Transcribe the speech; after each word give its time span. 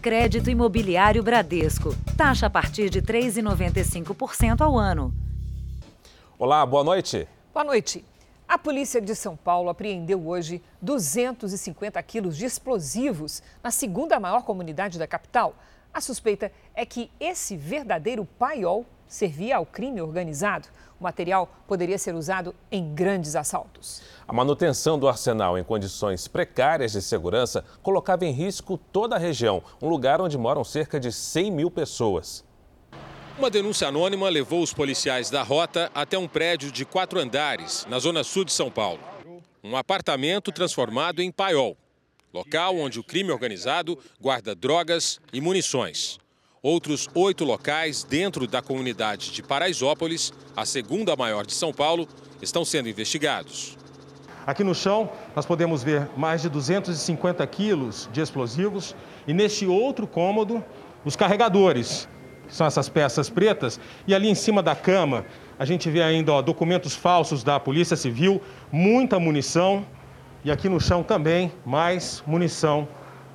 Crédito 0.00 0.48
Imobiliário 0.48 1.22
Bradesco. 1.22 1.94
Taxa 2.16 2.46
a 2.46 2.50
partir 2.50 2.88
de 2.88 3.02
3,95% 3.02 4.62
ao 4.62 4.78
ano. 4.78 5.12
Olá, 6.38 6.64
boa 6.64 6.82
noite. 6.82 7.28
Boa 7.52 7.64
noite. 7.64 8.02
A 8.48 8.56
polícia 8.56 8.98
de 8.98 9.14
São 9.14 9.36
Paulo 9.36 9.68
apreendeu 9.68 10.26
hoje 10.26 10.62
250 10.80 12.02
quilos 12.02 12.34
de 12.38 12.46
explosivos 12.46 13.42
na 13.62 13.70
segunda 13.70 14.18
maior 14.18 14.42
comunidade 14.42 14.98
da 14.98 15.06
capital. 15.06 15.54
A 15.92 16.00
suspeita 16.00 16.50
é 16.74 16.86
que 16.86 17.10
esse 17.20 17.54
verdadeiro 17.54 18.24
paiol 18.24 18.86
servia 19.10 19.56
ao 19.56 19.66
crime 19.66 20.00
organizado. 20.00 20.68
O 20.98 21.02
material 21.02 21.52
poderia 21.66 21.98
ser 21.98 22.14
usado 22.14 22.54
em 22.70 22.94
grandes 22.94 23.34
assaltos. 23.34 24.00
A 24.26 24.32
manutenção 24.32 24.98
do 24.98 25.08
arsenal 25.08 25.58
em 25.58 25.64
condições 25.64 26.28
precárias 26.28 26.92
de 26.92 27.02
segurança 27.02 27.64
colocava 27.82 28.24
em 28.24 28.30
risco 28.30 28.78
toda 28.78 29.16
a 29.16 29.18
região, 29.18 29.62
um 29.82 29.88
lugar 29.88 30.20
onde 30.20 30.38
moram 30.38 30.62
cerca 30.62 31.00
de 31.00 31.10
100 31.10 31.50
mil 31.50 31.70
pessoas. 31.70 32.44
Uma 33.36 33.50
denúncia 33.50 33.88
anônima 33.88 34.28
levou 34.28 34.62
os 34.62 34.72
policiais 34.72 35.30
da 35.30 35.42
rota 35.42 35.90
até 35.94 36.16
um 36.16 36.28
prédio 36.28 36.70
de 36.70 36.84
quatro 36.84 37.18
andares, 37.18 37.86
na 37.88 37.98
zona 37.98 38.22
sul 38.22 38.44
de 38.44 38.52
São 38.52 38.70
Paulo. 38.70 39.00
Um 39.64 39.76
apartamento 39.76 40.52
transformado 40.52 41.20
em 41.20 41.32
paiol, 41.32 41.76
local 42.32 42.76
onde 42.76 43.00
o 43.00 43.04
crime 43.04 43.32
organizado 43.32 43.98
guarda 44.20 44.54
drogas 44.54 45.18
e 45.32 45.40
munições. 45.40 46.18
Outros 46.62 47.08
oito 47.14 47.42
locais 47.42 48.04
dentro 48.04 48.46
da 48.46 48.60
comunidade 48.60 49.32
de 49.32 49.42
Paraisópolis, 49.42 50.30
a 50.54 50.66
segunda 50.66 51.16
maior 51.16 51.46
de 51.46 51.54
São 51.54 51.72
Paulo, 51.72 52.06
estão 52.42 52.66
sendo 52.66 52.86
investigados. 52.86 53.78
Aqui 54.46 54.62
no 54.62 54.74
chão, 54.74 55.10
nós 55.34 55.46
podemos 55.46 55.82
ver 55.82 56.06
mais 56.18 56.42
de 56.42 56.50
250 56.50 57.46
quilos 57.46 58.10
de 58.12 58.20
explosivos 58.20 58.94
e 59.26 59.32
neste 59.32 59.64
outro 59.64 60.06
cômodo, 60.06 60.62
os 61.02 61.16
carregadores, 61.16 62.06
que 62.46 62.54
são 62.54 62.66
essas 62.66 62.90
peças 62.90 63.30
pretas, 63.30 63.80
e 64.06 64.14
ali 64.14 64.28
em 64.28 64.34
cima 64.34 64.62
da 64.62 64.76
cama, 64.76 65.24
a 65.58 65.64
gente 65.64 65.88
vê 65.88 66.02
ainda 66.02 66.30
ó, 66.34 66.42
documentos 66.42 66.94
falsos 66.94 67.42
da 67.42 67.58
Polícia 67.58 67.96
Civil, 67.96 68.38
muita 68.70 69.18
munição 69.18 69.86
e 70.44 70.50
aqui 70.50 70.68
no 70.68 70.78
chão 70.78 71.02
também 71.02 71.50
mais 71.64 72.22
munição 72.26 72.86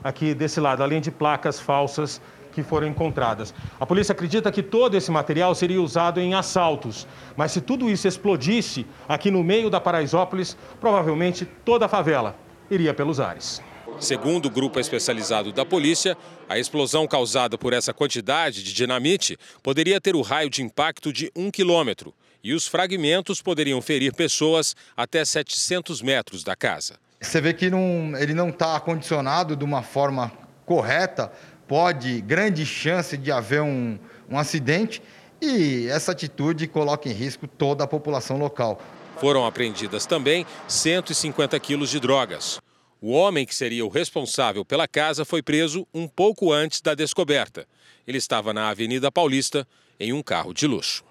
aqui 0.03 0.35
desse 0.35 0.59
lado, 0.59 0.83
além 0.83 1.01
de 1.01 1.09
placas 1.09 1.59
falsas 1.59 2.21
que 2.55 2.63
foram 2.63 2.87
encontradas. 2.87 3.53
A 3.77 3.85
polícia 3.85 4.13
acredita 4.13 4.49
que 4.49 4.63
todo 4.63 4.95
esse 4.95 5.11
material 5.11 5.53
seria 5.53 5.81
usado 5.81 6.21
em 6.21 6.33
assaltos, 6.33 7.05
mas 7.35 7.51
se 7.51 7.59
tudo 7.59 7.89
isso 7.89 8.07
explodisse 8.07 8.87
aqui 9.09 9.29
no 9.29 9.43
meio 9.43 9.69
da 9.69 9.81
Paraisópolis, 9.81 10.57
provavelmente 10.79 11.45
toda 11.45 11.85
a 11.85 11.89
favela 11.89 12.33
iria 12.71 12.93
pelos 12.93 13.19
ares. 13.19 13.61
Segundo 13.99 14.45
o 14.45 14.49
grupo 14.49 14.79
especializado 14.79 15.51
da 15.51 15.65
polícia, 15.65 16.17
a 16.47 16.57
explosão 16.57 17.05
causada 17.07 17.57
por 17.57 17.73
essa 17.73 17.93
quantidade 17.93 18.63
de 18.63 18.73
dinamite 18.73 19.37
poderia 19.61 19.99
ter 19.99 20.15
o 20.15 20.21
raio 20.21 20.49
de 20.49 20.61
impacto 20.61 21.11
de 21.11 21.29
um 21.35 21.51
quilômetro 21.51 22.13
e 22.43 22.53
os 22.53 22.67
fragmentos 22.67 23.41
poderiam 23.41 23.81
ferir 23.81 24.13
pessoas 24.13 24.75
até 24.95 25.25
700 25.25 26.01
metros 26.01 26.43
da 26.43 26.55
casa. 26.55 26.95
Você 27.19 27.41
vê 27.41 27.53
que 27.53 27.69
não, 27.69 28.15
ele 28.17 28.33
não 28.33 28.49
está 28.49 28.75
acondicionado 28.75 29.55
de 29.55 29.63
uma 29.63 29.81
forma 29.81 30.31
correta 30.65 31.31
pode, 31.67 32.21
grande 32.21 32.65
chance 32.65 33.17
de 33.17 33.31
haver 33.31 33.61
um, 33.61 33.97
um 34.29 34.37
acidente 34.37 35.01
e 35.41 35.87
essa 35.87 36.11
atitude 36.11 36.67
coloca 36.67 37.09
em 37.09 37.13
risco 37.13 37.47
toda 37.47 37.83
a 37.83 37.87
população 37.87 38.37
local. 38.37 38.81
Foram 39.17 39.45
apreendidas 39.45 40.05
também 40.05 40.45
150 40.67 41.59
quilos 41.59 41.89
de 41.89 41.99
drogas. 41.99 42.59
O 43.01 43.11
homem 43.11 43.45
que 43.45 43.53
seria 43.53 43.85
o 43.85 43.89
responsável 43.89 44.65
pela 44.65 44.87
casa 44.87 45.23
foi 45.23 45.41
preso 45.41 45.85
um 45.93 46.07
pouco 46.07 46.51
antes 46.51 46.81
da 46.81 46.95
descoberta. 46.95 47.67
Ele 48.07 48.17
estava 48.17 48.53
na 48.53 48.69
Avenida 48.69 49.11
Paulista 49.11 49.67
em 49.99 50.11
um 50.11 50.23
carro 50.23 50.53
de 50.53 50.65
luxo. 50.65 51.03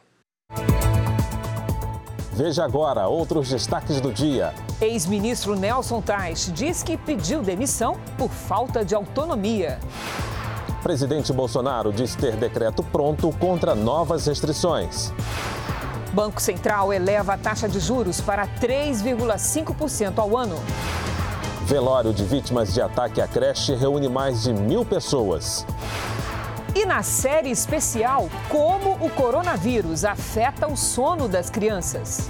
Veja 2.32 2.64
agora 2.64 3.06
outros 3.06 3.48
destaques 3.48 4.00
do 4.00 4.12
dia. 4.12 4.52
Ex-ministro 4.80 5.54
Nelson 5.54 6.02
Tais 6.02 6.50
diz 6.52 6.82
que 6.82 6.96
pediu 6.96 7.42
demissão 7.42 8.00
por 8.18 8.28
falta 8.28 8.84
de 8.84 8.92
autonomia. 8.92 9.78
Presidente 10.84 11.32
Bolsonaro 11.32 11.90
diz 11.90 12.14
ter 12.14 12.36
decreto 12.36 12.82
pronto 12.82 13.34
contra 13.38 13.74
novas 13.74 14.26
restrições. 14.26 15.10
Banco 16.12 16.42
Central 16.42 16.92
eleva 16.92 17.32
a 17.32 17.38
taxa 17.38 17.66
de 17.66 17.80
juros 17.80 18.20
para 18.20 18.46
3,5% 18.46 20.18
ao 20.18 20.36
ano. 20.36 20.56
Velório 21.62 22.12
de 22.12 22.22
vítimas 22.22 22.74
de 22.74 22.82
ataque 22.82 23.22
à 23.22 23.26
creche 23.26 23.74
reúne 23.74 24.10
mais 24.10 24.42
de 24.42 24.52
mil 24.52 24.84
pessoas. 24.84 25.66
E 26.74 26.84
na 26.84 27.02
série 27.02 27.50
especial, 27.50 28.28
como 28.50 28.92
o 29.02 29.08
coronavírus 29.08 30.04
afeta 30.04 30.66
o 30.66 30.76
sono 30.76 31.26
das 31.26 31.48
crianças. 31.48 32.28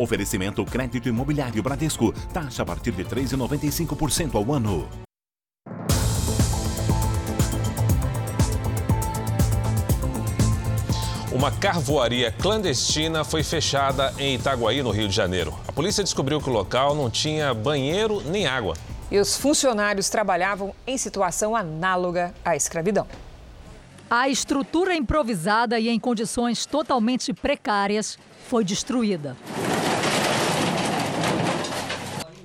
Oferecimento 0.00 0.64
crédito 0.64 1.10
imobiliário 1.10 1.62
Bradesco. 1.62 2.10
Taxa 2.32 2.62
a 2.62 2.64
partir 2.64 2.90
de 2.92 3.04
3,95% 3.04 4.34
ao 4.34 4.50
ano. 4.50 4.88
Uma 11.30 11.52
carvoaria 11.52 12.32
clandestina 12.32 13.24
foi 13.24 13.42
fechada 13.42 14.14
em 14.18 14.36
Itaguaí, 14.36 14.82
no 14.82 14.90
Rio 14.90 15.06
de 15.06 15.14
Janeiro. 15.14 15.54
A 15.68 15.72
polícia 15.72 16.02
descobriu 16.02 16.40
que 16.40 16.48
o 16.48 16.52
local 16.52 16.94
não 16.94 17.10
tinha 17.10 17.52
banheiro 17.52 18.22
nem 18.22 18.46
água. 18.46 18.74
E 19.10 19.18
os 19.18 19.36
funcionários 19.36 20.08
trabalhavam 20.08 20.74
em 20.86 20.96
situação 20.96 21.54
análoga 21.54 22.32
à 22.42 22.56
escravidão. 22.56 23.06
A 24.08 24.30
estrutura 24.30 24.94
improvisada 24.94 25.78
e 25.78 25.90
em 25.90 26.00
condições 26.00 26.64
totalmente 26.64 27.34
precárias 27.34 28.18
foi 28.48 28.64
destruída. 28.64 29.36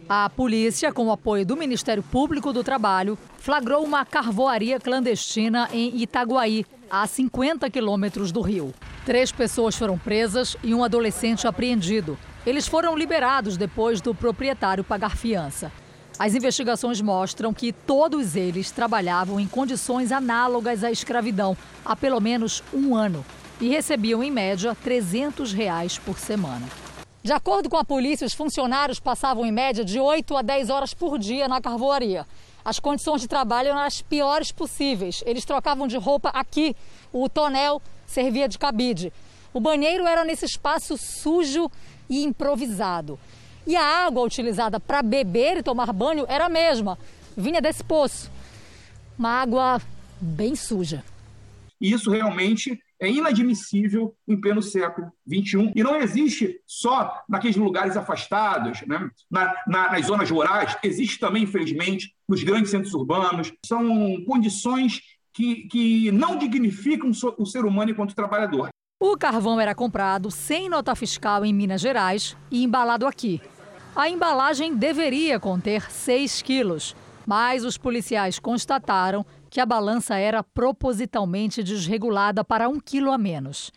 A 0.07 0.29
polícia, 0.29 0.93
com 0.93 1.07
o 1.07 1.11
apoio 1.11 1.43
do 1.43 1.57
Ministério 1.57 2.03
Público 2.03 2.53
do 2.53 2.63
Trabalho, 2.63 3.17
flagrou 3.39 3.83
uma 3.83 4.05
carvoaria 4.05 4.79
clandestina 4.79 5.67
em 5.73 5.99
Itaguaí, 5.99 6.63
a 6.91 7.07
50 7.07 7.67
quilômetros 7.71 8.31
do 8.31 8.39
Rio. 8.41 8.71
Três 9.03 9.31
pessoas 9.31 9.75
foram 9.75 9.97
presas 9.97 10.55
e 10.63 10.75
um 10.75 10.83
adolescente 10.83 11.47
apreendido. 11.47 12.19
Eles 12.45 12.67
foram 12.67 12.95
liberados 12.95 13.57
depois 13.57 13.99
do 13.99 14.13
proprietário 14.13 14.83
pagar 14.83 15.17
fiança. 15.17 15.71
As 16.19 16.35
investigações 16.35 17.01
mostram 17.01 17.51
que 17.51 17.73
todos 17.73 18.35
eles 18.35 18.69
trabalhavam 18.69 19.39
em 19.39 19.47
condições 19.47 20.11
análogas 20.11 20.83
à 20.83 20.91
escravidão 20.91 21.57
há 21.83 21.95
pelo 21.95 22.19
menos 22.19 22.63
um 22.71 22.95
ano 22.95 23.25
e 23.59 23.69
recebiam, 23.69 24.23
em 24.23 24.29
média, 24.29 24.77
300 24.83 25.51
reais 25.51 25.97
por 25.97 26.19
semana. 26.19 26.84
De 27.25 27.33
acordo 27.33 27.71
com 27.71 27.75
a 27.75 27.83
polícia, 27.83 28.27
os 28.27 28.35
funcionários 28.35 28.99
passavam 28.99 29.47
em 29.47 29.51
média 29.51 29.83
de 29.83 29.99
8 29.99 30.37
a 30.37 30.43
10 30.43 30.69
horas 30.69 30.93
por 30.93 31.17
dia 31.17 31.47
na 31.47 31.59
carvoaria. 31.59 32.23
As 32.63 32.77
condições 32.77 33.19
de 33.19 33.27
trabalho 33.27 33.69
eram 33.69 33.79
as 33.79 33.99
piores 33.99 34.51
possíveis. 34.51 35.23
Eles 35.25 35.43
trocavam 35.43 35.87
de 35.87 35.97
roupa 35.97 36.29
aqui, 36.29 36.75
o 37.11 37.27
tonel 37.27 37.81
servia 38.05 38.47
de 38.47 38.59
cabide. 38.59 39.11
O 39.51 39.59
banheiro 39.59 40.05
era 40.05 40.23
nesse 40.23 40.45
espaço 40.45 40.99
sujo 40.99 41.67
e 42.07 42.23
improvisado. 42.23 43.17
E 43.65 43.75
a 43.75 44.05
água 44.05 44.21
utilizada 44.21 44.79
para 44.79 45.01
beber 45.01 45.57
e 45.57 45.63
tomar 45.63 45.91
banho 45.91 46.27
era 46.29 46.45
a 46.45 46.49
mesma, 46.49 46.95
vinha 47.35 47.59
desse 47.59 47.83
poço. 47.83 48.29
Uma 49.17 49.41
água 49.41 49.81
bem 50.21 50.55
suja. 50.55 51.03
Isso 51.81 52.11
realmente 52.11 52.79
é 52.99 53.09
inadmissível 53.09 54.15
em 54.27 54.39
pleno 54.39 54.61
século 54.61 55.11
XXI. 55.27 55.71
E 55.75 55.83
não 55.83 55.95
existe 55.97 56.59
só 56.65 57.21
naqueles 57.27 57.55
lugares 57.55 57.97
afastados, 57.97 58.81
né? 58.87 59.09
na, 59.29 59.53
na, 59.67 59.91
nas 59.91 60.05
zonas 60.05 60.29
rurais, 60.29 60.77
existe 60.83 61.19
também, 61.19 61.43
infelizmente, 61.43 62.13
nos 62.27 62.43
grandes 62.43 62.71
centros 62.71 62.93
urbanos. 62.93 63.51
São 63.65 64.23
condições 64.25 65.01
que, 65.33 65.67
que 65.67 66.11
não 66.11 66.37
dignificam 66.37 67.11
o 67.37 67.45
ser 67.45 67.65
humano 67.65 67.91
enquanto 67.91 68.15
trabalhador. 68.15 68.69
O 68.99 69.17
carvão 69.17 69.59
era 69.59 69.75
comprado 69.75 70.31
sem 70.31 70.69
nota 70.69 70.95
fiscal 70.95 71.43
em 71.43 71.53
Minas 71.53 71.81
Gerais 71.81 72.35
e 72.49 72.63
embalado 72.63 73.05
aqui. 73.05 73.41
A 73.95 74.09
embalagem 74.09 74.75
deveria 74.75 75.39
conter 75.39 75.91
6 75.91 76.41
quilos, 76.41 76.95
mas 77.25 77.65
os 77.65 77.77
policiais 77.77 78.39
constataram 78.39 79.25
que 79.55 79.61
a 79.61 79.65
balança 79.65 80.15
era 80.15 80.43
propositalmente 80.43 81.63
desregulada 81.63 82.43
para 82.43 82.67
um 82.67 82.77
quilo 82.77 83.09
a 83.09 83.17
menos. 83.17 83.71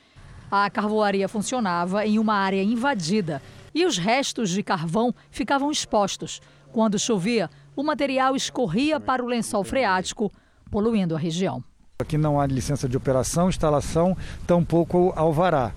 A 0.51 0.69
carvoaria 0.69 1.29
funcionava 1.29 2.05
em 2.05 2.19
uma 2.19 2.35
área 2.35 2.61
invadida 2.61 3.41
e 3.73 3.87
os 3.87 3.97
restos 3.97 4.51
de 4.51 4.61
carvão 4.61 5.15
ficavam 5.31 5.71
expostos. 5.71 6.43
Quando 6.73 6.99
chovia, 6.99 7.49
o 7.77 7.85
material 7.85 8.35
escorria 8.35 8.99
para 8.99 9.23
o 9.23 9.29
lençol 9.29 9.63
freático, 9.63 10.33
poluindo 10.69 11.15
a 11.15 11.19
região. 11.19 11.63
Aqui 12.01 12.19
não 12.19 12.41
há 12.41 12.47
licença 12.49 12.89
de 12.89 12.97
operação, 12.97 13.49
instalação, 13.49 14.17
tampouco 14.49 15.13
alvará. 15.15 15.73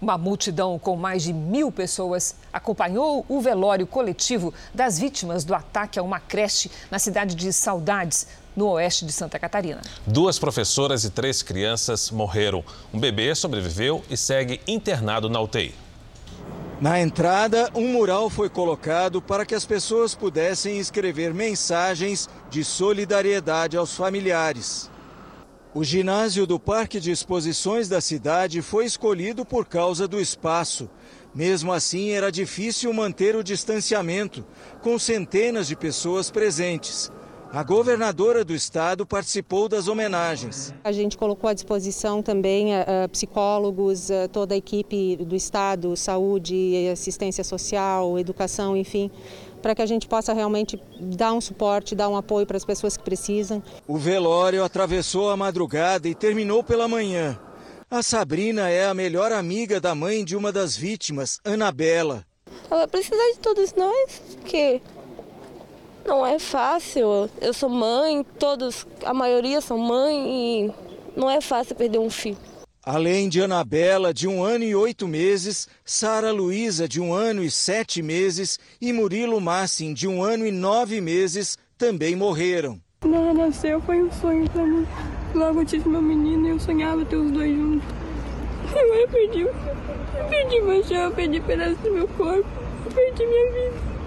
Uma 0.00 0.16
multidão 0.16 0.78
com 0.78 0.94
mais 0.94 1.24
de 1.24 1.32
mil 1.32 1.72
pessoas 1.72 2.36
acompanhou 2.52 3.26
o 3.28 3.40
velório 3.40 3.88
coletivo 3.88 4.54
das 4.72 5.00
vítimas 5.00 5.42
do 5.42 5.52
ataque 5.52 5.98
a 5.98 6.02
uma 6.04 6.20
creche 6.20 6.70
na 6.88 7.00
cidade 7.00 7.34
de 7.34 7.52
Saudades, 7.52 8.28
no 8.58 8.70
oeste 8.72 9.06
de 9.06 9.12
Santa 9.12 9.38
Catarina. 9.38 9.80
Duas 10.04 10.36
professoras 10.36 11.04
e 11.04 11.10
três 11.10 11.42
crianças 11.42 12.10
morreram. 12.10 12.64
Um 12.92 12.98
bebê 12.98 13.32
sobreviveu 13.32 14.02
e 14.10 14.16
segue 14.16 14.60
internado 14.66 15.30
na 15.30 15.40
UTI. 15.40 15.72
Na 16.80 17.00
entrada, 17.00 17.70
um 17.74 17.88
mural 17.88 18.28
foi 18.28 18.48
colocado 18.48 19.22
para 19.22 19.46
que 19.46 19.54
as 19.54 19.64
pessoas 19.64 20.14
pudessem 20.14 20.78
escrever 20.78 21.32
mensagens 21.32 22.28
de 22.50 22.64
solidariedade 22.64 23.76
aos 23.76 23.94
familiares. 23.94 24.90
O 25.74 25.84
ginásio 25.84 26.46
do 26.46 26.58
Parque 26.58 26.98
de 26.98 27.12
Exposições 27.12 27.88
da 27.88 28.00
cidade 28.00 28.60
foi 28.60 28.84
escolhido 28.86 29.44
por 29.44 29.66
causa 29.66 30.08
do 30.08 30.20
espaço. 30.20 30.90
Mesmo 31.32 31.72
assim, 31.72 32.10
era 32.10 32.32
difícil 32.32 32.92
manter 32.92 33.36
o 33.36 33.44
distanciamento, 33.44 34.44
com 34.80 34.98
centenas 34.98 35.68
de 35.68 35.76
pessoas 35.76 36.30
presentes. 36.30 37.12
A 37.50 37.62
governadora 37.62 38.44
do 38.44 38.54
estado 38.54 39.06
participou 39.06 39.70
das 39.70 39.88
homenagens. 39.88 40.74
A 40.84 40.92
gente 40.92 41.16
colocou 41.16 41.48
à 41.48 41.54
disposição 41.54 42.22
também 42.22 42.74
uh, 42.74 43.08
psicólogos, 43.10 44.10
uh, 44.10 44.28
toda 44.30 44.54
a 44.54 44.56
equipe 44.58 45.16
do 45.16 45.34
estado, 45.34 45.96
saúde, 45.96 46.88
assistência 46.92 47.42
social, 47.42 48.18
educação, 48.18 48.76
enfim, 48.76 49.10
para 49.62 49.74
que 49.74 49.80
a 49.80 49.86
gente 49.86 50.06
possa 50.06 50.34
realmente 50.34 50.78
dar 51.00 51.32
um 51.32 51.40
suporte, 51.40 51.94
dar 51.94 52.10
um 52.10 52.16
apoio 52.16 52.46
para 52.46 52.58
as 52.58 52.66
pessoas 52.66 52.98
que 52.98 53.02
precisam. 53.02 53.62
O 53.86 53.96
velório 53.96 54.62
atravessou 54.62 55.30
a 55.30 55.36
madrugada 55.36 56.06
e 56.06 56.14
terminou 56.14 56.62
pela 56.62 56.86
manhã. 56.86 57.38
A 57.90 58.02
Sabrina 58.02 58.68
é 58.68 58.86
a 58.86 58.92
melhor 58.92 59.32
amiga 59.32 59.80
da 59.80 59.94
mãe 59.94 60.22
de 60.22 60.36
uma 60.36 60.52
das 60.52 60.76
vítimas, 60.76 61.40
Anabela. 61.42 62.26
Ela 62.70 62.86
precisa 62.86 63.16
de 63.32 63.38
todos 63.38 63.72
nós, 63.72 64.36
que 64.44 64.82
não 66.08 66.26
é 66.26 66.38
fácil. 66.38 67.30
Eu 67.40 67.52
sou 67.52 67.68
mãe, 67.68 68.24
todos, 68.38 68.86
a 69.04 69.12
maioria 69.12 69.60
são 69.60 69.76
mãe 69.78 70.66
e 70.66 70.72
não 71.14 71.30
é 71.30 71.40
fácil 71.40 71.76
perder 71.76 71.98
um 71.98 72.10
filho. 72.10 72.38
Além 72.82 73.28
de 73.28 73.42
Anabela, 73.42 74.14
de 74.14 74.26
um 74.26 74.42
ano 74.42 74.64
e 74.64 74.74
oito 74.74 75.06
meses, 75.06 75.68
Sara 75.84 76.32
Luísa, 76.32 76.88
de 76.88 76.98
um 76.98 77.12
ano 77.12 77.44
e 77.44 77.50
sete 77.50 78.00
meses, 78.00 78.58
e 78.80 78.94
Murilo 78.94 79.38
Massin, 79.38 79.92
de 79.92 80.08
um 80.08 80.22
ano 80.22 80.46
e 80.46 80.50
nove 80.50 80.98
meses, 80.98 81.58
também 81.76 82.16
morreram. 82.16 82.80
Quando 83.02 83.16
ela 83.16 83.34
nasceu, 83.34 83.80
foi 83.82 84.02
um 84.02 84.10
sonho 84.10 84.48
para 84.48 84.64
mim. 84.64 84.86
Logo 85.34 85.60
eu 85.60 85.66
tive 85.66 85.86
meu 85.86 86.00
menino 86.00 86.46
e 86.46 86.50
eu 86.50 86.58
sonhava 86.58 87.04
ter 87.04 87.16
os 87.16 87.30
dois 87.30 87.54
juntos. 87.54 87.88
Agora 88.70 89.00
eu 89.00 89.08
perdi, 89.08 89.40
eu 89.40 90.24
perdi 90.30 90.60
meu 90.62 90.82
chão, 90.84 90.96
eu 90.96 91.10
perdi 91.12 91.40
pedaço 91.40 91.76
do 91.76 91.92
meu 91.92 92.08
corpo, 92.08 92.48
eu 92.86 92.92
perdi 92.92 93.26
minha 93.26 93.52
vida. 93.52 93.97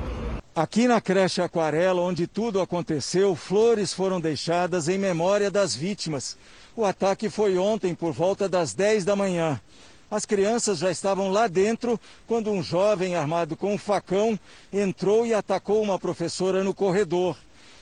Aqui 0.53 0.85
na 0.85 0.99
creche 0.99 1.41
Aquarela, 1.41 2.01
onde 2.01 2.27
tudo 2.27 2.59
aconteceu, 2.59 3.33
flores 3.37 3.93
foram 3.93 4.19
deixadas 4.19 4.89
em 4.89 4.97
memória 4.97 5.49
das 5.49 5.73
vítimas. 5.73 6.37
O 6.75 6.83
ataque 6.83 7.29
foi 7.29 7.57
ontem 7.57 7.95
por 7.95 8.11
volta 8.11 8.49
das 8.49 8.73
10 8.73 9.05
da 9.05 9.15
manhã. 9.15 9.61
As 10.09 10.25
crianças 10.25 10.79
já 10.79 10.91
estavam 10.91 11.29
lá 11.29 11.47
dentro 11.47 11.97
quando 12.27 12.51
um 12.51 12.61
jovem 12.61 13.15
armado 13.15 13.55
com 13.55 13.73
um 13.73 13.77
facão 13.77 14.37
entrou 14.73 15.25
e 15.25 15.33
atacou 15.33 15.81
uma 15.81 15.97
professora 15.97 16.65
no 16.65 16.73
corredor. 16.73 17.37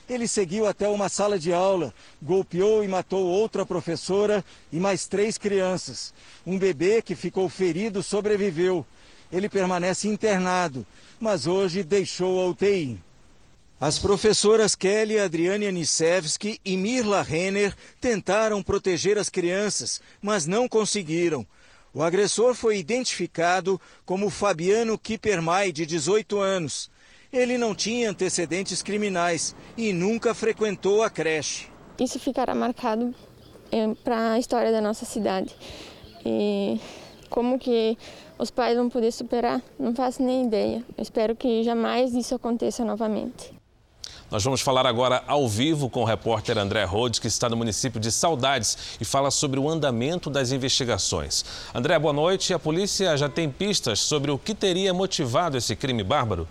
Ele 0.08 0.28
seguiu 0.28 0.64
até 0.64 0.88
uma 0.88 1.08
sala 1.08 1.40
de 1.40 1.52
aula, 1.52 1.92
golpeou 2.22 2.84
e 2.84 2.88
matou 2.88 3.26
outra 3.26 3.66
professora 3.66 4.44
e 4.70 4.78
mais 4.78 5.08
três 5.08 5.36
crianças. 5.36 6.14
Um 6.46 6.56
bebê 6.56 7.02
que 7.02 7.16
ficou 7.16 7.48
ferido 7.48 8.00
sobreviveu. 8.00 8.86
Ele 9.32 9.48
permanece 9.48 10.06
internado 10.06 10.86
mas 11.20 11.46
hoje 11.46 11.82
deixou 11.82 12.40
a 12.40 12.48
UTI. 12.48 12.98
As 13.80 13.98
professoras 13.98 14.74
Kelly 14.74 15.18
Adriane 15.18 15.66
Anisevski 15.66 16.60
e 16.64 16.76
Mirla 16.76 17.22
Renner 17.22 17.74
tentaram 18.00 18.62
proteger 18.62 19.16
as 19.18 19.28
crianças, 19.28 20.00
mas 20.20 20.46
não 20.46 20.68
conseguiram. 20.68 21.46
O 21.92 22.02
agressor 22.02 22.54
foi 22.54 22.78
identificado 22.78 23.80
como 24.04 24.30
Fabiano 24.30 24.98
Kippermay, 24.98 25.72
de 25.72 25.86
18 25.86 26.38
anos. 26.38 26.90
Ele 27.32 27.56
não 27.56 27.74
tinha 27.74 28.10
antecedentes 28.10 28.82
criminais 28.82 29.54
e 29.76 29.92
nunca 29.92 30.34
frequentou 30.34 31.02
a 31.02 31.10
creche. 31.10 31.68
Isso 31.98 32.18
ficará 32.18 32.54
marcado 32.54 33.14
é, 33.72 33.94
para 34.04 34.32
a 34.32 34.38
história 34.38 34.70
da 34.70 34.80
nossa 34.80 35.04
cidade. 35.04 35.54
E 36.24 36.78
como 37.28 37.58
que 37.58 37.96
os 38.40 38.50
pais 38.50 38.74
vão 38.74 38.88
poder 38.88 39.12
superar, 39.12 39.60
não 39.78 39.94
faço 39.94 40.22
nem 40.22 40.46
ideia. 40.46 40.82
Eu 40.96 41.02
espero 41.02 41.36
que 41.36 41.62
jamais 41.62 42.14
isso 42.14 42.34
aconteça 42.34 42.82
novamente. 42.82 43.52
Nós 44.30 44.42
vamos 44.42 44.62
falar 44.62 44.86
agora 44.86 45.22
ao 45.26 45.46
vivo 45.46 45.90
com 45.90 46.00
o 46.00 46.04
repórter 46.04 46.56
André 46.56 46.84
Rhodes, 46.84 47.20
que 47.20 47.26
está 47.26 47.50
no 47.50 47.56
município 47.56 48.00
de 48.00 48.10
Saudades 48.10 48.96
e 48.98 49.04
fala 49.04 49.30
sobre 49.30 49.60
o 49.60 49.68
andamento 49.68 50.30
das 50.30 50.52
investigações. 50.52 51.44
André, 51.74 51.98
boa 51.98 52.14
noite. 52.14 52.54
A 52.54 52.58
polícia 52.58 53.14
já 53.14 53.28
tem 53.28 53.50
pistas 53.50 54.00
sobre 54.00 54.30
o 54.30 54.38
que 54.38 54.54
teria 54.54 54.94
motivado 54.94 55.58
esse 55.58 55.76
crime 55.76 56.02
bárbaro? 56.02 56.48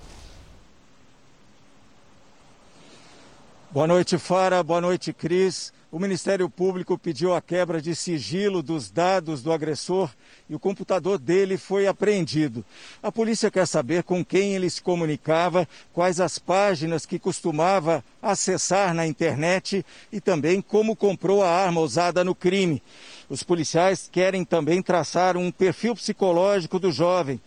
Boa 3.72 3.88
noite, 3.88 4.18
Fara. 4.20 4.62
Boa 4.62 4.82
noite, 4.82 5.12
Cris. 5.12 5.74
O 5.92 5.98
Ministério 5.98 6.48
Público 6.50 7.00
pediu 7.00 7.34
a 7.34 7.42
quebra 7.42 7.82
de 7.82 7.96
sigilo 7.96 8.62
dos 8.62 8.92
dados 8.92 9.42
do 9.42 9.52
agressor 9.52 10.12
e 10.50 10.56
o 10.56 10.60
computador 10.60 11.20
dele 11.20 11.58
foi 11.58 11.88
apreendido. 11.88 12.66
A 13.04 13.12
polícia 13.12 13.52
quer 13.52 13.68
saber 13.68 14.04
com 14.04 14.26
quem 14.26 14.56
ele 14.56 14.70
se 14.70 14.82
comunicava, 14.82 15.68
quais 15.94 16.20
as 16.20 16.40
páginas 16.40 17.06
que 17.06 17.20
costumava 17.20 18.04
acessar 18.22 18.94
na 18.94 19.06
internet 19.06 19.86
e 20.12 20.20
também 20.20 20.62
como 20.62 20.96
comprou 20.96 21.44
a 21.44 21.50
arma 21.50 21.82
usada 21.82 22.24
no 22.24 22.34
crime. 22.34 22.82
Os 23.30 23.44
policiais 23.44 24.10
querem 24.12 24.44
também 24.44 24.82
traçar 24.82 25.38
um 25.38 25.52
perfil 25.52 25.96
psicológico 25.96 26.80
do 26.80 26.92
jovem 26.92 27.40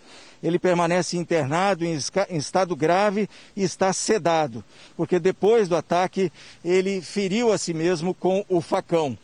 ele 0.42 0.58
permanece 0.58 1.16
internado 1.16 1.84
em, 1.84 1.96
estado 2.30 2.74
grave 2.74 3.28
e 3.54 3.62
está 3.62 3.92
sedado, 3.92 4.64
porque 4.96 5.20
depois 5.20 5.68
do 5.68 5.76
ataque 5.76 6.32
ele 6.64 7.00
feriu 7.00 7.52
a 7.52 7.58
si 7.58 7.72
mesmo 7.72 8.12
com 8.12 8.44
o 8.48 8.60
facão. 8.60 9.16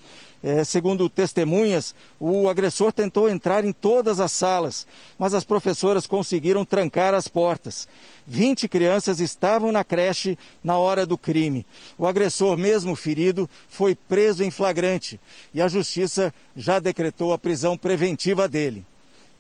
É, 0.43 0.63
segundo 0.63 1.09
testemunhas, 1.09 1.95
o 2.21 2.49
agressor 2.49 2.93
tentou 2.93 3.29
entrar 3.29 3.65
em 3.65 3.73
todas 3.73 4.21
as 4.21 4.31
salas, 4.31 4.87
mas 5.19 5.35
as 5.35 5.43
professoras 5.43 6.07
conseguiram 6.07 6.65
trancar 6.65 7.13
as 7.13 7.27
portas. 7.27 7.89
20 8.27 8.69
crianças 8.69 9.19
estavam 9.19 9.73
na 9.73 9.83
creche 9.83 10.39
na 10.63 10.79
hora 10.79 11.05
do 11.05 11.19
crime. 11.19 11.67
O 11.97 12.07
agressor, 12.07 12.57
mesmo 12.57 12.95
ferido, 12.95 13.51
foi 13.69 13.97
preso 13.97 14.45
em 14.45 14.51
flagrante 14.51 15.19
e 15.53 15.61
a 15.61 15.67
justiça 15.67 16.33
já 16.57 16.79
decretou 16.79 17.33
a 17.33 17.39
prisão 17.39 17.77
preventiva 17.77 18.47
dele. 18.47 18.85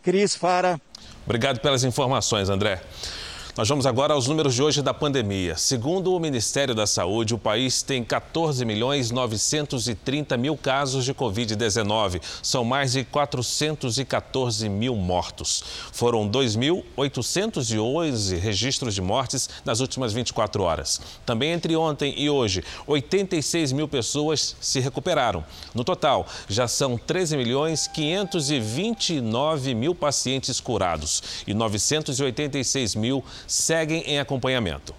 Cris 0.02 0.35
Fara. 0.35 0.81
Obrigado 1.25 1.61
pelas 1.61 1.85
informações, 1.85 2.49
André. 2.49 2.81
Nós 3.57 3.69
vamos 3.69 3.87
agora 3.87 4.12
aos 4.14 4.28
números 4.28 4.55
de 4.55 4.62
hoje 4.62 4.83
da 4.83 4.95
pandemia. 4.95 5.57
Segundo 5.57 6.14
o 6.14 6.21
Ministério 6.21 6.76
da 6.76 6.87
Saúde, 6.87 7.35
o 7.35 7.38
país 7.38 7.83
tem 7.83 8.05
14 8.05 8.64
milhões 8.64 9.11
930 9.11 10.37
mil 10.37 10.57
casos 10.57 11.05
de 11.05 11.12
Covid-19. 11.12 12.23
São 12.40 12.64
mais 12.64 12.93
de 12.93 13.02
414 13.05 14.69
mil 14.69 14.95
mortos. 14.95 15.64
Foram 15.93 16.31
2.811 16.31 18.38
registros 18.38 18.95
de 18.95 19.02
mortes 19.02 19.50
nas 19.64 19.81
últimas 19.81 20.12
24 20.12 20.62
horas. 20.62 21.00
Também 21.26 21.50
entre 21.50 21.75
ontem 21.75 22.14
e 22.17 22.31
hoje, 22.31 22.62
86 22.87 23.73
mil 23.73 23.88
pessoas 23.88 24.55
se 24.61 24.78
recuperaram. 24.78 25.45
No 25.75 25.83
total, 25.83 26.28
já 26.49 26.69
são 26.69 26.97
13 26.97 27.37
milhões 27.37 27.88
529 27.88 29.75
mil 29.75 29.97
pacientes 29.97 30.61
curados 30.61 31.45
e 31.45 31.52
986 31.52 32.95
mil 32.95 33.25
seguem 33.49 34.02
em 34.02 34.21
acompanhamento. 34.21 34.95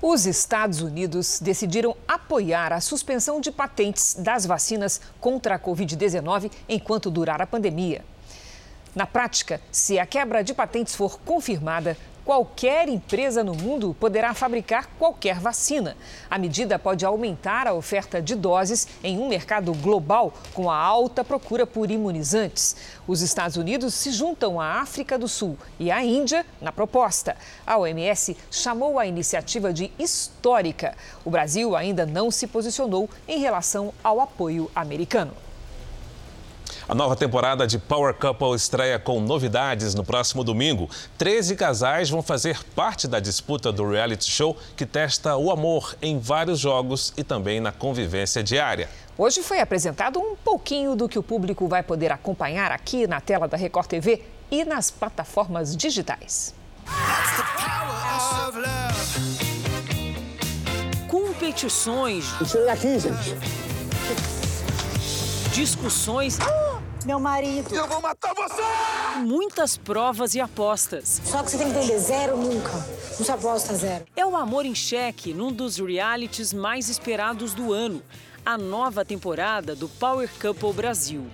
Os 0.00 0.26
Estados 0.26 0.82
Unidos 0.82 1.40
decidiram 1.40 1.96
apoiar 2.06 2.72
a 2.74 2.80
suspensão 2.80 3.40
de 3.40 3.50
patentes 3.50 4.14
das 4.14 4.44
vacinas 4.44 5.00
contra 5.18 5.54
a 5.54 5.58
Covid-19 5.58 6.52
enquanto 6.68 7.10
durar 7.10 7.40
a 7.40 7.46
pandemia. 7.46 8.04
Na 8.94 9.06
prática, 9.06 9.60
se 9.72 9.98
a 9.98 10.06
quebra 10.06 10.44
de 10.44 10.54
patentes 10.54 10.94
for 10.94 11.18
confirmada, 11.20 11.96
Qualquer 12.24 12.88
empresa 12.88 13.44
no 13.44 13.54
mundo 13.54 13.94
poderá 14.00 14.32
fabricar 14.32 14.88
qualquer 14.98 15.38
vacina. 15.38 15.94
A 16.30 16.38
medida 16.38 16.78
pode 16.78 17.04
aumentar 17.04 17.66
a 17.66 17.74
oferta 17.74 18.22
de 18.22 18.34
doses 18.34 18.88
em 19.02 19.18
um 19.18 19.28
mercado 19.28 19.74
global 19.74 20.32
com 20.54 20.70
a 20.70 20.76
alta 20.76 21.22
procura 21.22 21.66
por 21.66 21.90
imunizantes. 21.90 22.76
Os 23.06 23.20
Estados 23.20 23.58
Unidos 23.58 23.92
se 23.92 24.10
juntam 24.10 24.58
à 24.58 24.80
África 24.80 25.18
do 25.18 25.28
Sul 25.28 25.58
e 25.78 25.90
à 25.90 26.02
Índia 26.02 26.46
na 26.62 26.72
proposta. 26.72 27.36
A 27.66 27.76
OMS 27.76 28.34
chamou 28.50 28.98
a 28.98 29.06
iniciativa 29.06 29.70
de 29.70 29.92
histórica. 29.98 30.96
O 31.26 31.30
Brasil 31.30 31.76
ainda 31.76 32.06
não 32.06 32.30
se 32.30 32.46
posicionou 32.46 33.10
em 33.28 33.38
relação 33.38 33.92
ao 34.02 34.18
apoio 34.18 34.70
americano. 34.74 35.34
A 36.88 36.94
nova 36.94 37.16
temporada 37.16 37.66
de 37.66 37.78
Power 37.78 38.14
Couple 38.14 38.54
estreia 38.54 38.98
com 38.98 39.20
novidades 39.20 39.94
no 39.94 40.04
próximo 40.04 40.44
domingo. 40.44 40.88
Treze 41.16 41.56
casais 41.56 42.10
vão 42.10 42.22
fazer 42.22 42.62
parte 42.74 43.08
da 43.08 43.20
disputa 43.20 43.72
do 43.72 43.88
reality 43.88 44.30
show 44.30 44.56
que 44.76 44.84
testa 44.84 45.36
o 45.36 45.50
amor 45.50 45.96
em 46.02 46.18
vários 46.18 46.58
jogos 46.58 47.12
e 47.16 47.24
também 47.24 47.60
na 47.60 47.72
convivência 47.72 48.42
diária. 48.42 48.88
Hoje 49.16 49.42
foi 49.42 49.60
apresentado 49.60 50.18
um 50.18 50.34
pouquinho 50.34 50.94
do 50.94 51.08
que 51.08 51.18
o 51.18 51.22
público 51.22 51.68
vai 51.68 51.82
poder 51.82 52.10
acompanhar 52.12 52.72
aqui 52.72 53.06
na 53.06 53.20
tela 53.20 53.46
da 53.46 53.56
Record 53.56 53.86
TV 53.86 54.22
e 54.50 54.64
nas 54.64 54.90
plataformas 54.90 55.76
digitais. 55.76 56.54
Competições. 61.08 62.24
Tira 62.50 62.66
daqui, 62.66 62.98
gente. 62.98 64.43
Discussões. 65.54 66.36
Meu 67.06 67.20
marido. 67.20 67.72
Eu 67.72 67.86
vou 67.86 68.02
matar 68.02 68.34
você! 68.34 68.60
Muitas 69.20 69.76
provas 69.76 70.34
e 70.34 70.40
apostas. 70.40 71.20
Só 71.24 71.44
que 71.44 71.50
você 71.52 71.58
tem 71.58 71.70
que 71.70 71.78
entender, 71.78 71.96
zero 72.00 72.36
nunca. 72.36 72.72
Não 73.16 73.24
se 73.24 73.30
aposta 73.30 73.72
zero. 73.72 74.04
É 74.16 74.26
o 74.26 74.36
amor 74.36 74.66
em 74.66 74.74
xeque 74.74 75.32
num 75.32 75.52
dos 75.52 75.78
realities 75.78 76.52
mais 76.52 76.88
esperados 76.88 77.54
do 77.54 77.72
ano. 77.72 78.02
A 78.44 78.58
nova 78.58 79.04
temporada 79.04 79.76
do 79.76 79.88
Power 79.88 80.28
Couple 80.40 80.72
Brasil. 80.72 81.24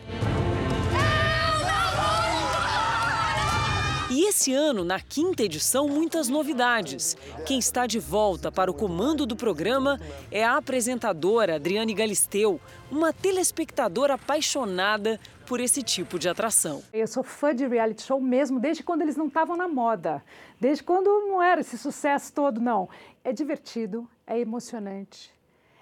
Esse 4.31 4.55
ano, 4.55 4.85
na 4.85 5.01
quinta 5.01 5.43
edição, 5.43 5.89
muitas 5.89 6.29
novidades. 6.29 7.17
Quem 7.45 7.59
está 7.59 7.85
de 7.85 7.99
volta 7.99 8.51
para 8.51 8.71
o 8.71 8.75
comando 8.75 9.27
do 9.27 9.35
programa 9.35 10.01
é 10.31 10.45
a 10.45 10.57
apresentadora 10.57 11.57
Adriane 11.57 11.93
Galisteu, 11.93 12.61
uma 12.93 13.13
telespectadora 13.13 14.15
apaixonada 14.15 15.19
por 15.47 15.59
esse 15.59 15.83
tipo 15.83 16.17
de 16.17 16.29
atração. 16.29 16.81
Eu 16.93 17.09
sou 17.09 17.25
fã 17.25 17.53
de 17.53 17.67
reality 17.67 18.05
show 18.05 18.21
mesmo, 18.21 18.61
desde 18.61 18.85
quando 18.85 19.03
eles 19.03 19.17
não 19.17 19.27
estavam 19.27 19.57
na 19.57 19.67
moda. 19.67 20.25
Desde 20.61 20.85
quando 20.85 21.09
não 21.27 21.43
era 21.43 21.61
esse 21.61 21.77
sucesso 21.77 22.33
todo, 22.33 22.61
não. 22.61 22.89
É 23.25 23.33
divertido, 23.33 24.09
é 24.25 24.39
emocionante. 24.39 25.33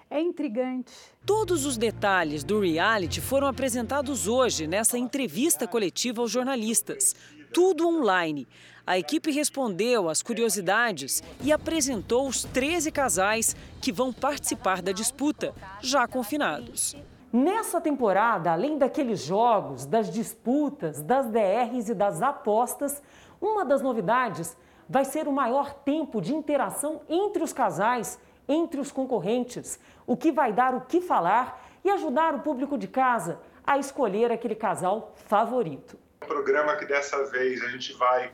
É 0.09 0.19
intrigante. 0.19 0.91
Todos 1.23 1.67
os 1.67 1.77
detalhes 1.77 2.43
do 2.43 2.59
reality 2.59 3.21
foram 3.21 3.45
apresentados 3.45 4.27
hoje 4.27 4.65
nessa 4.65 4.97
entrevista 4.97 5.67
coletiva 5.67 6.19
aos 6.19 6.31
jornalistas 6.31 7.15
tudo 7.53 7.87
online. 7.87 8.47
A 8.85 8.97
equipe 8.97 9.31
respondeu 9.31 10.09
às 10.09 10.21
curiosidades 10.21 11.21
e 11.43 11.51
apresentou 11.51 12.27
os 12.27 12.43
13 12.43 12.91
casais 12.91 13.55
que 13.81 13.91
vão 13.91 14.11
participar 14.11 14.81
da 14.81 14.91
disputa, 14.91 15.53
já 15.81 16.07
confinados. 16.07 16.95
Nessa 17.31 17.79
temporada, 17.79 18.51
além 18.51 18.79
daqueles 18.79 19.23
jogos, 19.23 19.85
das 19.85 20.09
disputas, 20.09 21.03
das 21.03 21.27
DRs 21.27 21.89
e 21.89 21.93
das 21.93 22.23
apostas, 22.23 23.01
uma 23.39 23.63
das 23.63 23.81
novidades 23.81 24.57
vai 24.89 25.05
ser 25.05 25.27
o 25.27 25.31
maior 25.31 25.71
tempo 25.71 26.19
de 26.19 26.33
interação 26.33 27.01
entre 27.07 27.43
os 27.43 27.53
casais, 27.53 28.19
entre 28.47 28.81
os 28.81 28.91
concorrentes, 28.91 29.79
o 30.07 30.17
que 30.17 30.31
vai 30.31 30.51
dar 30.51 30.73
o 30.73 30.81
que 30.81 30.99
falar 30.99 31.63
e 31.85 31.91
ajudar 31.91 32.33
o 32.33 32.39
público 32.39 32.75
de 32.75 32.87
casa 32.87 33.39
a 33.63 33.77
escolher 33.77 34.31
aquele 34.31 34.55
casal 34.55 35.13
favorito 35.15 36.08
programa 36.29 36.75
que 36.77 36.85
dessa 36.85 37.25
vez 37.25 37.61
a 37.61 37.67
gente 37.67 37.91
vai 37.93 38.31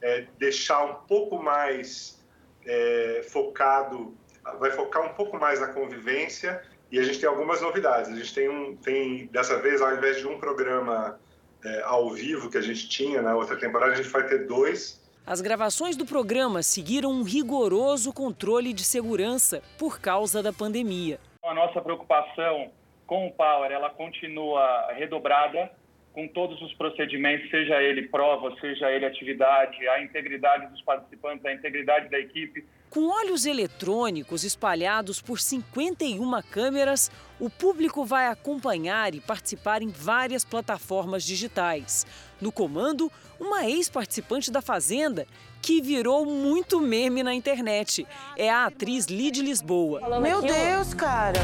é, 0.00 0.26
deixar 0.38 0.84
um 0.84 0.94
pouco 1.06 1.42
mais 1.42 2.24
é, 2.64 3.26
focado, 3.28 4.16
vai 4.58 4.70
focar 4.70 5.04
um 5.04 5.14
pouco 5.14 5.38
mais 5.38 5.60
na 5.60 5.68
convivência 5.68 6.62
e 6.90 6.98
a 6.98 7.02
gente 7.02 7.18
tem 7.18 7.28
algumas 7.28 7.60
novidades. 7.60 8.10
A 8.10 8.14
gente 8.14 8.32
tem, 8.32 8.48
um, 8.48 8.76
tem 8.76 9.26
dessa 9.26 9.60
vez, 9.60 9.82
ao 9.82 9.94
invés 9.94 10.18
de 10.18 10.26
um 10.26 10.38
programa 10.38 11.18
é, 11.64 11.82
ao 11.82 12.10
vivo 12.10 12.48
que 12.48 12.58
a 12.58 12.62
gente 12.62 12.88
tinha 12.88 13.20
na 13.20 13.34
outra 13.34 13.56
temporada, 13.56 13.92
a 13.92 13.96
gente 13.96 14.08
vai 14.08 14.26
ter 14.26 14.46
dois. 14.46 15.02
As 15.26 15.40
gravações 15.40 15.96
do 15.96 16.06
programa 16.06 16.62
seguiram 16.62 17.10
um 17.10 17.22
rigoroso 17.22 18.12
controle 18.12 18.72
de 18.72 18.84
segurança 18.84 19.62
por 19.78 20.00
causa 20.00 20.42
da 20.42 20.52
pandemia. 20.52 21.18
A 21.44 21.54
nossa 21.54 21.80
preocupação 21.80 22.70
com 23.06 23.26
o 23.26 23.32
Power, 23.32 23.70
ela 23.70 23.90
continua 23.90 24.92
redobrada 24.92 25.70
com 26.12 26.28
todos 26.28 26.60
os 26.60 26.72
procedimentos, 26.74 27.50
seja 27.50 27.82
ele 27.82 28.08
prova, 28.08 28.54
seja 28.60 28.90
ele 28.90 29.06
atividade, 29.06 29.86
a 29.88 30.02
integridade 30.02 30.68
dos 30.68 30.82
participantes, 30.82 31.44
a 31.44 31.52
integridade 31.52 32.10
da 32.10 32.18
equipe. 32.18 32.64
Com 32.90 33.08
olhos 33.08 33.46
eletrônicos 33.46 34.44
espalhados 34.44 35.22
por 35.22 35.40
51 35.40 36.42
câmeras, 36.50 37.10
o 37.40 37.48
público 37.48 38.04
vai 38.04 38.26
acompanhar 38.26 39.14
e 39.14 39.20
participar 39.20 39.80
em 39.80 39.88
várias 39.88 40.44
plataformas 40.44 41.24
digitais. 41.24 42.06
No 42.40 42.52
comando, 42.52 43.10
uma 43.40 43.66
ex-participante 43.66 44.50
da 44.50 44.60
Fazenda 44.60 45.26
que 45.62 45.80
virou 45.80 46.26
muito 46.26 46.80
meme 46.80 47.22
na 47.22 47.32
internet. 47.32 48.06
É 48.36 48.50
a 48.50 48.66
atriz 48.66 49.06
Lid 49.06 49.40
Lisboa. 49.40 50.20
Meu 50.20 50.42
Deus, 50.42 50.92
cara! 50.92 51.40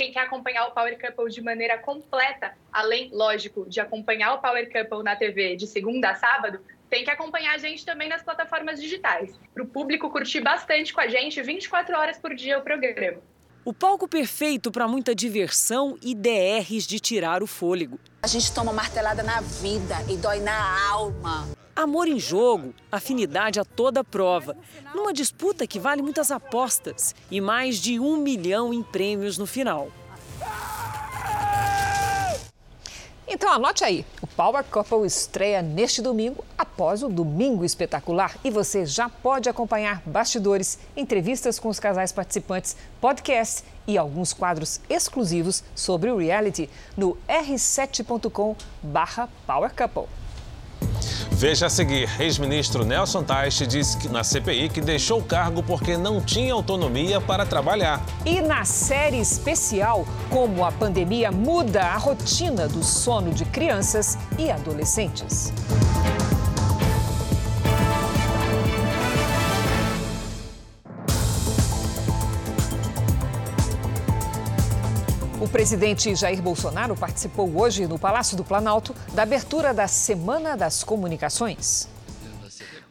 Quem 0.00 0.10
quer 0.10 0.20
acompanhar 0.20 0.66
o 0.66 0.70
Power 0.70 0.98
Couple 0.98 1.30
de 1.30 1.42
maneira 1.42 1.76
completa, 1.76 2.54
além, 2.72 3.10
lógico, 3.12 3.68
de 3.68 3.80
acompanhar 3.80 4.32
o 4.32 4.38
Power 4.38 4.66
Couple 4.72 5.04
na 5.04 5.14
TV 5.14 5.56
de 5.56 5.66
segunda 5.66 6.08
a 6.08 6.14
sábado, 6.14 6.58
tem 6.88 7.04
que 7.04 7.10
acompanhar 7.10 7.54
a 7.54 7.58
gente 7.58 7.84
também 7.84 8.08
nas 8.08 8.22
plataformas 8.22 8.80
digitais, 8.80 9.38
para 9.52 9.62
o 9.62 9.66
público 9.66 10.08
curtir 10.08 10.40
bastante 10.40 10.94
com 10.94 11.02
a 11.02 11.06
gente 11.06 11.42
24 11.42 11.94
horas 11.98 12.16
por 12.16 12.34
dia 12.34 12.58
o 12.58 12.62
programa. 12.62 13.18
O 13.62 13.74
palco 13.74 14.08
perfeito 14.08 14.72
para 14.72 14.88
muita 14.88 15.14
diversão 15.14 15.98
e 16.02 16.14
DRs 16.14 16.86
de 16.86 16.98
tirar 16.98 17.42
o 17.42 17.46
fôlego. 17.46 18.00
A 18.22 18.26
gente 18.26 18.54
toma 18.54 18.72
martelada 18.72 19.22
na 19.22 19.42
vida 19.42 19.96
e 20.08 20.16
dói 20.16 20.40
na 20.40 20.90
alma. 20.92 21.46
Amor 21.80 22.08
em 22.08 22.18
jogo, 22.18 22.74
afinidade 22.92 23.58
a 23.58 23.64
toda 23.64 24.04
prova. 24.04 24.54
Numa 24.94 25.14
disputa 25.14 25.66
que 25.66 25.80
vale 25.80 26.02
muitas 26.02 26.30
apostas 26.30 27.14
e 27.30 27.40
mais 27.40 27.78
de 27.78 27.98
um 27.98 28.18
milhão 28.18 28.74
em 28.74 28.82
prêmios 28.82 29.38
no 29.38 29.46
final. 29.46 29.88
Então 33.26 33.50
anote 33.50 33.82
aí, 33.82 34.04
o 34.20 34.26
Power 34.26 34.62
Couple 34.64 35.06
estreia 35.06 35.62
neste 35.62 36.02
domingo, 36.02 36.44
após 36.58 37.02
o 37.02 37.08
Domingo 37.08 37.64
Espetacular. 37.64 38.36
E 38.44 38.50
você 38.50 38.84
já 38.84 39.08
pode 39.08 39.48
acompanhar 39.48 40.02
bastidores, 40.04 40.78
entrevistas 40.94 41.58
com 41.58 41.70
os 41.70 41.80
casais 41.80 42.12
participantes, 42.12 42.76
podcasts 43.00 43.64
e 43.86 43.96
alguns 43.96 44.34
quadros 44.34 44.82
exclusivos 44.86 45.64
sobre 45.74 46.10
o 46.10 46.18
reality 46.18 46.68
no 46.94 47.16
r7.com 47.26 48.54
barra 48.82 49.30
Power 49.46 49.74
Couple. 49.74 50.19
Veja 51.40 51.68
a 51.68 51.70
seguir, 51.70 52.06
ex-ministro 52.20 52.84
Nelson 52.84 53.22
Teich 53.22 53.66
disse 53.66 53.96
que 53.96 54.10
na 54.10 54.22
CPI 54.22 54.68
que 54.68 54.82
deixou 54.82 55.20
o 55.20 55.24
cargo 55.24 55.62
porque 55.62 55.96
não 55.96 56.20
tinha 56.20 56.52
autonomia 56.52 57.18
para 57.18 57.46
trabalhar. 57.46 58.04
E 58.26 58.42
na 58.42 58.66
série 58.66 59.18
especial, 59.18 60.06
como 60.28 60.62
a 60.66 60.70
pandemia 60.70 61.32
muda 61.32 61.80
a 61.80 61.96
rotina 61.96 62.68
do 62.68 62.84
sono 62.84 63.32
de 63.32 63.46
crianças 63.46 64.18
e 64.38 64.50
adolescentes. 64.50 65.50
O 75.40 75.48
presidente 75.48 76.14
Jair 76.14 76.42
Bolsonaro 76.42 76.94
participou 76.94 77.58
hoje 77.58 77.86
no 77.86 77.98
Palácio 77.98 78.36
do 78.36 78.44
Planalto 78.44 78.94
da 79.14 79.22
abertura 79.22 79.72
da 79.72 79.88
Semana 79.88 80.54
das 80.54 80.84
Comunicações. 80.84 81.88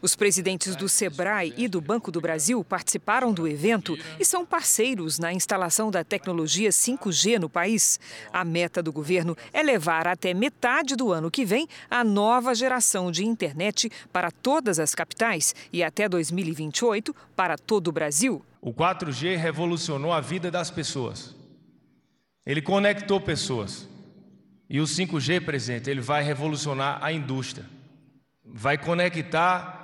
Os 0.02 0.16
presidentes 0.16 0.74
do 0.74 0.88
Sebrae 0.88 1.54
e 1.56 1.68
do 1.68 1.80
Banco 1.80 2.10
do 2.10 2.20
Brasil 2.20 2.64
participaram 2.64 3.32
do 3.32 3.46
evento 3.46 3.96
e 4.18 4.24
são 4.24 4.44
parceiros 4.44 5.16
na 5.16 5.32
instalação 5.32 5.92
da 5.92 6.02
tecnologia 6.02 6.70
5G 6.70 7.38
no 7.38 7.48
país. 7.48 8.00
A 8.32 8.44
meta 8.44 8.82
do 8.82 8.92
governo 8.92 9.36
é 9.52 9.62
levar 9.62 10.08
até 10.08 10.34
metade 10.34 10.96
do 10.96 11.12
ano 11.12 11.30
que 11.30 11.44
vem 11.44 11.68
a 11.88 12.02
nova 12.02 12.52
geração 12.52 13.12
de 13.12 13.24
internet 13.24 13.88
para 14.12 14.32
todas 14.32 14.80
as 14.80 14.92
capitais 14.92 15.54
e 15.72 15.84
até 15.84 16.08
2028 16.08 17.14
para 17.36 17.56
todo 17.56 17.88
o 17.88 17.92
Brasil. 17.92 18.44
O 18.60 18.74
4G 18.74 19.36
revolucionou 19.36 20.12
a 20.12 20.20
vida 20.20 20.50
das 20.50 20.68
pessoas. 20.68 21.38
Ele 22.44 22.62
conectou 22.62 23.20
pessoas. 23.20 23.88
E 24.68 24.80
o 24.80 24.84
5G, 24.84 25.44
presente, 25.44 25.90
ele 25.90 26.00
vai 26.00 26.22
revolucionar 26.22 26.98
a 27.02 27.12
indústria. 27.12 27.66
Vai 28.44 28.78
conectar 28.78 29.80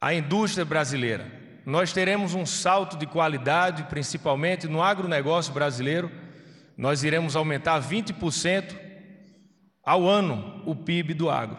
a 0.00 0.14
indústria 0.14 0.64
brasileira. 0.64 1.30
Nós 1.64 1.92
teremos 1.92 2.32
um 2.32 2.46
salto 2.46 2.96
de 2.96 3.06
qualidade, 3.06 3.82
principalmente 3.84 4.68
no 4.68 4.82
agronegócio 4.82 5.52
brasileiro. 5.52 6.10
Nós 6.76 7.02
iremos 7.02 7.34
aumentar 7.34 7.82
20% 7.82 8.76
ao 9.82 10.06
ano 10.06 10.62
o 10.64 10.76
PIB 10.76 11.14
do 11.14 11.28
agro. 11.28 11.58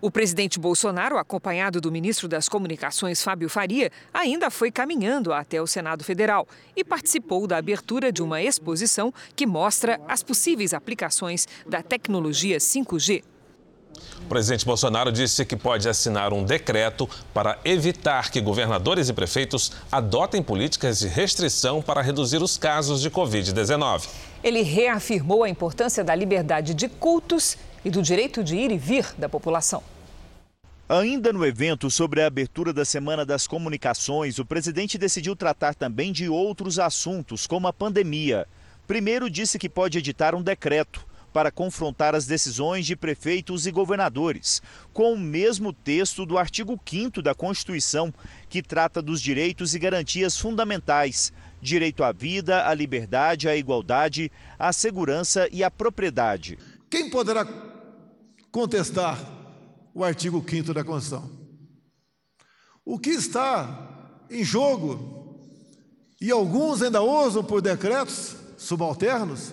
O 0.00 0.10
presidente 0.10 0.58
Bolsonaro, 0.58 1.18
acompanhado 1.18 1.80
do 1.80 1.92
ministro 1.92 2.26
das 2.26 2.48
Comunicações, 2.48 3.22
Fábio 3.22 3.48
Faria, 3.48 3.90
ainda 4.12 4.50
foi 4.50 4.70
caminhando 4.70 5.32
até 5.32 5.60
o 5.60 5.66
Senado 5.66 6.02
Federal 6.02 6.46
e 6.76 6.82
participou 6.82 7.46
da 7.46 7.56
abertura 7.56 8.10
de 8.10 8.22
uma 8.22 8.42
exposição 8.42 9.12
que 9.36 9.46
mostra 9.46 10.00
as 10.08 10.22
possíveis 10.22 10.72
aplicações 10.72 11.46
da 11.66 11.82
tecnologia 11.82 12.58
5G. 12.58 13.22
O 14.22 14.28
presidente 14.30 14.64
Bolsonaro 14.64 15.10
disse 15.10 15.44
que 15.44 15.56
pode 15.56 15.88
assinar 15.88 16.32
um 16.32 16.44
decreto 16.44 17.08
para 17.34 17.58
evitar 17.64 18.30
que 18.30 18.40
governadores 18.40 19.08
e 19.08 19.12
prefeitos 19.12 19.72
adotem 19.90 20.42
políticas 20.42 21.00
de 21.00 21.08
restrição 21.08 21.82
para 21.82 22.00
reduzir 22.00 22.42
os 22.42 22.56
casos 22.56 23.00
de 23.00 23.10
Covid-19. 23.10 24.08
Ele 24.42 24.62
reafirmou 24.62 25.42
a 25.42 25.48
importância 25.48 26.04
da 26.04 26.14
liberdade 26.14 26.74
de 26.74 26.88
cultos 26.88 27.58
e 27.84 27.90
do 27.90 28.02
direito 28.02 28.42
de 28.42 28.56
ir 28.56 28.70
e 28.70 28.78
vir 28.78 29.06
da 29.16 29.28
população. 29.28 29.82
Ainda 30.88 31.32
no 31.32 31.46
evento 31.46 31.88
sobre 31.88 32.20
a 32.20 32.26
abertura 32.26 32.72
da 32.72 32.84
Semana 32.84 33.24
das 33.24 33.46
Comunicações, 33.46 34.40
o 34.40 34.44
presidente 34.44 34.98
decidiu 34.98 35.36
tratar 35.36 35.74
também 35.74 36.12
de 36.12 36.28
outros 36.28 36.80
assuntos, 36.80 37.46
como 37.46 37.68
a 37.68 37.72
pandemia. 37.72 38.44
Primeiro, 38.88 39.30
disse 39.30 39.56
que 39.56 39.68
pode 39.68 39.98
editar 39.98 40.34
um 40.34 40.42
decreto 40.42 41.06
para 41.32 41.52
confrontar 41.52 42.14
as 42.14 42.26
decisões 42.26 42.86
de 42.86 42.96
prefeitos 42.96 43.66
e 43.66 43.70
governadores, 43.70 44.60
com 44.92 45.12
o 45.12 45.18
mesmo 45.18 45.72
texto 45.72 46.26
do 46.26 46.36
artigo 46.36 46.76
5 46.84 47.22
da 47.22 47.36
Constituição, 47.36 48.12
que 48.48 48.60
trata 48.60 49.00
dos 49.00 49.22
direitos 49.22 49.76
e 49.76 49.78
garantias 49.78 50.36
fundamentais: 50.36 51.32
direito 51.62 52.02
à 52.02 52.10
vida, 52.10 52.66
à 52.66 52.74
liberdade, 52.74 53.48
à 53.48 53.54
igualdade, 53.54 54.30
à 54.58 54.72
segurança 54.72 55.48
e 55.52 55.62
à 55.62 55.70
propriedade. 55.70 56.58
Quem 56.90 57.08
poderá 57.08 57.44
contestar 58.50 59.18
o 59.94 60.04
artigo 60.04 60.44
5 60.46 60.74
da 60.74 60.84
Constituição? 60.84 61.30
O 62.84 62.98
que 62.98 63.10
está 63.10 64.24
em 64.30 64.44
jogo, 64.44 65.38
e 66.20 66.30
alguns 66.30 66.82
ainda 66.82 67.00
ousam 67.00 67.42
por 67.44 67.60
decretos 67.60 68.36
subalternos, 68.56 69.52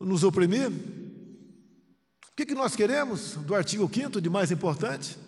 nos 0.00 0.24
oprimir? 0.24 0.68
O 0.68 2.36
que, 2.36 2.46
que 2.46 2.54
nós 2.54 2.76
queremos 2.76 3.34
do 3.34 3.54
artigo 3.54 3.90
5 3.92 4.20
de 4.20 4.30
mais 4.30 4.50
importante? 4.50 5.18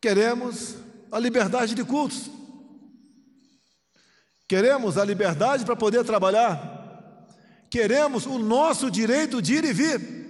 Queremos 0.00 0.76
a 1.10 1.18
liberdade 1.18 1.74
de 1.74 1.84
cultos. 1.84 2.30
Queremos 4.48 4.98
a 4.98 5.04
liberdade 5.04 5.64
para 5.64 5.76
poder 5.76 6.04
trabalhar. 6.04 7.26
Queremos 7.70 8.26
o 8.26 8.38
nosso 8.38 8.90
direito 8.90 9.40
de 9.40 9.54
ir 9.54 9.64
e 9.64 9.72
vir. 9.72 10.21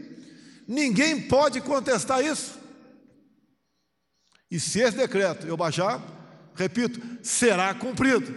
Ninguém 0.66 1.20
pode 1.20 1.60
contestar 1.60 2.24
isso. 2.24 2.58
E 4.50 4.60
se 4.60 4.80
esse 4.80 4.96
decreto 4.96 5.46
eu 5.46 5.56
baixar, 5.56 6.02
repito, 6.54 7.00
será 7.22 7.74
cumprido, 7.74 8.34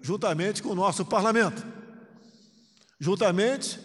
juntamente 0.00 0.62
com 0.62 0.70
o 0.70 0.74
nosso 0.74 1.04
parlamento, 1.04 1.66
juntamente 2.98 3.80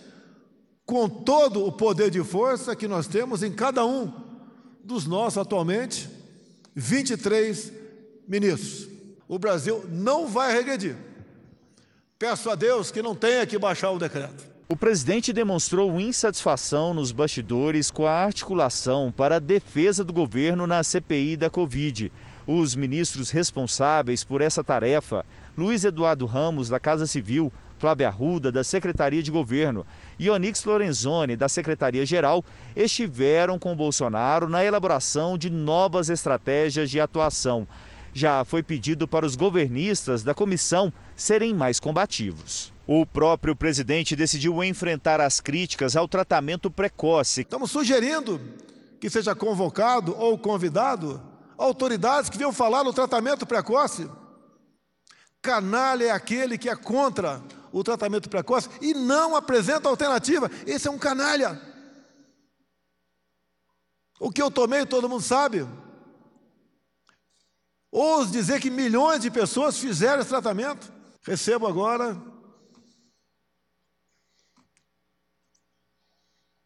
com 0.85 1.09
todo 1.09 1.65
o 1.65 1.71
poder 1.71 2.11
de 2.11 2.23
força 2.23 2.75
que 2.75 2.87
nós 2.87 3.07
temos 3.07 3.41
em 3.41 3.51
cada 3.51 3.83
um 3.83 4.13
dos 4.83 5.05
nossos 5.07 5.39
atualmente 5.39 6.07
23 6.75 7.73
ministros. 8.27 8.87
O 9.27 9.39
Brasil 9.39 9.83
não 9.89 10.27
vai 10.27 10.53
regredir. 10.53 10.95
Peço 12.19 12.49
a 12.49 12.55
Deus 12.55 12.91
que 12.91 13.01
não 13.01 13.15
tenha 13.15 13.45
que 13.45 13.57
baixar 13.57 13.89
o 13.89 13.97
decreto. 13.97 14.54
O 14.67 14.75
presidente 14.75 15.31
demonstrou 15.31 16.01
insatisfação 16.01 16.91
nos 16.91 17.11
bastidores 17.11 17.91
com 17.91 18.07
a 18.07 18.11
articulação 18.11 19.13
para 19.15 19.35
a 19.35 19.39
defesa 19.39 20.03
do 20.03 20.11
governo 20.11 20.65
na 20.65 20.83
CPI 20.83 21.37
da 21.37 21.51
Covid. 21.51 22.11
Os 22.47 22.73
ministros 22.73 23.29
responsáveis 23.29 24.23
por 24.23 24.41
essa 24.41 24.63
tarefa, 24.63 25.23
Luiz 25.55 25.83
Eduardo 25.83 26.25
Ramos, 26.25 26.67
da 26.67 26.79
Casa 26.79 27.05
Civil, 27.05 27.53
Flávia 27.77 28.07
Arruda, 28.07 28.51
da 28.51 28.63
Secretaria 28.63 29.21
de 29.21 29.29
Governo, 29.29 29.85
e 30.17 30.31
Onix 30.31 30.65
Lorenzoni, 30.65 31.35
da 31.35 31.47
Secretaria-Geral, 31.47 32.43
estiveram 32.75 33.59
com 33.59 33.75
Bolsonaro 33.75 34.49
na 34.49 34.65
elaboração 34.65 35.37
de 35.37 35.47
novas 35.47 36.09
estratégias 36.09 36.89
de 36.89 36.99
atuação. 36.99 37.67
Já 38.15 38.43
foi 38.43 38.63
pedido 38.63 39.07
para 39.07 39.27
os 39.27 39.35
governistas 39.35 40.23
da 40.23 40.33
comissão 40.33 40.91
serem 41.15 41.53
mais 41.53 41.79
combativos. 41.79 42.73
O 42.87 43.03
próprio 43.03 43.55
presidente 43.55 44.15
decidiu 44.15 44.63
enfrentar 44.63 45.19
as 45.19 45.41
críticas 45.41 45.95
ao 45.95 46.07
tratamento 46.07 46.69
precoce. 46.69 47.41
Estamos 47.41 47.71
sugerindo 47.71 48.39
que 48.99 49.09
seja 49.09 49.33
convocado 49.33 50.15
ou 50.17 50.37
convidado 50.37 51.21
autoridades 51.57 52.29
que 52.29 52.37
venham 52.37 52.53
falar 52.53 52.83
no 52.83 52.93
tratamento 52.93 53.45
precoce. 53.45 54.09
Canalha 55.41 56.05
é 56.05 56.11
aquele 56.11 56.57
que 56.57 56.69
é 56.69 56.75
contra 56.75 57.41
o 57.71 57.83
tratamento 57.83 58.29
precoce 58.29 58.69
e 58.79 58.93
não 58.93 59.35
apresenta 59.35 59.89
alternativa. 59.89 60.49
Esse 60.67 60.87
é 60.87 60.91
um 60.91 60.97
canalha. 60.99 61.59
O 64.19 64.31
que 64.31 64.41
eu 64.41 64.51
tomei, 64.51 64.85
todo 64.85 65.09
mundo 65.09 65.23
sabe. 65.23 65.67
Ouso 67.91 68.31
dizer 68.31 68.61
que 68.61 68.69
milhões 68.69 69.21
de 69.21 69.31
pessoas 69.31 69.77
fizeram 69.77 70.21
esse 70.21 70.29
tratamento. 70.29 70.91
Recebo 71.23 71.65
agora 71.65 72.15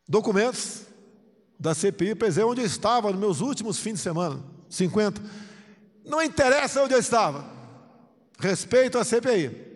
documentos 0.10 0.88
da 1.60 1.76
CPI 1.76 2.16
dizer 2.16 2.44
onde 2.44 2.62
eu 2.62 2.66
estava 2.66 3.12
nos 3.12 3.20
meus 3.20 3.42
últimos 3.42 3.78
fins 3.78 3.94
de 3.94 4.00
semana 4.00 4.44
50. 4.68 5.22
Não 6.04 6.22
interessa 6.22 6.82
onde 6.84 6.94
eu 6.94 7.00
estava. 7.00 7.46
Respeito 8.40 8.98
a 8.98 9.04
CPI. 9.04 9.70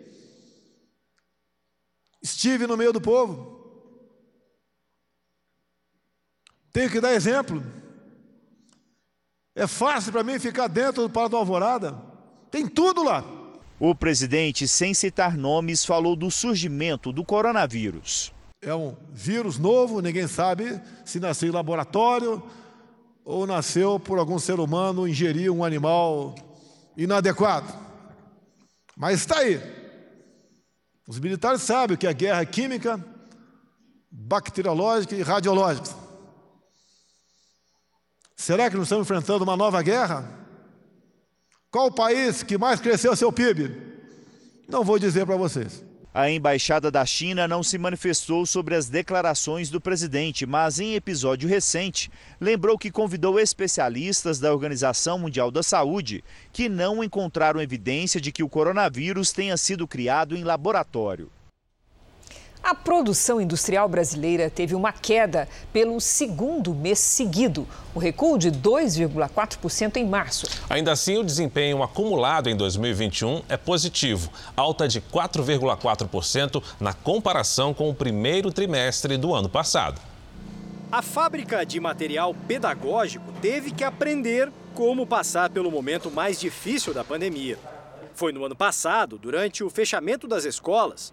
Estive 2.20 2.66
no 2.66 2.76
meio 2.76 2.92
do 2.92 3.00
povo. 3.00 3.54
Tenho 6.72 6.90
que 6.90 7.00
dar 7.00 7.12
exemplo. 7.12 7.62
É 9.54 9.66
fácil 9.66 10.10
para 10.10 10.24
mim 10.24 10.38
ficar 10.40 10.66
dentro 10.66 11.02
do 11.02 11.10
Palácio 11.10 11.32
da 11.32 11.38
Alvorada. 11.38 12.02
Tem 12.50 12.66
tudo 12.66 13.04
lá. 13.04 13.22
O 13.78 13.94
presidente, 13.94 14.66
sem 14.66 14.94
citar 14.94 15.36
nomes, 15.36 15.84
falou 15.84 16.16
do 16.16 16.30
surgimento 16.30 17.12
do 17.12 17.24
coronavírus. 17.24 18.32
É 18.66 18.74
um 18.74 18.96
vírus 19.12 19.58
novo, 19.58 20.00
ninguém 20.00 20.26
sabe 20.26 20.80
se 21.04 21.20
nasceu 21.20 21.50
em 21.50 21.52
laboratório 21.52 22.42
ou 23.24 23.46
nasceu 23.46 24.00
por 24.00 24.18
algum 24.18 24.38
ser 24.38 24.58
humano 24.58 25.06
ingerir 25.06 25.52
um 25.52 25.62
animal 25.62 26.34
inadequado. 26.96 27.72
Mas 28.96 29.20
está 29.20 29.40
aí. 29.40 29.60
Os 31.06 31.18
militares 31.18 31.60
sabem 31.62 31.96
que 31.96 32.06
é 32.06 32.14
guerra 32.14 32.44
química, 32.46 33.04
bacteriológica 34.10 35.14
e 35.14 35.22
radiológica. 35.22 35.90
Será 38.34 38.70
que 38.70 38.76
nós 38.76 38.86
estamos 38.86 39.04
enfrentando 39.04 39.44
uma 39.44 39.56
nova 39.56 39.82
guerra? 39.82 40.26
Qual 41.70 41.88
o 41.88 41.94
país 41.94 42.42
que 42.42 42.56
mais 42.56 42.80
cresceu 42.80 43.14
seu 43.14 43.30
PIB? 43.30 43.76
Não 44.68 44.82
vou 44.82 44.98
dizer 44.98 45.26
para 45.26 45.36
vocês. 45.36 45.83
A 46.16 46.30
embaixada 46.30 46.92
da 46.92 47.04
China 47.04 47.48
não 47.48 47.60
se 47.60 47.76
manifestou 47.76 48.46
sobre 48.46 48.76
as 48.76 48.88
declarações 48.88 49.68
do 49.68 49.80
presidente, 49.80 50.46
mas 50.46 50.78
em 50.78 50.94
episódio 50.94 51.48
recente 51.48 52.08
lembrou 52.40 52.78
que 52.78 52.88
convidou 52.88 53.40
especialistas 53.40 54.38
da 54.38 54.52
Organização 54.52 55.18
Mundial 55.18 55.50
da 55.50 55.60
Saúde 55.60 56.22
que 56.52 56.68
não 56.68 57.02
encontraram 57.02 57.60
evidência 57.60 58.20
de 58.20 58.30
que 58.30 58.44
o 58.44 58.48
coronavírus 58.48 59.32
tenha 59.32 59.56
sido 59.56 59.88
criado 59.88 60.36
em 60.36 60.44
laboratório. 60.44 61.32
A 62.64 62.74
produção 62.74 63.42
industrial 63.42 63.86
brasileira 63.86 64.48
teve 64.48 64.74
uma 64.74 64.90
queda 64.90 65.46
pelo 65.70 66.00
segundo 66.00 66.74
mês 66.74 66.98
seguido, 66.98 67.68
o 67.94 67.98
recuo 67.98 68.38
de 68.38 68.50
2,4% 68.50 69.98
em 69.98 70.06
março. 70.06 70.46
Ainda 70.70 70.90
assim, 70.90 71.18
o 71.18 71.22
desempenho 71.22 71.82
acumulado 71.82 72.48
em 72.48 72.56
2021 72.56 73.42
é 73.50 73.58
positivo, 73.58 74.32
alta 74.56 74.88
de 74.88 75.02
4,4% 75.02 76.62
na 76.80 76.94
comparação 76.94 77.74
com 77.74 77.90
o 77.90 77.94
primeiro 77.94 78.50
trimestre 78.50 79.18
do 79.18 79.34
ano 79.34 79.50
passado. 79.50 80.00
A 80.90 81.02
fábrica 81.02 81.66
de 81.66 81.78
material 81.78 82.34
pedagógico 82.48 83.30
teve 83.42 83.72
que 83.72 83.84
aprender 83.84 84.50
como 84.72 85.06
passar 85.06 85.50
pelo 85.50 85.70
momento 85.70 86.10
mais 86.10 86.40
difícil 86.40 86.94
da 86.94 87.04
pandemia. 87.04 87.58
Foi 88.14 88.32
no 88.32 88.42
ano 88.42 88.56
passado, 88.56 89.18
durante 89.18 89.62
o 89.62 89.68
fechamento 89.68 90.26
das 90.26 90.46
escolas, 90.46 91.12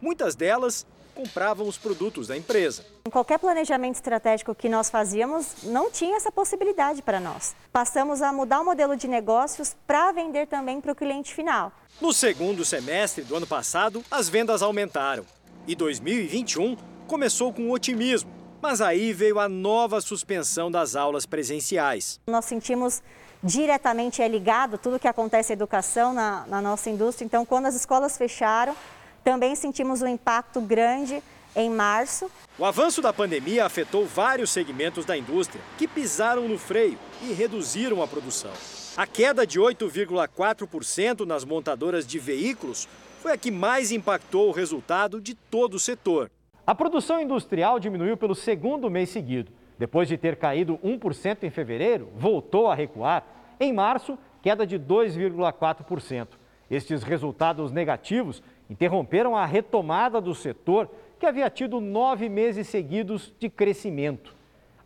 muitas 0.00 0.34
delas 0.34 0.86
compravam 1.14 1.66
os 1.66 1.76
produtos 1.76 2.28
da 2.28 2.36
empresa. 2.36 2.84
Qualquer 3.10 3.38
planejamento 3.38 3.96
estratégico 3.96 4.54
que 4.54 4.68
nós 4.68 4.88
fazíamos 4.88 5.64
não 5.64 5.90
tinha 5.90 6.16
essa 6.16 6.32
possibilidade 6.32 7.02
para 7.02 7.20
nós. 7.20 7.54
Passamos 7.72 8.22
a 8.22 8.32
mudar 8.32 8.60
o 8.60 8.64
modelo 8.64 8.96
de 8.96 9.06
negócios 9.06 9.76
para 9.86 10.12
vender 10.12 10.46
também 10.46 10.80
para 10.80 10.92
o 10.92 10.94
cliente 10.94 11.34
final. 11.34 11.72
No 12.00 12.12
segundo 12.12 12.64
semestre 12.64 13.22
do 13.22 13.36
ano 13.36 13.46
passado, 13.46 14.02
as 14.10 14.28
vendas 14.28 14.62
aumentaram 14.62 15.24
e 15.66 15.74
2021 15.74 16.76
começou 17.06 17.52
com 17.52 17.70
otimismo, 17.70 18.30
Mas 18.62 18.82
aí 18.82 19.14
veio 19.14 19.38
a 19.38 19.48
nova 19.48 20.02
suspensão 20.02 20.70
das 20.70 20.94
aulas 20.94 21.24
presenciais. 21.24 22.20
Nós 22.26 22.44
sentimos 22.44 23.02
diretamente 23.42 24.20
é 24.20 24.28
ligado 24.28 24.76
tudo 24.76 24.98
que 24.98 25.08
acontece 25.08 25.52
em 25.52 25.54
educação 25.54 26.12
na, 26.12 26.44
na 26.46 26.60
nossa 26.60 26.90
indústria. 26.90 27.24
Então, 27.24 27.46
quando 27.46 27.66
as 27.66 27.74
escolas 27.74 28.18
fecharam, 28.18 28.76
também 29.24 29.54
sentimos 29.54 30.02
um 30.02 30.06
impacto 30.06 30.60
grande 30.60 31.22
em 31.54 31.70
março. 31.70 32.30
O 32.58 32.64
avanço 32.64 33.02
da 33.02 33.12
pandemia 33.12 33.64
afetou 33.64 34.06
vários 34.06 34.50
segmentos 34.50 35.04
da 35.04 35.16
indústria 35.16 35.62
que 35.76 35.88
pisaram 35.88 36.48
no 36.48 36.58
freio 36.58 36.98
e 37.22 37.32
reduziram 37.32 38.02
a 38.02 38.06
produção. 38.06 38.52
A 38.96 39.06
queda 39.06 39.46
de 39.46 39.58
8,4% 39.60 41.24
nas 41.24 41.44
montadoras 41.44 42.06
de 42.06 42.18
veículos 42.18 42.88
foi 43.20 43.32
a 43.32 43.38
que 43.38 43.50
mais 43.50 43.92
impactou 43.92 44.48
o 44.48 44.52
resultado 44.52 45.20
de 45.20 45.34
todo 45.34 45.74
o 45.74 45.80
setor. 45.80 46.30
A 46.66 46.74
produção 46.74 47.20
industrial 47.20 47.80
diminuiu 47.80 48.16
pelo 48.16 48.34
segundo 48.34 48.90
mês 48.90 49.10
seguido. 49.10 49.52
Depois 49.78 50.08
de 50.08 50.16
ter 50.16 50.36
caído 50.36 50.78
1% 50.84 51.44
em 51.44 51.50
fevereiro, 51.50 52.10
voltou 52.14 52.68
a 52.68 52.74
recuar. 52.74 53.24
Em 53.58 53.72
março, 53.72 54.18
queda 54.42 54.66
de 54.66 54.78
2,4%. 54.78 56.28
Estes 56.70 57.02
resultados 57.02 57.72
negativos 57.72 58.42
interromperam 58.70 59.36
a 59.36 59.44
retomada 59.44 60.20
do 60.20 60.34
setor, 60.34 60.88
que 61.18 61.26
havia 61.26 61.50
tido 61.50 61.80
nove 61.80 62.28
meses 62.28 62.68
seguidos 62.68 63.34
de 63.38 63.50
crescimento. 63.50 64.34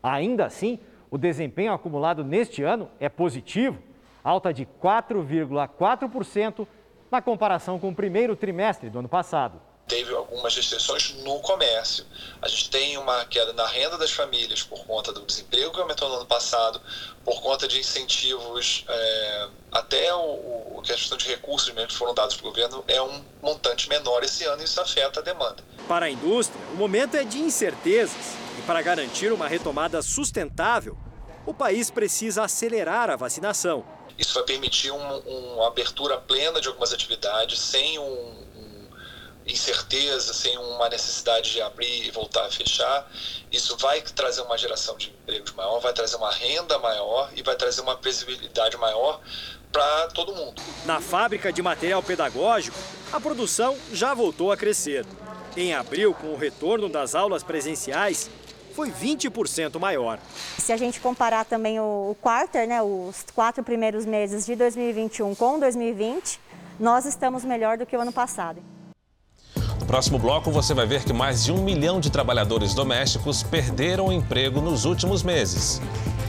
Ainda 0.03 0.47
assim, 0.47 0.81
o 1.11 1.19
desempenho 1.19 1.73
acumulado 1.73 2.25
neste 2.25 2.63
ano 2.63 2.89
é 2.99 3.09
positivo, 3.09 3.79
alta 4.25 4.53
de 4.53 4.67
4,4% 4.83 6.67
na 7.11 7.23
comparação 7.23 7.79
com 7.79 7.91
o 7.91 7.95
primeiro 7.95 8.35
trimestre 8.35 8.91
do 8.91 8.99
ano 8.99 9.09
passado 9.09 9.61
teve 9.87 10.15
algumas 10.15 10.55
restrições 10.55 11.15
no 11.23 11.39
comércio. 11.41 12.07
A 12.41 12.49
gente 12.49 12.71
tem 12.71 12.97
uma 12.97 13.25
queda 13.27 13.53
na 13.53 13.67
renda 13.67 13.99
das 13.99 14.11
famílias 14.11 14.63
por 14.63 14.85
conta 14.87 15.13
do 15.13 15.21
desemprego 15.23 15.73
que 15.73 15.81
aumentou 15.81 16.09
no 16.09 16.17
ano 16.17 16.27
passado, 16.27 16.81
por 17.25 17.41
conta 17.43 17.69
de 17.69 17.79
incentivos, 17.79 18.85
é, 18.89 19.49
até 19.71 20.15
o, 20.15 20.19
o, 20.19 20.81
a 20.81 20.83
questão 20.83 21.19
de 21.19 21.29
recursos 21.29 21.73
mesmo 21.75 21.89
que 21.89 21.97
foram 21.97 22.15
dados 22.15 22.37
pelo 22.37 22.51
governo 22.51 22.85
é 22.89 23.01
um 23.03 23.23
montante 23.43 23.89
menor 23.89 24.23
esse 24.23 24.45
ano 24.45 24.63
e 24.63 24.65
isso 24.65 24.81
afeta 24.81 25.21
a 25.21 25.23
demanda. 25.23 25.63
Para 25.87 26.07
a 26.07 26.11
indústria, 26.11 26.61
o 26.73 26.77
momento 26.77 27.17
é 27.17 27.25
de 27.25 27.39
incertezas 27.39 28.37
e 28.59 28.63
para 28.63 28.81
garantir 28.81 29.33
uma 29.33 29.47
retomada 29.47 30.01
sustentável, 30.01 30.97
o 31.45 31.53
país 31.53 31.91
precisa 31.91 32.45
acelerar 32.45 33.11
a 33.11 33.17
vacinação. 33.17 33.85
Isso 34.17 34.33
vai 34.35 34.45
permitir 34.45 34.93
um, 34.93 35.19
uma 35.19 35.67
abertura 35.67 36.17
plena 36.17 36.61
de 36.61 36.69
algumas 36.69 36.93
atividades 36.93 37.59
sem 37.59 37.99
um, 37.99 38.44
incerteza, 39.85 40.33
sem 40.33 40.57
uma 40.59 40.89
necessidade 40.89 41.53
de 41.53 41.61
abrir 41.61 42.07
e 42.07 42.11
voltar 42.11 42.47
a 42.47 42.51
fechar. 42.51 43.09
Isso 43.53 43.77
vai 43.77 44.01
trazer 44.01 44.43
uma 44.43 44.57
geração 44.57 44.97
de 44.97 45.11
empregos 45.11 45.53
maior, 45.53 45.81
vai 45.81 45.93
trazer 45.93 46.17
uma 46.17 46.33
renda 46.33 46.79
maior 46.79 47.31
e 47.35 47.43
vai 47.43 47.55
trazer 47.55 47.81
uma 47.83 47.97
previsibilidade 47.97 48.77
maior 48.77 49.21
para 49.71 50.09
todo 50.09 50.35
mundo. 50.35 50.63
Na 50.85 51.01
fábrica 51.01 51.53
de 51.53 51.63
material 51.63 52.03
pedagógico, 52.03 52.77
a 53.13 53.21
produção 53.21 53.77
já 53.93 54.15
voltou 54.15 54.51
a 54.51 54.57
crescer. 54.57 55.05
Em 55.57 55.75
abril, 55.75 56.15
com 56.15 56.29
o 56.29 56.37
retorno 56.37 56.89
das 56.89 57.15
aulas 57.15 57.43
presenciais, 57.43 58.29
foi 58.75 58.91
20% 58.91 59.79
maior. 59.79 60.19
Se 60.59 60.73
a 60.73 60.77
gente 60.77 60.99
comparar 60.99 61.45
também 61.45 61.79
o 61.79 62.17
quarter, 62.21 62.67
né, 62.67 62.83
os 62.83 63.25
quatro 63.33 63.63
primeiros 63.63 64.05
meses 64.05 64.45
de 64.47 64.57
2021 64.57 65.33
com 65.37 65.61
2020, 65.61 66.41
nós 66.81 67.05
estamos 67.05 67.45
melhor 67.45 67.79
do 67.79 67.87
que 67.87 67.97
o 67.97 68.01
ano 68.01 68.13
passado. 68.13 68.74
No 69.81 69.87
próximo 69.87 70.19
bloco, 70.19 70.51
você 70.51 70.73
vai 70.73 70.87
ver 70.87 71.05
que 71.05 71.13
mais 71.13 71.45
de 71.45 71.53
um 71.53 71.63
milhão 71.63 72.01
de 72.01 72.11
trabalhadores 72.11 72.75
domésticos 72.75 73.43
perderam 73.43 74.07
o 74.07 74.13
emprego 74.13 74.61
nos 74.61 74.85
últimos 74.85 75.23
meses. 75.23 75.81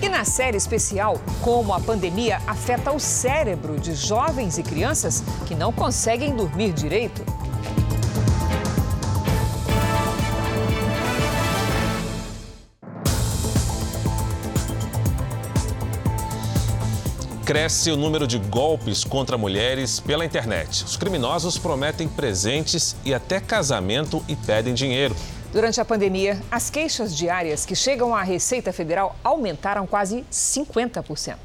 E 0.02 0.10
na 0.10 0.26
série 0.26 0.58
especial, 0.58 1.20
como 1.42 1.74
a 1.74 1.80
pandemia 1.80 2.42
afeta 2.46 2.92
o 2.92 3.00
cérebro 3.00 3.80
de 3.80 3.96
jovens 3.96 4.58
e 4.58 4.64
crianças 4.64 5.24
que 5.46 5.56
não 5.56 5.72
conseguem 5.72 6.36
dormir 6.36 6.74
direito. 6.74 7.24
Cresce 17.46 17.92
o 17.92 17.96
número 17.96 18.26
de 18.26 18.40
golpes 18.40 19.04
contra 19.04 19.38
mulheres 19.38 20.00
pela 20.00 20.26
internet. 20.26 20.84
Os 20.84 20.98
criminosos 20.98 21.60
prometem 21.60 22.10
presentes 22.10 22.96
e 23.06 23.14
até 23.14 23.40
casamento 23.40 24.26
e 24.28 24.36
pedem 24.36 24.74
dinheiro. 24.74 25.16
Durante 25.54 25.80
a 25.80 25.86
pandemia, 25.86 26.42
as 26.50 26.72
queixas 26.72 27.16
diárias 27.16 27.64
que 27.64 27.76
chegam 27.76 28.16
à 28.16 28.24
Receita 28.24 28.74
Federal 28.74 29.16
aumentaram 29.24 29.86
quase 29.86 30.26
50%. 30.32 31.38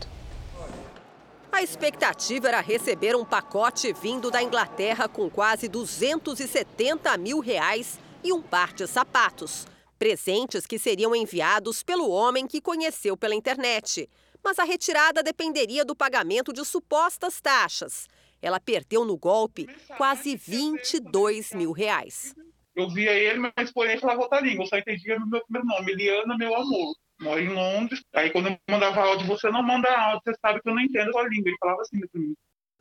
A 1.53 1.63
expectativa 1.63 2.49
era 2.49 2.63
receber 2.63 3.15
um 3.15 3.25
pacote 3.25 3.93
vindo 3.93 4.31
da 4.31 4.43
Inglaterra 4.43 5.07
com 5.07 5.29
quase 5.29 5.69
270 5.69 7.15
mil 7.19 7.41
reais 7.41 7.99
e 8.25 8.33
um 8.33 8.41
par 8.41 8.73
de 8.73 8.87
sapatos. 8.87 9.67
Presentes 9.99 10.65
que 10.65 10.79
seriam 10.79 11.15
enviados 11.15 11.83
pelo 11.83 12.09
homem 12.09 12.47
que 12.47 12.59
conheceu 12.59 13.19
pela 13.19 13.35
internet 13.35 14.09
mas 14.45 14.59
a 14.59 14.65
retirada 14.65 15.23
dependeria 15.23 15.85
do 15.85 15.95
pagamento 15.95 16.53
de 16.53 16.65
supostas 16.65 17.41
taxas. 17.41 18.09
Ela 18.43 18.59
perdeu 18.59 19.05
no 19.05 19.17
golpe 19.17 19.67
quase 19.97 20.35
22 20.35 21.53
mil 21.53 21.73
reais. 21.73 22.35
Eu 22.75 22.89
via 22.89 23.13
ele, 23.13 23.51
mas 23.57 23.73
porém 23.73 23.99
falava 23.99 24.23
outra 24.23 24.41
língua. 24.41 24.65
Eu 24.65 24.69
só 24.69 24.79
entendia 24.79 25.17
o 25.17 25.27
meu 25.27 25.43
primeiro 25.45 25.67
nome, 25.67 25.93
Eliana, 25.93 26.37
meu 26.39 26.55
amor. 26.55 26.95
Moro 27.21 27.41
em 27.41 27.49
Londres. 27.49 28.01
Aí 28.15 28.31
quando 28.31 28.49
eu 28.49 28.59
mandava 28.69 29.03
áudio, 29.03 29.27
você 29.27 29.51
não 29.51 29.63
manda 29.63 29.91
áudio, 29.91 30.23
você 30.25 30.35
sabe 30.41 30.63
que 30.63 30.69
eu 30.69 30.75
não 30.75 30.81
entendo 30.81 31.17
a 31.19 31.29
língua. 31.29 31.51
Ele 31.51 31.59
falava 31.59 31.83
assim 31.83 32.01
para 32.01 32.21
mim. 32.21 32.35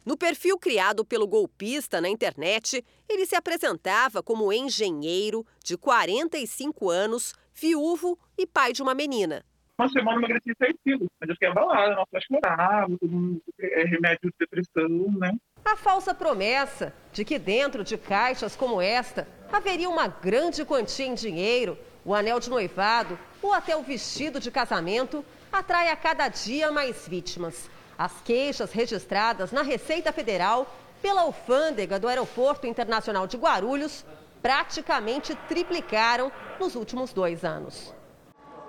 No 0.06 0.18
perfil 0.18 0.58
criado 0.58 1.04
pelo 1.04 1.28
golpista 1.28 2.00
na 2.00 2.08
internet, 2.08 2.84
ele 3.08 3.26
se 3.26 3.36
apresentava 3.36 4.24
como 4.24 4.54
engenheiro 4.54 5.46
de 5.64 5.78
45 5.78 6.90
anos, 6.90 7.34
viúvo 7.54 8.18
e 8.38 8.48
pai 8.48 8.72
de 8.72 8.82
uma 8.82 8.96
menina 8.96 9.46
uma 9.80 9.90
semana 9.90 10.18
eu 10.18 10.20
emagreci 10.20 10.54
6 10.58 10.76
quilos. 10.84 11.08
Mas 11.20 11.30
eu 11.30 11.36
fiquei 11.36 11.48
abalada, 11.48 12.04
acho 12.14 12.28
que 12.28 12.34
morava, 12.34 12.98
todo 13.00 13.12
mundo, 13.12 13.42
é, 13.60 13.84
remédio 13.84 14.30
de 14.30 14.34
depressão, 14.38 15.12
né? 15.18 15.34
A 15.64 15.76
falsa 15.76 16.14
promessa 16.14 16.94
de 17.14 17.24
que 17.24 17.40
dentro 17.40 17.84
de 17.84 17.98
caixas 17.98 18.56
como 18.56 18.82
esta 18.82 19.28
haveria 19.52 19.90
uma 19.90 20.08
grande 20.08 20.66
quantia 20.66 21.06
em 21.06 21.14
dinheiro, 21.14 21.78
o 22.04 22.14
anel 22.14 22.40
de 22.40 22.50
noivado 22.50 23.18
ou 23.42 23.54
até 23.54 23.76
o 23.76 23.84
vestido 23.84 24.40
de 24.40 24.52
casamento 24.52 25.24
atrai 25.52 25.90
a 25.90 25.96
cada 25.96 26.28
dia 26.28 26.72
mais 26.72 27.08
vítimas. 27.08 27.70
As 27.98 28.22
queixas 28.22 28.72
registradas 28.72 29.52
na 29.52 29.62
Receita 29.62 30.12
Federal 30.12 30.74
pela 31.02 31.22
alfândega 31.22 32.00
do 32.00 32.08
Aeroporto 32.08 32.68
Internacional 32.68 33.28
de 33.28 33.38
Guarulhos 33.38 34.06
praticamente 34.42 35.36
triplicaram 35.48 36.32
nos 36.60 36.76
últimos 36.76 37.14
dois 37.14 37.44
anos. 37.44 37.94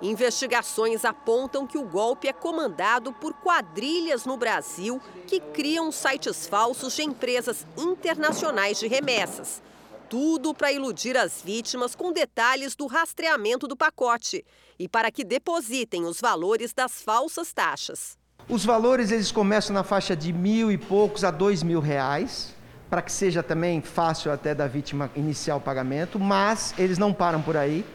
Investigações 0.01 1.05
apontam 1.05 1.67
que 1.67 1.77
o 1.77 1.83
golpe 1.83 2.27
é 2.27 2.33
comandado 2.33 3.13
por 3.13 3.33
quadrilhas 3.33 4.25
no 4.25 4.35
Brasil 4.35 4.99
que 5.27 5.39
criam 5.39 5.91
sites 5.91 6.47
falsos 6.47 6.95
de 6.95 7.03
empresas 7.03 7.67
internacionais 7.77 8.79
de 8.79 8.87
remessas. 8.87 9.61
Tudo 10.09 10.55
para 10.55 10.71
iludir 10.71 11.15
as 11.15 11.43
vítimas 11.43 11.93
com 11.93 12.11
detalhes 12.11 12.75
do 12.75 12.87
rastreamento 12.87 13.67
do 13.67 13.77
pacote 13.77 14.43
e 14.79 14.89
para 14.89 15.11
que 15.11 15.23
depositem 15.23 16.03
os 16.05 16.19
valores 16.19 16.73
das 16.73 17.01
falsas 17.03 17.53
taxas. 17.53 18.17
Os 18.49 18.65
valores 18.65 19.11
eles 19.11 19.31
começam 19.31 19.71
na 19.71 19.83
faixa 19.83 20.15
de 20.15 20.33
mil 20.33 20.71
e 20.71 20.79
poucos 20.79 21.23
a 21.23 21.29
dois 21.29 21.61
mil 21.61 21.79
reais, 21.79 22.55
para 22.89 23.03
que 23.03 23.11
seja 23.11 23.43
também 23.43 23.81
fácil 23.81 24.31
até 24.31 24.55
da 24.55 24.67
vítima 24.67 25.11
iniciar 25.15 25.55
o 25.55 25.61
pagamento, 25.61 26.19
mas 26.19 26.73
eles 26.75 26.97
não 26.97 27.13
param 27.13 27.39
por 27.39 27.55
aí. 27.55 27.85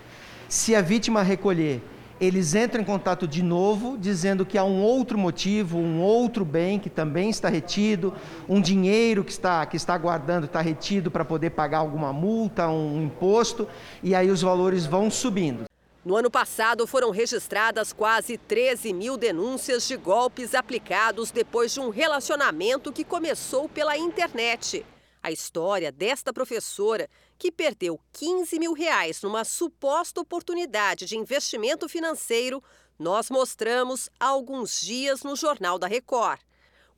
Se 0.48 0.74
a 0.76 0.80
vítima 0.80 1.22
recolher 1.22 1.82
eles 2.20 2.54
entram 2.54 2.82
em 2.82 2.84
contato 2.84 3.26
de 3.28 3.42
novo, 3.42 3.96
dizendo 3.98 4.46
que 4.46 4.56
há 4.56 4.64
um 4.64 4.80
outro 4.82 5.18
motivo, 5.18 5.78
um 5.78 6.00
outro 6.00 6.44
bem 6.44 6.78
que 6.78 6.88
também 6.88 7.28
está 7.28 7.48
retido, 7.48 8.14
um 8.48 8.60
dinheiro 8.60 9.22
que 9.22 9.30
está, 9.30 9.64
que 9.66 9.76
está 9.76 9.96
guardando, 9.98 10.44
está 10.44 10.60
retido 10.60 11.10
para 11.10 11.24
poder 11.24 11.50
pagar 11.50 11.78
alguma 11.78 12.12
multa, 12.12 12.68
um 12.68 13.02
imposto, 13.04 13.68
e 14.02 14.14
aí 14.14 14.30
os 14.30 14.40
valores 14.40 14.86
vão 14.86 15.10
subindo. 15.10 15.64
No 16.04 16.16
ano 16.16 16.30
passado, 16.30 16.86
foram 16.86 17.10
registradas 17.10 17.92
quase 17.92 18.38
13 18.38 18.92
mil 18.92 19.16
denúncias 19.16 19.88
de 19.88 19.96
golpes 19.96 20.54
aplicados 20.54 21.32
depois 21.32 21.74
de 21.74 21.80
um 21.80 21.90
relacionamento 21.90 22.92
que 22.92 23.02
começou 23.02 23.68
pela 23.68 23.98
internet. 23.98 24.86
A 25.26 25.32
história 25.32 25.90
desta 25.90 26.32
professora, 26.32 27.10
que 27.36 27.50
perdeu 27.50 28.00
15 28.12 28.60
mil 28.60 28.72
reais 28.72 29.20
numa 29.22 29.44
suposta 29.44 30.20
oportunidade 30.20 31.04
de 31.04 31.16
investimento 31.16 31.88
financeiro, 31.88 32.62
nós 32.96 33.28
mostramos 33.28 34.08
há 34.20 34.26
alguns 34.26 34.80
dias 34.80 35.24
no 35.24 35.34
Jornal 35.34 35.80
da 35.80 35.88
Record. 35.88 36.38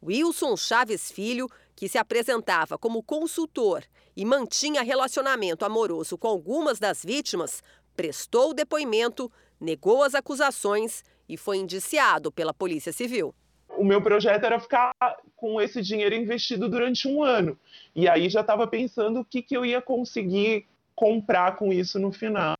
Wilson 0.03 0.59
Chaves 0.59 1.11
Filho, 1.11 1.49
que 1.75 1.89
se 1.89 1.97
apresentava 1.97 2.77
como 2.77 3.03
consultor 3.03 3.83
e 4.15 4.27
mantinha 4.27 4.83
relacionamento 4.83 5.65
amoroso 5.65 6.19
com 6.19 6.29
algumas 6.29 6.79
das 6.79 7.03
vítimas, 7.03 7.63
prestou 7.97 8.53
depoimento 8.53 9.33
negou 9.59 10.03
as 10.03 10.15
acusações 10.15 11.03
e 11.27 11.39
foi 11.39 11.57
indiciado 11.57 12.31
pela 12.31 12.53
Polícia 12.53 12.93
Civil. 12.93 13.35
O 13.79 13.85
meu 13.85 14.03
projeto 14.03 14.45
era 14.45 14.59
ficar 14.59 14.93
com 15.37 15.61
esse 15.61 15.81
dinheiro 15.81 16.15
investido 16.15 16.69
durante 16.69 17.07
um 17.07 17.23
ano. 17.23 17.57
E 17.95 18.09
aí 18.09 18.29
já 18.29 18.41
estava 18.41 18.67
pensando 18.67 19.21
o 19.21 19.25
que, 19.25 19.41
que 19.41 19.57
eu 19.57 19.65
ia 19.65 19.81
conseguir 19.81 20.67
comprar 20.95 21.55
com 21.57 21.73
isso 21.73 21.99
no 21.99 22.11
final. 22.11 22.57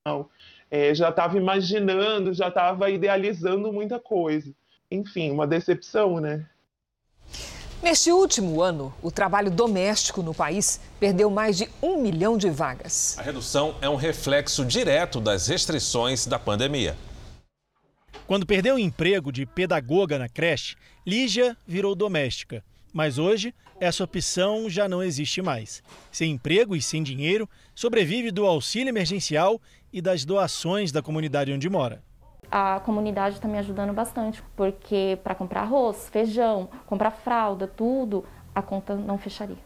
É, 0.71 0.95
já 0.95 1.09
estava 1.09 1.37
imaginando, 1.37 2.33
já 2.33 2.49
estava 2.49 2.89
idealizando 2.89 3.73
muita 3.73 3.99
coisa. 3.99 4.53
Enfim, 4.91 5.33
uma 5.33 5.47
decepção, 5.47 6.21
né? 6.21 6.47
Neste 7.83 8.11
último 8.11 8.61
ano, 8.61 8.93
o 9.03 9.11
trabalho 9.11 9.51
doméstico 9.51 10.23
no 10.23 10.35
país 10.35 10.81
perdeu 10.99 11.31
mais 11.31 11.57
de 11.57 11.69
um 11.83 12.01
milhão 12.01 12.37
de 12.37 12.51
vagas. 12.51 13.17
A 13.19 13.23
redução 13.23 13.77
é 13.81 13.89
um 13.89 13.95
reflexo 13.97 14.65
direto 14.65 15.21
das 15.21 15.47
restrições 15.47 16.27
da 16.27 16.39
pandemia. 16.39 16.97
Quando 18.27 18.47
perdeu 18.47 18.77
o 18.77 18.79
emprego 18.79 19.33
de 19.33 19.47
pedagoga 19.47 20.19
na 20.19 20.29
creche, 20.29 20.77
Lígia 21.07 21.57
virou 21.67 21.95
doméstica. 21.95 22.63
Mas 22.93 23.19
hoje, 23.19 23.55
essa 23.81 24.05
opção 24.05 24.69
já 24.69 24.89
não 24.89 25.03
existe 25.03 25.41
mais. 25.41 25.83
Sem 26.11 26.33
emprego 26.33 26.75
e 26.75 26.83
sem 26.83 27.03
dinheiro, 27.03 27.49
sobrevive 27.75 28.31
do 28.31 28.47
auxílio 28.47 28.91
emergencial 28.91 29.61
e 29.93 30.01
das 30.01 30.25
doações 30.25 30.93
da 30.93 31.03
comunidade 31.03 31.53
onde 31.53 31.69
mora 31.69 32.03
a 32.51 32.81
comunidade 32.81 33.37
está 33.37 33.47
me 33.47 33.59
ajudando 33.59 33.93
bastante, 33.93 34.43
porque 34.57 35.19
para 35.23 35.35
comprar 35.35 35.63
arroz, 35.63 36.09
feijão, 36.11 36.69
comprar 36.87 37.11
fralda, 37.11 37.67
tudo, 37.67 38.25
a 38.55 38.63
conta 38.63 38.97
não 38.97 39.19
fecharia. 39.19 39.59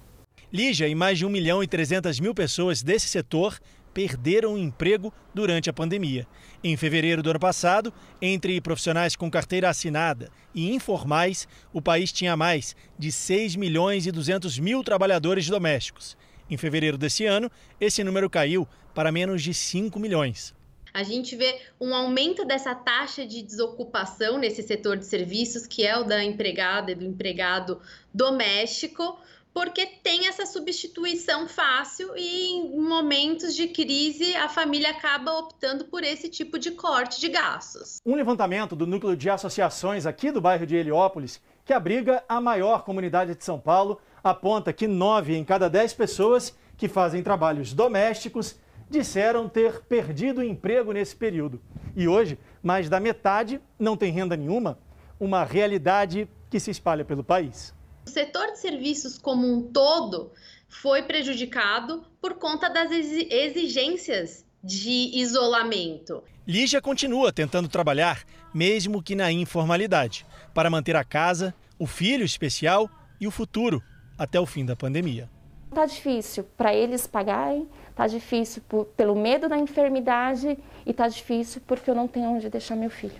Lígia 0.53 0.89
e 0.89 0.95
mais 0.95 1.17
de 1.17 1.25
1 1.25 1.31
milhão 1.31 1.63
e 1.63 1.67
300 1.67 2.21
mil 2.21 2.35
pessoas 2.35 2.83
desse 2.83 3.09
setor 3.09 3.59
perderam 3.93 4.55
o 4.55 4.59
emprego 4.59 5.13
durante 5.35 5.69
a 5.69 5.73
pandemia. 5.73 6.27
Em 6.63 6.77
fevereiro 6.77 7.23
do 7.23 7.31
ano 7.31 7.41
passado, 7.41 7.93
entre 8.21 8.61
profissionais 8.61 9.17
com 9.17 9.31
carteira 9.31 9.69
assinada 9.69 10.31
e 10.55 10.73
informais, 10.73 11.47
o 11.73 11.83
país 11.83 12.13
tinha 12.13 12.37
mais 12.37 12.77
de 12.99 13.11
6 13.11 13.57
milhões 13.57 14.07
e 14.07 14.13
200 14.13 14.59
mil 14.59 14.83
trabalhadores 14.83 15.47
domésticos. 15.49 16.17
Em 16.51 16.57
fevereiro 16.57 16.99
desse 16.99 17.25
ano, 17.25 17.51
esse 17.81 18.03
número 18.05 18.29
caiu 18.29 18.67
para 18.95 19.13
menos 19.13 19.43
de 19.43 19.55
5 19.55 19.99
milhões 19.99 20.55
a 20.95 21.03
gente 21.03 21.35
vê 21.37 21.59
um 21.81 21.95
aumento 21.95 22.45
dessa 22.45 22.75
taxa 22.75 23.27
de 23.27 23.43
desocupação 23.43 24.39
nesse 24.39 24.63
setor 24.63 24.99
de 24.99 25.07
serviços, 25.07 25.67
que 25.67 25.87
é 25.87 25.97
o 25.97 26.05
da 26.05 26.23
empregada 26.23 26.93
e 26.93 26.95
do 26.95 27.05
empregado 27.05 27.81
doméstico, 28.13 29.19
porque 29.55 29.87
tem 29.87 30.27
essa 30.27 30.47
substituição 30.47 31.47
fácil 31.47 32.17
e 32.17 32.47
em 32.47 32.81
momentos 32.81 33.55
de 33.55 33.69
crise 33.69 34.35
a 34.37 34.49
família 34.49 34.91
acaba 34.91 35.33
optando 35.33 35.85
por 35.85 36.03
esse 36.03 36.29
tipo 36.29 36.59
de 36.59 36.71
corte 36.71 37.21
de 37.21 37.29
gastos. 37.29 37.99
Um 38.05 38.15
levantamento 38.15 38.75
do 38.75 38.87
núcleo 38.87 39.17
de 39.17 39.29
associações 39.29 40.07
aqui 40.07 40.31
do 40.31 40.41
bairro 40.41 40.67
de 40.67 40.77
Heliópolis, 40.77 41.41
que 41.65 41.73
abriga 41.73 42.25
a 42.29 42.41
maior 42.41 42.85
comunidade 42.85 43.35
de 43.35 43.45
São 43.45 43.61
Paulo, 43.61 44.01
aponta 44.25 44.73
que 44.73 44.87
nove 44.87 45.37
em 45.37 45.45
cada 45.45 45.69
dez 45.69 45.93
pessoas 45.93 46.57
que 46.77 46.89
fazem 46.89 47.23
trabalhos 47.23 47.73
domésticos 47.73 48.57
disseram 48.89 49.49
ter 49.49 49.81
perdido 49.83 50.41
o 50.41 50.45
emprego 50.45 50.93
nesse 50.93 51.17
período. 51.17 51.61
E 51.97 52.07
hoje, 52.07 52.39
mais 52.63 52.89
da 52.89 53.01
metade 53.01 53.61
não 53.79 53.97
tem 53.97 54.13
renda 54.13 54.37
nenhuma, 54.37 54.79
uma 55.19 55.45
realidade 55.45 56.29
que 56.51 56.61
se 56.61 56.71
espalha 56.71 57.05
pelo 57.05 57.25
país. 57.25 57.75
O 58.07 58.11
setor 58.11 58.53
de 58.53 58.59
serviços 58.59 59.19
como 59.19 59.47
um 59.47 59.63
todo 59.63 60.33
foi 60.69 61.03
prejudicado 61.03 62.05
por 62.21 62.35
conta 62.35 62.69
das 62.69 62.91
exigências 62.91 64.45
de 64.63 65.11
isolamento. 65.15 66.23
Lígia 66.47 66.81
continua 66.81 67.33
tentando 67.33 67.69
trabalhar, 67.69 68.25
mesmo 68.53 69.03
que 69.03 69.15
na 69.15 69.31
informalidade, 69.31 70.27
para 70.55 70.71
manter 70.71 70.97
a 70.97 71.05
casa, 71.05 71.55
o 71.79 71.87
filho 71.87 72.25
especial 72.25 72.91
e 73.21 73.27
o 73.27 73.31
futuro 73.31 73.83
até 74.19 74.41
o 74.41 74.47
fim 74.47 74.65
da 74.65 74.77
pandemia. 74.77 75.31
Tá 75.75 75.87
difícil 75.87 76.45
para 76.57 76.75
eles 76.75 77.07
pagarem, 77.07 77.69
Tá 77.95 78.07
difícil 78.07 78.63
por, 78.69 78.87
pelo 78.87 79.15
medo 79.15 79.49
da 79.49 79.59
enfermidade 79.59 80.59
e 80.87 80.93
tá 80.93 81.09
difícil 81.09 81.61
porque 81.67 81.91
eu 81.91 81.95
não 81.95 82.09
tenho 82.09 82.31
onde 82.31 82.49
deixar 82.49 82.75
meu 82.75 82.91
filho. 82.91 83.15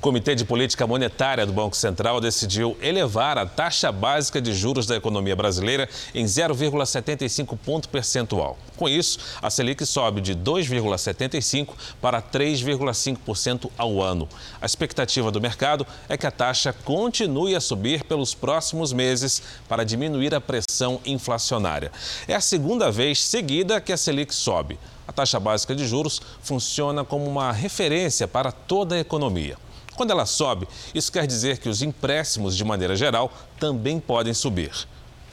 O 0.00 0.02
Comitê 0.02 0.34
de 0.34 0.46
Política 0.46 0.86
Monetária 0.86 1.44
do 1.44 1.52
Banco 1.52 1.76
Central 1.76 2.22
decidiu 2.22 2.74
elevar 2.80 3.36
a 3.36 3.44
taxa 3.44 3.92
básica 3.92 4.40
de 4.40 4.54
juros 4.54 4.86
da 4.86 4.96
economia 4.96 5.36
brasileira 5.36 5.86
em 6.14 6.24
0,75 6.24 7.58
ponto 7.58 7.86
percentual. 7.86 8.56
Com 8.78 8.88
isso, 8.88 9.18
a 9.42 9.50
Selic 9.50 9.84
sobe 9.84 10.22
de 10.22 10.34
2,75% 10.34 11.68
para 12.00 12.22
3,5% 12.22 13.70
ao 13.76 14.00
ano. 14.00 14.26
A 14.58 14.64
expectativa 14.64 15.30
do 15.30 15.38
mercado 15.38 15.86
é 16.08 16.16
que 16.16 16.26
a 16.26 16.30
taxa 16.30 16.72
continue 16.72 17.54
a 17.54 17.60
subir 17.60 18.02
pelos 18.04 18.32
próximos 18.32 18.94
meses 18.94 19.42
para 19.68 19.84
diminuir 19.84 20.34
a 20.34 20.40
pressão 20.40 20.98
inflacionária. 21.04 21.92
É 22.26 22.34
a 22.34 22.40
segunda 22.40 22.90
vez 22.90 23.22
seguida 23.22 23.82
que 23.82 23.92
a 23.92 23.98
Selic 23.98 24.34
sobe. 24.34 24.78
A 25.06 25.12
taxa 25.12 25.38
básica 25.38 25.74
de 25.74 25.86
juros 25.86 26.22
funciona 26.40 27.04
como 27.04 27.26
uma 27.26 27.52
referência 27.52 28.26
para 28.26 28.50
toda 28.50 28.94
a 28.94 28.98
economia. 28.98 29.58
Quando 30.00 30.12
ela 30.12 30.24
sobe, 30.24 30.66
isso 30.94 31.12
quer 31.12 31.26
dizer 31.26 31.58
que 31.58 31.68
os 31.68 31.82
empréstimos, 31.82 32.56
de 32.56 32.64
maneira 32.64 32.96
geral, 32.96 33.30
também 33.58 34.00
podem 34.00 34.32
subir. 34.32 34.72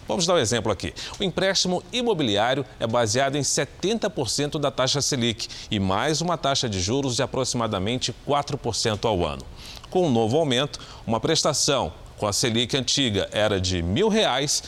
Vamos 0.06 0.26
dar 0.26 0.34
um 0.34 0.38
exemplo 0.38 0.70
aqui. 0.70 0.94
O 1.18 1.24
empréstimo 1.24 1.82
imobiliário 1.94 2.66
é 2.78 2.86
baseado 2.86 3.38
em 3.38 3.44
70% 3.44 4.60
da 4.60 4.70
taxa 4.70 5.02
Selic 5.02 5.48
e 5.72 5.80
mais 5.80 6.20
uma 6.20 6.38
taxa 6.38 6.68
de 6.68 6.82
juros 6.82 7.16
de 7.16 7.24
aproximadamente 7.24 8.14
4% 8.28 9.06
ao 9.06 9.26
ano. 9.26 9.44
Com 9.90 10.02
o 10.02 10.08
um 10.08 10.12
novo 10.12 10.36
aumento, 10.36 10.82
uma 11.08 11.22
prestação 11.22 11.94
com 12.18 12.28
a 12.28 12.34
Selic 12.34 12.76
antiga 12.76 13.30
era 13.32 13.62
de 13.62 13.78
R$ 13.78 13.84
1.000, 13.84 14.64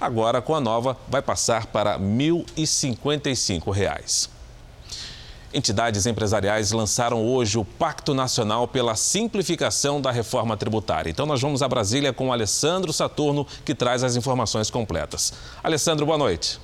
agora 0.00 0.40
com 0.40 0.54
a 0.54 0.60
nova 0.60 0.96
vai 1.08 1.22
passar 1.22 1.66
para 1.66 1.96
R$ 1.96 2.04
1.055. 2.04 4.39
Entidades 5.52 6.06
empresariais 6.06 6.70
lançaram 6.70 7.26
hoje 7.26 7.58
o 7.58 7.64
Pacto 7.64 8.14
Nacional 8.14 8.68
pela 8.68 8.94
Simplificação 8.94 10.00
da 10.00 10.12
Reforma 10.12 10.56
Tributária. 10.56 11.10
Então 11.10 11.26
nós 11.26 11.40
vamos 11.40 11.60
a 11.60 11.68
Brasília 11.68 12.12
com 12.12 12.28
o 12.28 12.32
Alessandro 12.32 12.92
Saturno, 12.92 13.44
que 13.64 13.74
traz 13.74 14.04
as 14.04 14.14
informações 14.14 14.70
completas. 14.70 15.32
Alessandro, 15.62 16.06
boa 16.06 16.18
noite. 16.18 16.60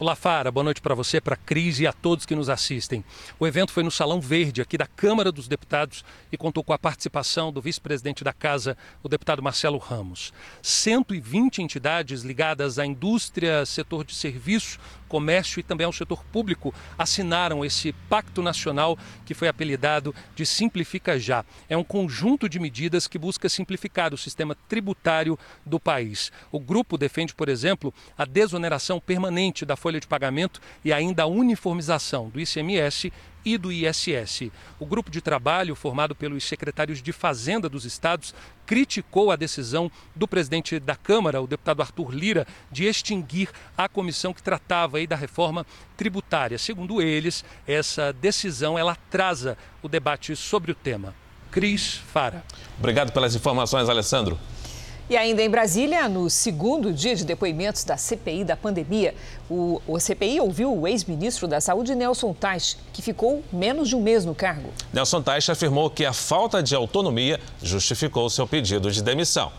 Olá, 0.00 0.16
Fara. 0.16 0.50
Boa 0.50 0.64
noite 0.64 0.80
para 0.80 0.94
você, 0.94 1.20
para 1.20 1.34
a 1.34 1.36
Cris 1.36 1.78
e 1.78 1.86
a 1.86 1.92
todos 1.92 2.24
que 2.24 2.34
nos 2.34 2.48
assistem. 2.48 3.04
O 3.38 3.46
evento 3.46 3.70
foi 3.70 3.82
no 3.82 3.90
Salão 3.90 4.18
Verde, 4.18 4.62
aqui 4.62 4.78
da 4.78 4.86
Câmara 4.86 5.30
dos 5.30 5.46
Deputados, 5.46 6.02
e 6.32 6.38
contou 6.38 6.64
com 6.64 6.72
a 6.72 6.78
participação 6.78 7.52
do 7.52 7.60
vice-presidente 7.60 8.24
da 8.24 8.32
Casa, 8.32 8.78
o 9.02 9.10
deputado 9.10 9.42
Marcelo 9.42 9.76
Ramos. 9.76 10.32
120 10.62 11.60
entidades 11.60 12.22
ligadas 12.22 12.78
à 12.78 12.86
indústria, 12.86 13.66
setor 13.66 14.02
de 14.02 14.14
serviços, 14.14 14.78
comércio 15.10 15.58
e 15.58 15.62
também 15.64 15.84
ao 15.84 15.92
setor 15.92 16.24
público 16.24 16.72
assinaram 16.96 17.64
esse 17.64 17.92
Pacto 18.08 18.40
Nacional 18.40 18.96
que 19.26 19.34
foi 19.34 19.48
apelidado 19.48 20.14
de 20.36 20.46
Simplifica 20.46 21.18
Já. 21.18 21.44
É 21.68 21.76
um 21.76 21.82
conjunto 21.82 22.48
de 22.48 22.60
medidas 22.60 23.08
que 23.08 23.18
busca 23.18 23.48
simplificar 23.48 24.14
o 24.14 24.18
sistema 24.18 24.56
tributário 24.68 25.36
do 25.66 25.80
país. 25.80 26.30
O 26.52 26.60
grupo 26.60 26.96
defende, 26.96 27.34
por 27.34 27.48
exemplo, 27.48 27.92
a 28.16 28.24
desoneração 28.24 29.00
permanente 29.00 29.66
da 29.66 29.76
folha 29.76 29.98
de 29.98 30.06
pagamento 30.06 30.60
e 30.84 30.92
ainda 30.92 31.24
a 31.24 31.26
uniformização 31.26 32.28
do 32.28 32.40
ICMS 32.40 33.12
e 33.44 33.56
do 33.56 33.72
ISS. 33.72 34.50
O 34.78 34.86
grupo 34.86 35.10
de 35.10 35.20
trabalho, 35.20 35.74
formado 35.74 36.14
pelos 36.14 36.44
secretários 36.44 37.02
de 37.02 37.12
Fazenda 37.12 37.68
dos 37.68 37.84
estados, 37.84 38.34
criticou 38.66 39.30
a 39.30 39.36
decisão 39.36 39.90
do 40.14 40.28
presidente 40.28 40.78
da 40.78 40.94
Câmara, 40.94 41.42
o 41.42 41.46
deputado 41.46 41.82
Arthur 41.82 42.10
Lira, 42.12 42.46
de 42.70 42.84
extinguir 42.84 43.48
a 43.76 43.88
comissão 43.88 44.32
que 44.32 44.42
tratava 44.42 44.98
aí 44.98 45.06
da 45.06 45.16
reforma 45.16 45.66
tributária. 45.96 46.58
Segundo 46.58 47.02
eles, 47.02 47.44
essa 47.66 48.12
decisão 48.12 48.78
ela 48.78 48.92
atrasa 48.92 49.56
o 49.82 49.88
debate 49.88 50.36
sobre 50.36 50.72
o 50.72 50.74
tema. 50.74 51.14
Cris 51.50 51.94
Fara. 51.94 52.44
Obrigado 52.78 53.12
pelas 53.12 53.34
informações, 53.34 53.88
Alessandro. 53.88 54.38
E 55.10 55.16
ainda 55.16 55.42
em 55.42 55.50
Brasília, 55.50 56.08
no 56.08 56.30
segundo 56.30 56.92
dia 56.92 57.16
de 57.16 57.24
depoimentos 57.24 57.82
da 57.82 57.96
CPI 57.96 58.44
da 58.44 58.56
pandemia, 58.56 59.12
o, 59.50 59.82
o 59.84 59.98
CPI 59.98 60.38
ouviu 60.38 60.72
o 60.72 60.86
ex-ministro 60.86 61.48
da 61.48 61.60
Saúde, 61.60 61.96
Nelson 61.96 62.32
Teich, 62.32 62.76
que 62.92 63.02
ficou 63.02 63.42
menos 63.52 63.88
de 63.88 63.96
um 63.96 64.00
mês 64.00 64.24
no 64.24 64.36
cargo. 64.36 64.72
Nelson 64.92 65.20
Teich 65.20 65.50
afirmou 65.50 65.90
que 65.90 66.04
a 66.04 66.12
falta 66.12 66.62
de 66.62 66.76
autonomia 66.76 67.40
justificou 67.60 68.30
seu 68.30 68.46
pedido 68.46 68.88
de 68.88 69.02
demissão. 69.02 69.50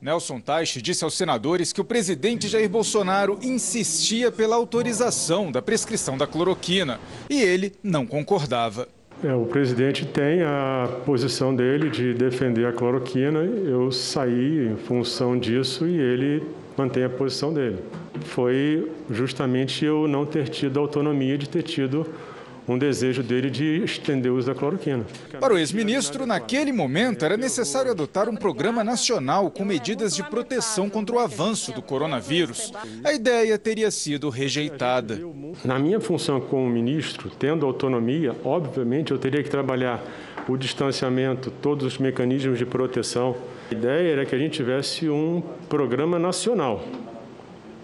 Nelson 0.00 0.40
Teich 0.40 0.82
disse 0.82 1.04
aos 1.04 1.14
senadores 1.14 1.72
que 1.72 1.80
o 1.80 1.84
presidente 1.84 2.48
Jair 2.48 2.68
Bolsonaro 2.68 3.38
insistia 3.40 4.32
pela 4.32 4.56
autorização 4.56 5.52
da 5.52 5.62
prescrição 5.62 6.18
da 6.18 6.26
cloroquina 6.26 6.98
e 7.30 7.40
ele 7.40 7.72
não 7.84 8.04
concordava. 8.04 8.88
É, 9.24 9.32
o 9.34 9.44
presidente 9.44 10.04
tem 10.04 10.42
a 10.42 10.88
posição 11.06 11.54
dele 11.54 11.88
de 11.90 12.12
defender 12.12 12.66
a 12.66 12.72
cloroquina. 12.72 13.40
Eu 13.40 13.92
saí 13.92 14.68
em 14.68 14.76
função 14.76 15.38
disso 15.38 15.86
e 15.86 15.96
ele 15.96 16.42
mantém 16.76 17.04
a 17.04 17.08
posição 17.08 17.52
dele. 17.52 17.78
Foi 18.24 18.90
justamente 19.10 19.84
eu 19.84 20.08
não 20.08 20.26
ter 20.26 20.48
tido 20.48 20.80
autonomia 20.80 21.38
de 21.38 21.48
ter 21.48 21.62
tido 21.62 22.06
um 22.66 22.78
desejo 22.78 23.22
dele 23.22 23.50
de 23.50 23.82
estender 23.84 24.30
o 24.30 24.36
uso 24.36 24.46
da 24.46 24.54
cloroquina. 24.54 25.04
Para 25.40 25.54
o 25.54 25.58
ex-ministro, 25.58 26.26
naquele 26.26 26.72
momento 26.72 27.24
era 27.24 27.36
necessário 27.36 27.90
adotar 27.90 28.28
um 28.28 28.36
programa 28.36 28.84
nacional 28.84 29.50
com 29.50 29.64
medidas 29.64 30.14
de 30.14 30.22
proteção 30.22 30.88
contra 30.88 31.16
o 31.16 31.18
avanço 31.18 31.72
do 31.72 31.82
coronavírus. 31.82 32.72
A 33.04 33.12
ideia 33.12 33.58
teria 33.58 33.90
sido 33.90 34.28
rejeitada. 34.28 35.20
Na 35.64 35.78
minha 35.78 36.00
função 36.00 36.40
como 36.40 36.68
ministro, 36.68 37.30
tendo 37.38 37.66
autonomia, 37.66 38.34
obviamente 38.44 39.12
eu 39.12 39.18
teria 39.18 39.42
que 39.42 39.50
trabalhar 39.50 40.02
o 40.48 40.56
distanciamento, 40.56 41.50
todos 41.50 41.86
os 41.86 41.98
mecanismos 41.98 42.58
de 42.58 42.66
proteção. 42.66 43.36
A 43.70 43.74
ideia 43.74 44.12
era 44.12 44.26
que 44.26 44.34
a 44.34 44.38
gente 44.38 44.54
tivesse 44.54 45.08
um 45.08 45.42
programa 45.68 46.18
nacional 46.18 46.82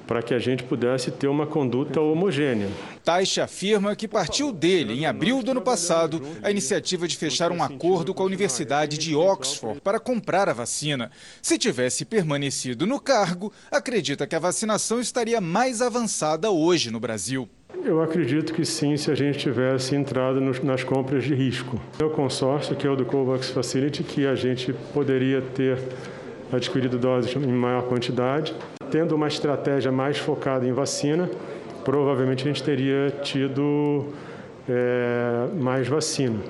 para 0.09 0.23
que 0.23 0.33
a 0.33 0.39
gente 0.39 0.65
pudesse 0.65 1.11
ter 1.11 1.29
uma 1.29 1.47
conduta 1.47 2.01
homogênea. 2.01 2.69
Taixa 3.05 3.45
afirma 3.45 3.95
que 3.95 4.09
partiu 4.09 4.51
dele, 4.51 4.95
em 4.95 5.05
abril 5.05 5.43
do 5.43 5.51
ano 5.51 5.61
passado, 5.61 6.23
a 6.43 6.51
iniciativa 6.51 7.07
de 7.07 7.15
fechar 7.15 7.53
um 7.53 7.63
acordo 7.63 8.15
com 8.15 8.23
a 8.23 8.27
Universidade 8.27 8.97
de 8.97 9.15
Oxford 9.15 9.83
para 9.83 10.01
comprar 10.01 10.49
a 10.49 10.55
vacina. 10.55 11.11
Se 11.43 11.59
tivesse 11.59 12.07
permanecido 12.07 12.87
no 12.87 12.99
cargo, 12.99 13.53
acredita 13.71 14.27
que 14.27 14.35
a 14.35 14.39
vacinação 14.39 14.99
estaria 14.99 15.43
mais 15.43 15.83
avançada 15.83 16.51
hoje 16.51 16.91
no 16.91 16.99
Brasil. 16.99 17.47
Eu 17.85 18.03
acredito 18.03 18.55
que 18.55 18.65
sim, 18.65 18.97
se 18.97 19.11
a 19.11 19.15
gente 19.15 19.39
tivesse 19.39 19.95
entrado 19.95 20.41
nos, 20.41 20.59
nas 20.61 20.83
compras 20.83 21.23
de 21.23 21.35
risco. 21.35 21.79
É 22.01 22.05
o 22.05 22.11
consórcio, 22.11 22.75
que 22.75 22.87
é 22.87 22.91
o 22.91 22.97
do 22.97 23.05
COVAX 23.05 23.51
Facility, 23.51 24.03
que 24.03 24.27
a 24.27 24.35
gente 24.35 24.73
poderia 24.95 25.43
ter 25.43 25.79
adquirido 26.51 26.99
doses 26.99 27.37
em 27.37 27.53
maior 27.53 27.83
quantidade. 27.83 28.55
Tendo 28.91 29.15
uma 29.15 29.29
estratégia 29.29 29.93
mais 29.93 30.17
focada 30.17 30.67
em 30.67 30.73
vacina, 30.73 31.29
provavelmente 31.85 32.45
a 32.45 32.47
gente 32.47 32.63
teria 32.63 33.11
tido 33.23 34.07
é, 34.67 35.47
mais 35.61 35.87
vacina. 35.87 36.41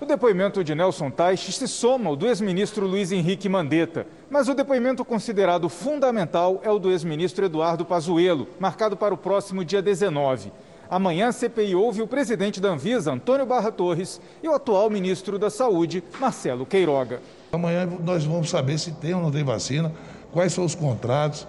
O 0.00 0.06
depoimento 0.06 0.62
de 0.62 0.76
Nelson 0.76 1.10
Teich 1.10 1.50
se 1.52 1.66
soma 1.66 2.08
ao 2.08 2.14
do 2.14 2.24
ex-ministro 2.24 2.86
Luiz 2.86 3.10
Henrique 3.10 3.48
Mandetta. 3.48 4.06
Mas 4.30 4.48
o 4.48 4.54
depoimento 4.54 5.04
considerado 5.04 5.68
fundamental 5.68 6.60
é 6.62 6.70
o 6.70 6.78
do 6.78 6.88
ex-ministro 6.88 7.44
Eduardo 7.44 7.84
Pazuello, 7.84 8.46
marcado 8.60 8.96
para 8.96 9.12
o 9.12 9.18
próximo 9.18 9.64
dia 9.64 9.82
19. 9.82 10.52
Amanhã, 10.88 11.28
a 11.28 11.32
CPI 11.32 11.74
ouve 11.74 12.00
o 12.00 12.06
presidente 12.06 12.60
da 12.60 12.68
Anvisa, 12.68 13.12
Antônio 13.12 13.44
Barra 13.44 13.72
Torres, 13.72 14.20
e 14.40 14.48
o 14.48 14.54
atual 14.54 14.88
ministro 14.88 15.36
da 15.36 15.50
Saúde, 15.50 16.02
Marcelo 16.20 16.64
Queiroga. 16.64 17.20
Amanhã 17.50 17.88
nós 18.04 18.24
vamos 18.24 18.48
saber 18.50 18.78
se 18.78 18.92
tem 18.92 19.14
ou 19.14 19.20
não 19.20 19.32
tem 19.32 19.42
vacina, 19.42 19.92
quais 20.32 20.52
são 20.52 20.64
os 20.64 20.76
contratos 20.76 21.46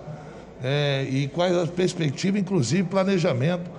é, 0.63 1.03
e 1.09 1.27
quais 1.27 1.55
as 1.55 1.69
perspectivas, 1.69 2.41
inclusive 2.41 2.83
planejamento 2.83 3.69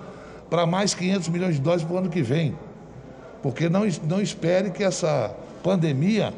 para 0.49 0.65
mais 0.65 0.93
500 0.93 1.29
milhões 1.29 1.55
de 1.55 1.61
doses 1.61 1.83
para 1.83 1.95
o 1.95 1.97
ano 1.99 2.09
que 2.09 2.21
vem. 2.21 2.55
Porque 3.41 3.69
não, 3.69 3.81
não 4.07 4.21
espere 4.21 4.69
que 4.71 4.83
essa 4.83 5.33
pandemia 5.63 6.33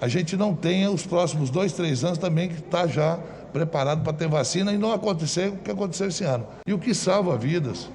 a 0.00 0.08
gente 0.08 0.36
não 0.36 0.54
tenha 0.54 0.90
os 0.90 1.06
próximos 1.06 1.48
dois, 1.48 1.72
três 1.72 2.02
anos 2.02 2.18
também 2.18 2.48
que 2.48 2.58
está 2.58 2.88
já 2.88 3.20
preparado 3.52 4.02
para 4.02 4.12
ter 4.12 4.26
vacina 4.26 4.72
e 4.72 4.78
não 4.78 4.92
acontecer 4.92 5.50
o 5.50 5.56
que 5.58 5.70
aconteceu 5.70 6.08
esse 6.08 6.24
ano. 6.24 6.44
E 6.66 6.72
o 6.72 6.78
que 6.78 6.92
salva 6.92 7.36
vidas, 7.36 7.88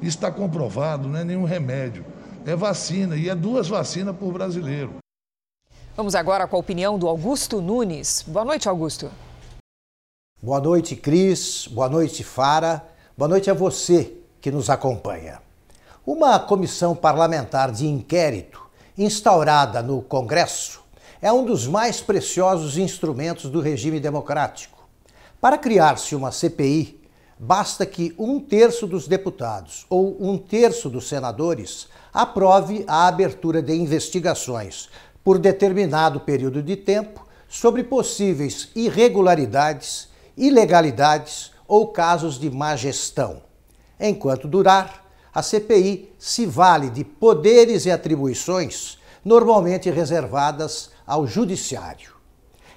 isso 0.00 0.16
está 0.16 0.30
comprovado, 0.30 1.08
não 1.08 1.18
é 1.18 1.24
nenhum 1.24 1.44
remédio, 1.44 2.04
é 2.46 2.56
vacina 2.56 3.16
e 3.16 3.28
é 3.28 3.34
duas 3.34 3.68
vacinas 3.68 4.16
por 4.16 4.32
brasileiro. 4.32 4.94
Vamos 5.94 6.14
agora 6.14 6.46
com 6.46 6.56
a 6.56 6.58
opinião 6.58 6.98
do 6.98 7.06
Augusto 7.06 7.60
Nunes. 7.60 8.24
Boa 8.26 8.44
noite, 8.44 8.68
Augusto. 8.68 9.10
Boa 10.42 10.60
noite, 10.60 10.94
Cris. 10.94 11.66
Boa 11.66 11.88
noite, 11.88 12.22
Fara. 12.22 12.86
Boa 13.16 13.26
noite 13.26 13.50
a 13.50 13.54
você 13.54 14.18
que 14.38 14.50
nos 14.50 14.68
acompanha. 14.68 15.40
Uma 16.06 16.38
comissão 16.38 16.94
parlamentar 16.94 17.72
de 17.72 17.86
inquérito 17.86 18.60
instaurada 18.98 19.80
no 19.80 20.02
Congresso 20.02 20.82
é 21.22 21.32
um 21.32 21.42
dos 21.42 21.66
mais 21.66 22.02
preciosos 22.02 22.76
instrumentos 22.76 23.50
do 23.50 23.62
regime 23.62 23.98
democrático. 23.98 24.86
Para 25.40 25.56
criar-se 25.56 26.14
uma 26.14 26.30
CPI, 26.30 27.00
basta 27.38 27.86
que 27.86 28.14
um 28.18 28.38
terço 28.38 28.86
dos 28.86 29.08
deputados 29.08 29.86
ou 29.88 30.18
um 30.20 30.36
terço 30.36 30.90
dos 30.90 31.08
senadores 31.08 31.88
aprove 32.12 32.84
a 32.86 33.06
abertura 33.08 33.62
de 33.62 33.74
investigações 33.74 34.90
por 35.24 35.38
determinado 35.38 36.20
período 36.20 36.62
de 36.62 36.76
tempo 36.76 37.26
sobre 37.48 37.82
possíveis 37.82 38.68
irregularidades, 38.76 40.14
ilegalidades 40.36 41.50
ou 41.66 41.88
casos 41.88 42.38
de 42.38 42.50
má 42.50 42.76
gestão. 42.76 43.42
Enquanto 43.98 44.46
durar, 44.46 45.04
a 45.34 45.42
CPI 45.42 46.12
se 46.18 46.46
vale 46.46 46.90
de 46.90 47.04
poderes 47.04 47.86
e 47.86 47.90
atribuições 47.90 48.98
normalmente 49.24 49.90
reservadas 49.90 50.90
ao 51.06 51.26
Judiciário. 51.26 52.14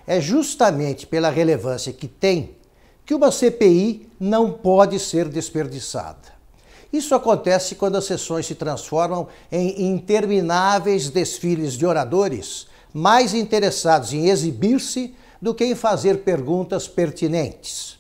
É 0.08 0.19
justamente 0.19 1.06
pela 1.06 1.30
relevância 1.30 1.93
que 1.93 2.08
tem 2.08 2.58
que 3.06 3.13
uma 3.13 3.32
CPI 3.32 4.10
não 4.19 4.52
pode 4.52 5.00
ser 5.00 5.30
desperdiçada. 5.30 6.39
Isso 6.91 7.13
acontece 7.13 7.76
quando 7.76 7.98
as 7.98 8.06
sessões 8.06 8.48
se 8.48 8.56
transformam 8.56 9.28
em 9.52 9.93
intermináveis 9.93 11.10
desfiles 11.10 11.74
de 11.74 11.86
oradores 11.86 12.67
mais 12.93 13.34
interessados 13.34 14.13
em 14.13 14.30
exibir-se 14.30 15.15
do 15.41 15.54
que 15.54 15.65
em 15.65 15.75
fazer 15.75 16.19
perguntas 16.19 16.88
pertinentes. 16.88 17.97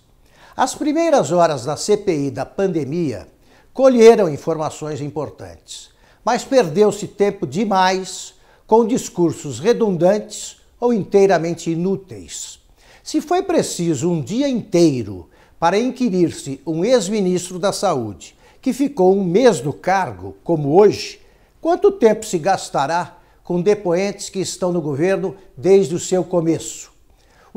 As 0.55 0.75
primeiras 0.75 1.31
horas 1.31 1.63
da 1.63 1.77
CPI 1.77 2.31
da 2.31 2.45
pandemia 2.45 3.27
colheram 3.73 4.27
informações 4.27 4.99
importantes, 4.99 5.89
mas 6.23 6.43
perdeu-se 6.43 7.07
tempo 7.07 7.47
demais 7.47 8.33
com 8.67 8.85
discursos 8.85 9.59
redundantes 9.59 10.57
ou 10.79 10.93
inteiramente 10.93 11.71
inúteis. 11.71 12.59
Se 13.03 13.21
foi 13.21 13.41
preciso 13.41 14.11
um 14.11 14.21
dia 14.21 14.47
inteiro 14.47 15.29
para 15.59 15.79
inquirir-se 15.79 16.61
um 16.65 16.85
ex-ministro 16.85 17.57
da 17.57 17.71
Saúde 17.71 18.35
que 18.61 18.73
ficou 18.73 19.15
um 19.15 19.23
mês 19.23 19.61
no 19.61 19.73
cargo, 19.73 20.35
como 20.43 20.77
hoje, 20.79 21.19
quanto 21.61 21.91
tempo 21.91 22.25
se 22.25 22.37
gastará 22.37 23.17
com 23.43 23.61
depoentes 23.61 24.29
que 24.29 24.39
estão 24.39 24.71
no 24.71 24.81
governo 24.81 25.35
desde 25.57 25.95
o 25.95 25.99
seu 25.99 26.23
começo? 26.23 26.88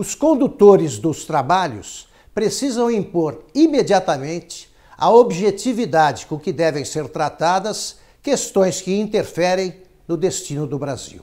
Os 0.02 0.16
condutores 0.16 0.98
dos 0.98 1.24
trabalhos 1.24 2.08
precisam 2.34 2.90
impor 2.90 3.44
imediatamente 3.54 4.68
a 4.98 5.08
objetividade 5.08 6.26
com 6.26 6.40
que 6.40 6.52
devem 6.52 6.84
ser 6.84 7.08
tratadas 7.08 7.98
questões 8.20 8.80
que 8.80 8.98
interferem 8.98 9.80
no 10.08 10.16
destino 10.16 10.66
do 10.66 10.76
Brasil. 10.76 11.22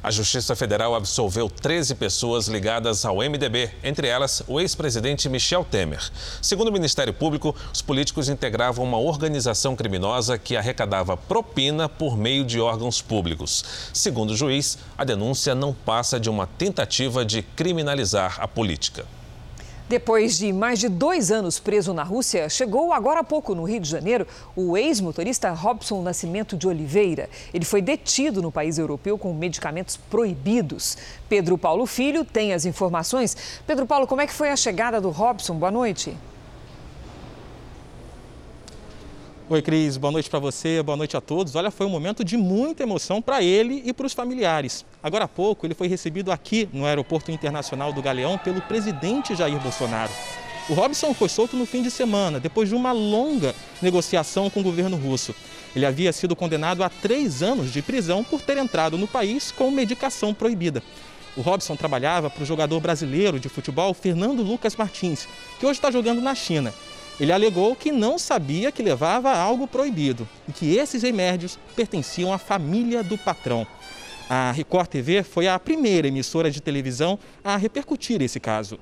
A 0.00 0.12
Justiça 0.12 0.54
Federal 0.54 0.94
absolveu 0.94 1.50
13 1.50 1.96
pessoas 1.96 2.46
ligadas 2.46 3.04
ao 3.04 3.16
MDB, 3.16 3.70
entre 3.82 4.06
elas 4.06 4.42
o 4.46 4.60
ex-presidente 4.60 5.28
Michel 5.28 5.64
Temer. 5.64 6.00
Segundo 6.40 6.68
o 6.68 6.72
Ministério 6.72 7.12
Público, 7.12 7.54
os 7.72 7.82
políticos 7.82 8.28
integravam 8.28 8.84
uma 8.84 8.98
organização 8.98 9.74
criminosa 9.74 10.38
que 10.38 10.56
arrecadava 10.56 11.16
propina 11.16 11.88
por 11.88 12.16
meio 12.16 12.44
de 12.44 12.60
órgãos 12.60 13.02
públicos. 13.02 13.64
Segundo 13.92 14.30
o 14.30 14.36
juiz, 14.36 14.78
a 14.96 15.02
denúncia 15.02 15.52
não 15.52 15.72
passa 15.72 16.20
de 16.20 16.30
uma 16.30 16.46
tentativa 16.46 17.24
de 17.24 17.42
criminalizar 17.42 18.36
a 18.40 18.46
política. 18.46 19.17
Depois 19.88 20.36
de 20.36 20.52
mais 20.52 20.78
de 20.78 20.86
dois 20.86 21.32
anos 21.32 21.58
preso 21.58 21.94
na 21.94 22.02
Rússia, 22.02 22.46
chegou 22.50 22.92
agora 22.92 23.20
há 23.20 23.24
pouco 23.24 23.54
no 23.54 23.64
Rio 23.64 23.80
de 23.80 23.88
Janeiro 23.88 24.26
o 24.54 24.76
ex-motorista 24.76 25.50
Robson 25.52 26.02
Nascimento 26.02 26.58
de 26.58 26.68
Oliveira. 26.68 27.30
Ele 27.54 27.64
foi 27.64 27.80
detido 27.80 28.42
no 28.42 28.52
país 28.52 28.76
europeu 28.76 29.16
com 29.16 29.32
medicamentos 29.32 29.96
proibidos. 29.96 30.98
Pedro 31.26 31.56
Paulo 31.56 31.86
Filho 31.86 32.22
tem 32.22 32.52
as 32.52 32.66
informações. 32.66 33.34
Pedro 33.66 33.86
Paulo, 33.86 34.06
como 34.06 34.20
é 34.20 34.26
que 34.26 34.34
foi 34.34 34.50
a 34.50 34.56
chegada 34.56 35.00
do 35.00 35.08
Robson? 35.08 35.54
Boa 35.54 35.72
noite. 35.72 36.14
Oi, 39.50 39.62
Cris, 39.62 39.96
boa 39.96 40.12
noite 40.12 40.28
para 40.28 40.38
você, 40.38 40.82
boa 40.82 40.94
noite 40.94 41.16
a 41.16 41.22
todos. 41.22 41.56
Olha, 41.56 41.70
foi 41.70 41.86
um 41.86 41.88
momento 41.88 42.22
de 42.22 42.36
muita 42.36 42.82
emoção 42.82 43.22
para 43.22 43.42
ele 43.42 43.82
e 43.82 43.94
para 43.94 44.04
os 44.04 44.12
familiares. 44.12 44.84
Agora 45.02 45.24
há 45.24 45.28
pouco, 45.28 45.66
ele 45.66 45.72
foi 45.72 45.88
recebido 45.88 46.30
aqui 46.30 46.68
no 46.70 46.84
Aeroporto 46.84 47.30
Internacional 47.30 47.90
do 47.90 48.02
Galeão 48.02 48.36
pelo 48.36 48.60
presidente 48.60 49.34
Jair 49.34 49.58
Bolsonaro. 49.58 50.12
O 50.68 50.74
Robson 50.74 51.14
foi 51.14 51.30
solto 51.30 51.56
no 51.56 51.64
fim 51.64 51.82
de 51.82 51.90
semana, 51.90 52.38
depois 52.38 52.68
de 52.68 52.74
uma 52.74 52.92
longa 52.92 53.54
negociação 53.80 54.50
com 54.50 54.60
o 54.60 54.62
governo 54.62 54.98
russo. 54.98 55.34
Ele 55.74 55.86
havia 55.86 56.12
sido 56.12 56.36
condenado 56.36 56.84
a 56.84 56.90
três 56.90 57.42
anos 57.42 57.72
de 57.72 57.80
prisão 57.80 58.22
por 58.22 58.42
ter 58.42 58.58
entrado 58.58 58.98
no 58.98 59.08
país 59.08 59.50
com 59.50 59.70
medicação 59.70 60.34
proibida. 60.34 60.82
O 61.34 61.40
Robson 61.40 61.74
trabalhava 61.74 62.28
para 62.28 62.42
o 62.42 62.46
jogador 62.46 62.80
brasileiro 62.80 63.40
de 63.40 63.48
futebol 63.48 63.94
Fernando 63.94 64.42
Lucas 64.42 64.76
Martins, 64.76 65.26
que 65.58 65.64
hoje 65.64 65.78
está 65.78 65.90
jogando 65.90 66.20
na 66.20 66.34
China. 66.34 66.74
Ele 67.20 67.32
alegou 67.32 67.74
que 67.74 67.90
não 67.90 68.18
sabia 68.18 68.70
que 68.70 68.82
levava 68.82 69.36
algo 69.36 69.66
proibido 69.66 70.28
e 70.48 70.52
que 70.52 70.76
esses 70.76 71.02
remédios 71.02 71.58
pertenciam 71.74 72.32
à 72.32 72.38
família 72.38 73.02
do 73.02 73.18
patrão. 73.18 73.66
A 74.30 74.52
Record 74.52 74.88
TV 74.88 75.22
foi 75.22 75.48
a 75.48 75.58
primeira 75.58 76.06
emissora 76.06 76.50
de 76.50 76.60
televisão 76.60 77.18
a 77.42 77.56
repercutir 77.56 78.22
esse 78.22 78.38
caso. 78.38 78.78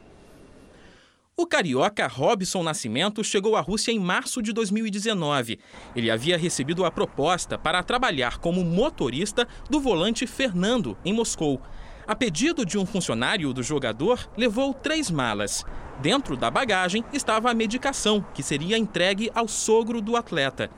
O 1.39 1.47
carioca 1.47 2.07
Robson 2.07 2.62
Nascimento 2.62 3.22
chegou 3.22 3.57
à 3.57 3.61
Rússia 3.61 3.93
em 3.93 3.99
março 3.99 4.41
de 4.43 4.53
2019. 4.53 5.59
Ele 5.95 6.11
havia 6.11 6.37
recebido 6.37 6.84
a 6.84 6.91
proposta 6.91 7.59
para 7.59 7.82
trabalhar 7.82 8.39
como 8.39 8.64
motorista 8.64 9.47
do 9.68 9.78
volante 9.78 10.26
Fernando, 10.26 10.97
em 11.05 11.12
Moscou. 11.12 11.61
A 12.09 12.14
pedido 12.14 12.64
de 12.64 12.78
um 12.78 12.86
funcionário 12.86 13.52
do 13.52 13.64
jogador, 13.64 14.30
levou 14.36 14.72
três 14.72 15.11
malas. 15.11 15.64
Dentro 16.00 16.36
da 16.36 16.48
bagagem 16.48 17.04
estava 17.12 17.50
a 17.50 17.54
medicação, 17.54 18.24
que 18.32 18.44
seria 18.44 18.78
entregue 18.78 19.28
ao 19.34 19.48
sogro 19.48 20.00
do 20.00 20.14
atleta. 20.14 20.70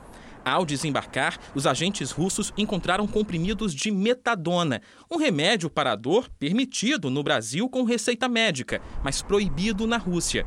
Ao 0.43 0.65
desembarcar, 0.65 1.39
os 1.55 1.67
agentes 1.67 2.13
russos 2.13 2.51
encontraram 2.57 3.07
comprimidos 3.07 3.75
de 3.75 3.91
metadona, 3.91 4.81
um 5.11 5.19
remédio 5.19 5.69
para 5.69 5.93
a 5.93 5.97
dor 5.97 6.31
permitido 6.39 7.11
no 7.11 7.23
Brasil 7.23 7.69
com 7.69 7.85
receita 7.85 8.27
médica, 8.27 8.81
mas 9.05 9.21
proibido 9.21 9.87
na 9.87 9.99
Rússia. 9.99 10.47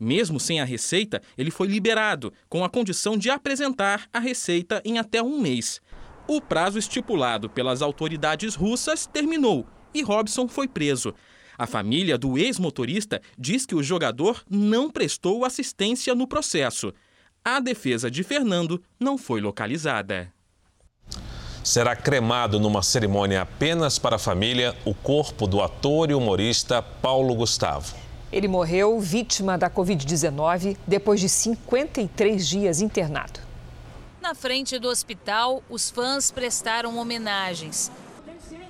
Mesmo 0.00 0.40
sem 0.40 0.62
a 0.62 0.64
receita, 0.64 1.20
ele 1.36 1.50
foi 1.50 1.68
liberado, 1.68 2.32
com 2.48 2.64
a 2.64 2.70
condição 2.70 3.18
de 3.18 3.28
apresentar 3.28 4.08
a 4.10 4.18
receita 4.18 4.80
em 4.82 4.98
até 4.98 5.22
um 5.22 5.38
mês. 5.38 5.82
O 6.26 6.40
prazo 6.40 6.78
estipulado 6.78 7.50
pelas 7.50 7.82
autoridades 7.82 8.54
russas 8.54 9.04
terminou 9.04 9.66
e 9.94 10.02
Robson 10.02 10.48
foi 10.48 10.68
preso. 10.68 11.14
A 11.58 11.66
família 11.66 12.16
do 12.16 12.38
ex-motorista 12.38 13.20
diz 13.38 13.66
que 13.66 13.74
o 13.74 13.82
jogador 13.82 14.42
não 14.48 14.90
prestou 14.90 15.44
assistência 15.44 16.14
no 16.14 16.26
processo. 16.26 16.92
A 17.44 17.60
defesa 17.60 18.10
de 18.10 18.22
Fernando 18.22 18.82
não 18.98 19.18
foi 19.18 19.40
localizada. 19.40 20.32
Será 21.62 21.94
cremado 21.94 22.58
numa 22.58 22.82
cerimônia 22.82 23.42
apenas 23.42 23.98
para 23.98 24.16
a 24.16 24.18
família 24.18 24.76
o 24.84 24.92
corpo 24.92 25.46
do 25.46 25.60
ator 25.62 26.10
e 26.10 26.14
humorista 26.14 26.82
Paulo 26.82 27.34
Gustavo. 27.34 27.94
Ele 28.32 28.48
morreu 28.48 28.98
vítima 28.98 29.56
da 29.56 29.70
Covid-19 29.70 30.76
depois 30.86 31.20
de 31.20 31.28
53 31.28 32.48
dias 32.48 32.80
internado. 32.80 33.40
Na 34.20 34.34
frente 34.34 34.78
do 34.78 34.88
hospital, 34.88 35.62
os 35.68 35.90
fãs 35.90 36.30
prestaram 36.30 36.96
homenagens. 36.96 37.92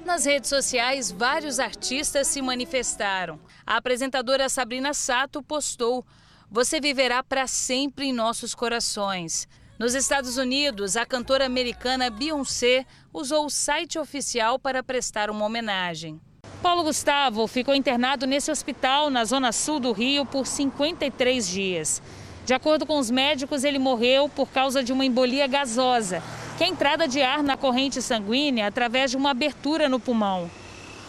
Nas 0.05 0.25
redes 0.25 0.51
sociais, 0.51 1.13
vários 1.13 1.61
artistas 1.61 2.27
se 2.27 2.43
manifestaram. 2.43 3.39
A 3.65 3.77
apresentadora 3.77 4.49
Sabrina 4.49 4.93
Sato 4.93 5.43
postou: 5.43 6.05
Você 6.51 6.81
viverá 6.81 7.23
para 7.23 7.47
sempre 7.47 8.07
em 8.07 8.13
nossos 8.13 8.53
corações. 8.53 9.49
Nos 9.79 9.95
Estados 9.95 10.37
Unidos, 10.37 10.97
a 10.97 11.07
cantora 11.07 11.47
americana 11.47 12.11
Beyoncé 12.11 12.85
usou 13.13 13.47
o 13.47 13.51
site 13.51 13.99
oficial 13.99 14.59
para 14.59 14.83
prestar 14.83 15.31
uma 15.31 15.45
homenagem. 15.45 16.21
Paulo 16.61 16.83
Gustavo 16.83 17.47
ficou 17.47 17.75
internado 17.75 18.27
nesse 18.27 18.51
hospital 18.51 19.09
na 19.09 19.25
zona 19.25 19.53
sul 19.53 19.79
do 19.79 19.93
Rio 19.93 20.27
por 20.27 20.47
53 20.47 21.49
dias. 21.49 22.03
De 22.45 22.53
acordo 22.53 22.85
com 22.85 22.99
os 22.99 23.11
médicos, 23.11 23.63
ele 23.63 23.79
morreu 23.79 24.29
por 24.29 24.49
causa 24.49 24.83
de 24.83 24.93
uma 24.93 25.05
embolia 25.05 25.47
gasosa 25.47 26.23
que 26.63 26.67
a 26.67 26.69
entrada 26.69 27.09
de 27.09 27.21
ar 27.21 27.43
na 27.43 27.57
corrente 27.57 28.01
sanguínea 28.01 28.69
através 28.69 29.11
de 29.11 29.17
uma 29.17 29.31
abertura 29.31 29.89
no 29.89 29.99
pulmão. 29.99 30.49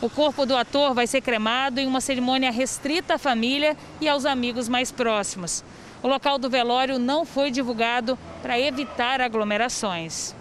O 0.02 0.10
corpo 0.10 0.48
do 0.48 0.58
ator 0.58 0.96
vai 0.96 1.06
ser 1.06 1.22
cremado 1.22 1.80
em 1.80 1.86
uma 1.86 2.02
cerimônia 2.02 2.50
restrita 2.50 3.14
à 3.14 3.18
família 3.20 3.78
e 4.02 4.10
aos 4.10 4.26
amigos 4.26 4.68
mais 4.68 4.92
próximos. 4.92 5.64
O 6.02 6.08
local 6.08 6.40
do 6.40 6.50
velório 6.50 6.98
não 6.98 7.24
foi 7.24 7.52
divulgado 7.52 8.18
para 8.42 8.60
evitar 8.60 9.22
aglomerações. 9.22 10.34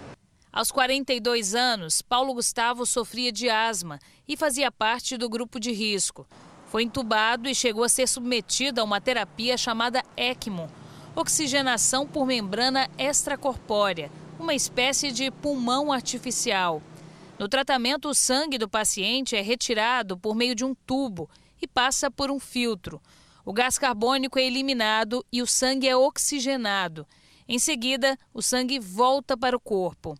Aos 0.51 0.71
42 0.71 1.53
anos, 1.53 2.01
Paulo 2.01 2.33
Gustavo 2.33 2.83
sofria 2.83 3.31
de 3.31 3.51
asma 3.51 3.99
e 4.27 4.35
fazia 4.35 4.71
parte 4.71 5.15
do 5.15 5.29
grupo 5.29 5.59
de 5.59 5.71
risco. 5.71 6.25
Foi 6.71 6.81
entubado 6.81 7.47
e 7.47 7.53
chegou 7.53 7.83
a 7.83 7.89
ser 7.89 8.07
submetido 8.07 8.81
a 8.81 8.83
uma 8.83 8.99
terapia 8.99 9.57
chamada 9.57 10.01
ECMO, 10.17 10.67
oxigenação 11.15 12.07
por 12.07 12.25
membrana 12.25 12.89
extracorpórea, 12.97 14.09
uma 14.43 14.53
espécie 14.53 15.09
de 15.09 15.31
pulmão 15.31 15.89
artificial. 15.89 16.83
No 17.39 17.47
tratamento, 17.47 18.09
o 18.09 18.13
sangue 18.13 18.57
do 18.57 18.67
paciente 18.67 19.37
é 19.37 19.41
retirado 19.41 20.17
por 20.17 20.35
meio 20.35 20.53
de 20.53 20.65
um 20.65 20.75
tubo 20.75 21.29
e 21.61 21.65
passa 21.65 22.11
por 22.11 22.29
um 22.29 22.37
filtro. 22.37 23.01
O 23.45 23.53
gás 23.53 23.79
carbônico 23.79 24.37
é 24.37 24.43
eliminado 24.43 25.25
e 25.31 25.41
o 25.41 25.47
sangue 25.47 25.87
é 25.87 25.95
oxigenado. 25.95 27.07
Em 27.47 27.57
seguida, 27.57 28.17
o 28.33 28.41
sangue 28.41 28.79
volta 28.79 29.37
para 29.37 29.55
o 29.55 29.61
corpo. 29.61 30.13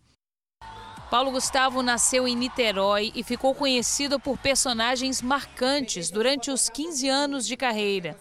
Paulo 1.10 1.30
Gustavo 1.30 1.82
nasceu 1.82 2.26
em 2.26 2.34
Niterói 2.34 3.12
e 3.14 3.22
ficou 3.22 3.54
conhecido 3.54 4.18
por 4.18 4.38
personagens 4.38 5.20
marcantes 5.20 6.10
durante 6.10 6.50
os 6.50 6.70
15 6.70 7.08
anos 7.08 7.46
de 7.46 7.58
carreira. 7.58 8.18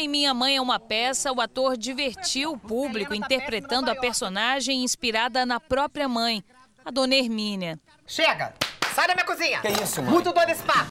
Em 0.00 0.08
Minha 0.08 0.32
Mãe 0.32 0.56
é 0.56 0.60
uma 0.62 0.80
peça, 0.80 1.30
o 1.30 1.42
ator 1.42 1.76
divertiu 1.76 2.52
o 2.52 2.58
público 2.58 3.12
interpretando 3.12 3.90
a 3.90 3.94
personagem 3.94 4.82
inspirada 4.82 5.44
na 5.44 5.60
própria 5.60 6.08
mãe, 6.08 6.42
a 6.82 6.90
dona 6.90 7.16
Hermínia. 7.16 7.78
Chega! 8.06 8.54
Sai 8.94 9.06
da 9.06 9.14
minha 9.14 9.26
cozinha! 9.26 9.60
Que 9.60 9.68
isso, 9.68 10.00
mãe? 10.00 10.10
Muito 10.10 10.32
doido 10.32 10.48
esse 10.48 10.62
papo! 10.62 10.88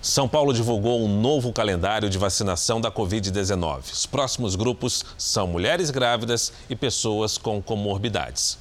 São 0.00 0.28
Paulo 0.28 0.52
divulgou 0.52 1.00
um 1.00 1.20
novo 1.20 1.52
calendário 1.52 2.10
de 2.10 2.18
vacinação 2.18 2.80
da 2.80 2.90
Covid-19. 2.90 3.92
Os 3.92 4.04
próximos 4.04 4.56
grupos 4.56 5.04
são 5.16 5.46
mulheres 5.46 5.90
grávidas 5.90 6.52
e 6.68 6.74
pessoas 6.74 7.38
com 7.38 7.62
comorbidades. 7.62 8.58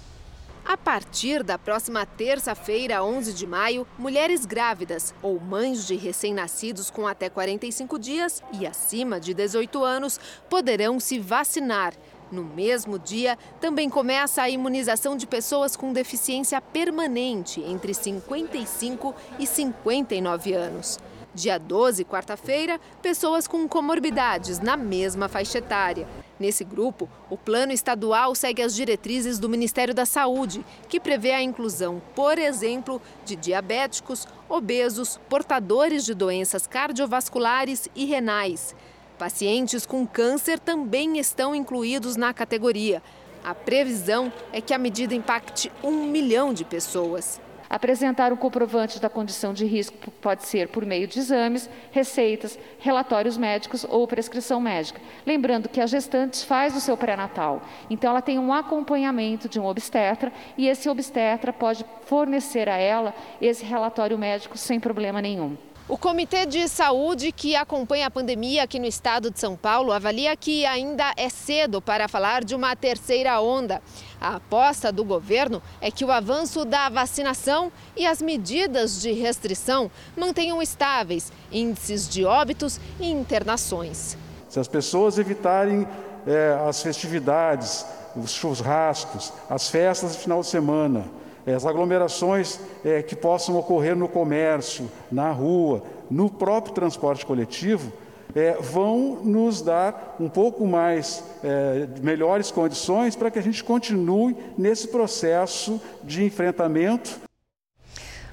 A 0.71 0.77
partir 0.77 1.43
da 1.43 1.57
próxima 1.57 2.05
terça-feira, 2.05 3.03
11 3.03 3.33
de 3.33 3.45
maio, 3.45 3.85
mulheres 3.99 4.45
grávidas 4.45 5.13
ou 5.21 5.37
mães 5.37 5.85
de 5.85 5.97
recém-nascidos 5.97 6.89
com 6.89 7.05
até 7.05 7.29
45 7.29 7.99
dias 7.99 8.41
e 8.57 8.65
acima 8.65 9.19
de 9.19 9.33
18 9.33 9.83
anos 9.83 10.17
poderão 10.49 10.97
se 10.97 11.19
vacinar. 11.19 11.93
No 12.31 12.45
mesmo 12.45 12.97
dia, 12.97 13.37
também 13.59 13.89
começa 13.89 14.41
a 14.41 14.49
imunização 14.49 15.17
de 15.17 15.27
pessoas 15.27 15.75
com 15.75 15.91
deficiência 15.91 16.61
permanente 16.61 17.59
entre 17.59 17.93
55 17.93 19.13
e 19.37 19.45
59 19.45 20.53
anos. 20.53 20.97
Dia 21.33 21.57
12, 21.57 22.03
quarta-feira, 22.03 22.77
pessoas 23.01 23.47
com 23.47 23.65
comorbidades 23.65 24.59
na 24.59 24.75
mesma 24.75 25.29
faixa 25.29 25.59
etária. 25.59 26.05
Nesse 26.37 26.65
grupo, 26.65 27.07
o 27.29 27.37
plano 27.37 27.71
estadual 27.71 28.35
segue 28.35 28.61
as 28.61 28.75
diretrizes 28.75 29.39
do 29.39 29.47
Ministério 29.47 29.93
da 29.93 30.05
Saúde, 30.05 30.65
que 30.89 30.99
prevê 30.99 31.31
a 31.31 31.41
inclusão, 31.41 32.01
por 32.13 32.37
exemplo, 32.37 33.01
de 33.23 33.37
diabéticos, 33.37 34.27
obesos, 34.49 35.21
portadores 35.29 36.03
de 36.03 36.13
doenças 36.13 36.67
cardiovasculares 36.67 37.87
e 37.95 38.03
renais. 38.03 38.75
Pacientes 39.17 39.85
com 39.85 40.05
câncer 40.05 40.59
também 40.59 41.17
estão 41.17 41.55
incluídos 41.55 42.17
na 42.17 42.33
categoria. 42.33 43.01
A 43.41 43.55
previsão 43.55 44.33
é 44.51 44.59
que 44.59 44.73
a 44.73 44.77
medida 44.77 45.15
impacte 45.15 45.71
um 45.81 46.07
milhão 46.07 46.53
de 46.53 46.65
pessoas. 46.65 47.39
Apresentar 47.71 48.33
um 48.33 48.35
comprovante 48.35 48.99
da 48.99 49.07
condição 49.07 49.53
de 49.53 49.65
risco 49.65 50.11
pode 50.19 50.43
ser 50.43 50.67
por 50.67 50.85
meio 50.85 51.07
de 51.07 51.17
exames, 51.19 51.69
receitas, 51.89 52.59
relatórios 52.77 53.37
médicos 53.37 53.85
ou 53.87 54.05
prescrição 54.05 54.59
médica. 54.59 54.99
Lembrando 55.25 55.69
que 55.69 55.79
a 55.79 55.87
gestante 55.87 56.45
faz 56.45 56.75
o 56.75 56.81
seu 56.81 56.97
pré-natal, 56.97 57.61
então 57.89 58.09
ela 58.09 58.21
tem 58.21 58.37
um 58.37 58.51
acompanhamento 58.51 59.47
de 59.47 59.57
um 59.57 59.65
obstetra 59.65 60.33
e 60.57 60.67
esse 60.67 60.89
obstetra 60.89 61.53
pode 61.53 61.85
fornecer 62.01 62.67
a 62.67 62.75
ela 62.75 63.15
esse 63.41 63.63
relatório 63.63 64.17
médico 64.17 64.57
sem 64.57 64.77
problema 64.77 65.21
nenhum. 65.21 65.55
O 65.89 65.97
Comitê 65.97 66.45
de 66.45 66.67
Saúde 66.67 67.31
que 67.31 67.55
acompanha 67.55 68.07
a 68.07 68.11
pandemia 68.11 68.63
aqui 68.63 68.79
no 68.79 68.85
estado 68.85 69.29
de 69.29 69.39
São 69.39 69.57
Paulo 69.57 69.91
avalia 69.91 70.35
que 70.37 70.65
ainda 70.65 71.11
é 71.17 71.27
cedo 71.27 71.81
para 71.81 72.07
falar 72.07 72.43
de 72.43 72.55
uma 72.55 72.75
terceira 72.75 73.41
onda. 73.41 73.81
A 74.19 74.35
aposta 74.35 74.91
do 74.91 75.03
governo 75.03 75.61
é 75.81 75.91
que 75.91 76.05
o 76.05 76.11
avanço 76.11 76.63
da 76.63 76.87
vacinação 76.87 77.71
e 77.97 78.05
as 78.05 78.21
medidas 78.21 79.01
de 79.01 79.11
restrição 79.11 79.91
mantenham 80.15 80.61
estáveis 80.61 81.31
índices 81.51 82.07
de 82.07 82.23
óbitos 82.23 82.79
e 82.99 83.09
internações. 83.09 84.15
Se 84.47 84.59
as 84.59 84.67
pessoas 84.67 85.17
evitarem 85.17 85.87
é, 86.25 86.57
as 86.67 86.81
festividades, 86.81 87.85
os 88.15 88.31
churrascos, 88.31 89.33
as 89.49 89.69
festas 89.69 90.13
de 90.13 90.19
final 90.19 90.41
de 90.41 90.47
semana, 90.47 91.05
as 91.45 91.65
aglomerações 91.65 92.59
é, 92.83 93.01
que 93.01 93.15
possam 93.15 93.57
ocorrer 93.57 93.95
no 93.95 94.07
comércio, 94.07 94.89
na 95.11 95.31
rua, 95.31 95.83
no 96.09 96.29
próprio 96.29 96.73
transporte 96.73 97.25
coletivo, 97.25 97.91
é, 98.35 98.53
vão 98.59 99.19
nos 99.23 99.61
dar 99.61 100.15
um 100.19 100.29
pouco 100.29 100.65
mais 100.65 101.23
é, 101.43 101.87
melhores 102.01 102.51
condições 102.51 103.15
para 103.15 103.29
que 103.29 103.39
a 103.39 103.43
gente 103.43 103.63
continue 103.63 104.35
nesse 104.57 104.87
processo 104.87 105.81
de 106.03 106.23
enfrentamento. 106.23 107.19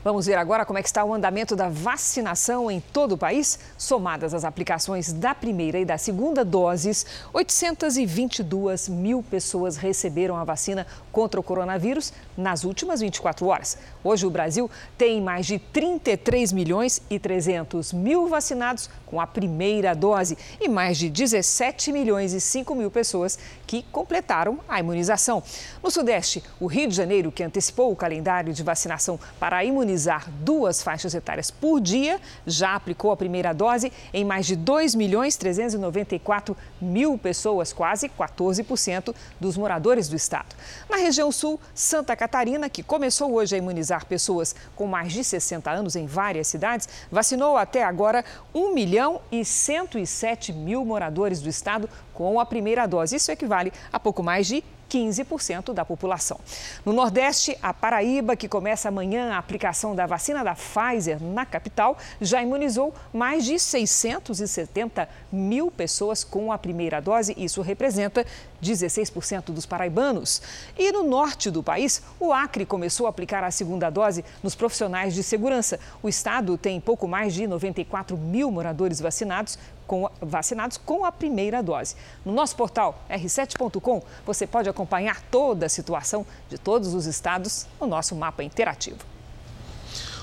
Vamos 0.04 0.26
ver 0.26 0.36
agora 0.36 0.64
como 0.64 0.78
é 0.78 0.82
que 0.82 0.88
está 0.88 1.04
o 1.04 1.12
andamento 1.12 1.56
da 1.56 1.68
vacinação 1.68 2.70
em 2.70 2.80
todo 2.80 3.12
o 3.12 3.18
país. 3.18 3.58
Somadas 3.76 4.32
as 4.32 4.44
aplicações 4.44 5.12
da 5.12 5.34
primeira 5.34 5.76
e 5.76 5.84
da 5.84 5.98
segunda 5.98 6.44
doses, 6.44 7.04
822 7.32 8.88
mil 8.88 9.24
pessoas 9.24 9.76
receberam 9.76 10.36
a 10.36 10.44
vacina 10.44 10.86
contra 11.10 11.40
o 11.40 11.42
coronavírus 11.42 12.12
nas 12.36 12.62
últimas 12.62 13.00
24 13.00 13.44
horas. 13.46 13.76
Hoje 14.04 14.24
o 14.24 14.30
Brasil 14.30 14.70
tem 14.96 15.20
mais 15.20 15.46
de 15.46 15.58
33 15.58 16.52
milhões 16.52 17.02
e 17.10 17.18
300 17.18 17.92
mil 17.92 18.28
vacinados 18.28 18.88
com 19.04 19.20
a 19.20 19.26
primeira 19.26 19.94
dose 19.94 20.38
e 20.60 20.68
mais 20.68 20.96
de 20.96 21.10
17 21.10 21.90
milhões 21.90 22.32
e 22.32 22.40
5 22.40 22.72
mil 22.72 22.90
pessoas 22.90 23.36
que 23.66 23.82
completaram 23.90 24.60
a 24.68 24.78
imunização. 24.78 25.42
No 25.82 25.90
Sudeste, 25.90 26.44
o 26.60 26.66
Rio 26.66 26.88
de 26.88 26.94
Janeiro, 26.94 27.32
que 27.32 27.42
antecipou 27.42 27.90
o 27.90 27.96
calendário 27.96 28.52
de 28.52 28.62
vacinação 28.62 29.18
para 29.40 29.64
imunizar 29.88 30.28
duas 30.40 30.82
faixas 30.82 31.14
etárias 31.14 31.50
por 31.50 31.80
dia, 31.80 32.20
já 32.46 32.74
aplicou 32.74 33.10
a 33.10 33.16
primeira 33.16 33.54
dose 33.54 33.90
em 34.12 34.24
mais 34.24 34.46
de 34.46 34.54
2 34.54 34.94
milhões 34.94 35.36
394 35.36 36.54
mil 36.80 37.16
pessoas, 37.16 37.72
quase 37.72 38.08
14% 38.08 39.14
dos 39.40 39.56
moradores 39.56 40.08
do 40.08 40.14
estado. 40.14 40.54
Na 40.90 40.98
região 40.98 41.32
sul, 41.32 41.58
Santa 41.74 42.14
Catarina, 42.14 42.68
que 42.68 42.82
começou 42.82 43.32
hoje 43.32 43.54
a 43.54 43.58
imunizar 43.58 44.04
pessoas 44.04 44.54
com 44.76 44.86
mais 44.86 45.12
de 45.12 45.24
60 45.24 45.70
anos 45.70 45.96
em 45.96 46.06
várias 46.06 46.48
cidades, 46.48 46.88
vacinou 47.10 47.56
até 47.56 47.82
agora 47.82 48.24
1 48.54 48.74
milhão 48.74 49.22
e 49.32 49.44
107 49.44 50.52
mil 50.52 50.84
moradores 50.84 51.40
do 51.40 51.48
estado 51.48 51.88
com 52.12 52.38
a 52.38 52.44
primeira 52.44 52.86
dose. 52.86 53.16
Isso 53.16 53.32
equivale 53.32 53.72
a 53.90 53.98
pouco 53.98 54.22
mais 54.22 54.46
de 54.46 54.62
15% 54.88 55.72
da 55.72 55.84
população. 55.84 56.38
No 56.84 56.92
Nordeste, 56.92 57.56
a 57.62 57.74
Paraíba, 57.74 58.36
que 58.36 58.48
começa 58.48 58.88
amanhã 58.88 59.32
a 59.32 59.38
aplicação 59.38 59.94
da 59.94 60.06
vacina 60.06 60.42
da 60.42 60.54
Pfizer 60.54 61.22
na 61.22 61.44
capital, 61.44 61.96
já 62.20 62.42
imunizou 62.42 62.94
mais 63.12 63.44
de 63.44 63.58
670 63.58 65.08
mil 65.30 65.70
pessoas 65.70 66.24
com 66.24 66.52
a 66.52 66.58
primeira 66.58 67.00
dose. 67.00 67.34
Isso 67.36 67.62
representa 67.62 68.24
16% 68.62 69.46
dos 69.46 69.66
paraibanos. 69.66 70.42
E 70.78 70.90
no 70.92 71.02
norte 71.02 71.50
do 71.50 71.62
país, 71.62 72.02
o 72.18 72.32
Acre 72.32 72.66
começou 72.66 73.06
a 73.06 73.10
aplicar 73.10 73.44
a 73.44 73.50
segunda 73.50 73.90
dose 73.90 74.24
nos 74.42 74.54
profissionais 74.54 75.14
de 75.14 75.22
segurança. 75.22 75.78
O 76.02 76.08
estado 76.08 76.56
tem 76.56 76.80
pouco 76.80 77.06
mais 77.06 77.34
de 77.34 77.46
94 77.46 78.16
mil 78.16 78.50
moradores 78.50 79.00
vacinados, 79.00 79.58
com, 79.86 80.08
vacinados 80.20 80.76
com 80.76 81.04
a 81.04 81.12
primeira 81.12 81.62
dose. 81.62 81.96
No 82.24 82.32
nosso 82.32 82.56
portal 82.56 83.02
r7.com, 83.10 84.02
você 84.26 84.46
pode 84.46 84.68
acompanhar 84.68 85.22
toda 85.30 85.66
a 85.66 85.68
situação 85.68 86.26
de 86.48 86.58
todos 86.58 86.94
os 86.94 87.06
estados 87.06 87.66
no 87.80 87.86
nosso 87.86 88.14
mapa 88.14 88.42
interativo. 88.42 88.98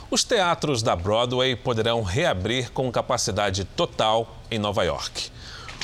Os 0.09 0.23
teatros 0.23 0.83
da 0.83 0.95
Broadway 0.95 1.55
poderão 1.55 2.03
reabrir 2.03 2.71
com 2.71 2.91
capacidade 2.91 3.65
total 3.65 4.35
em 4.51 4.59
Nova 4.59 4.83
York. 4.83 5.31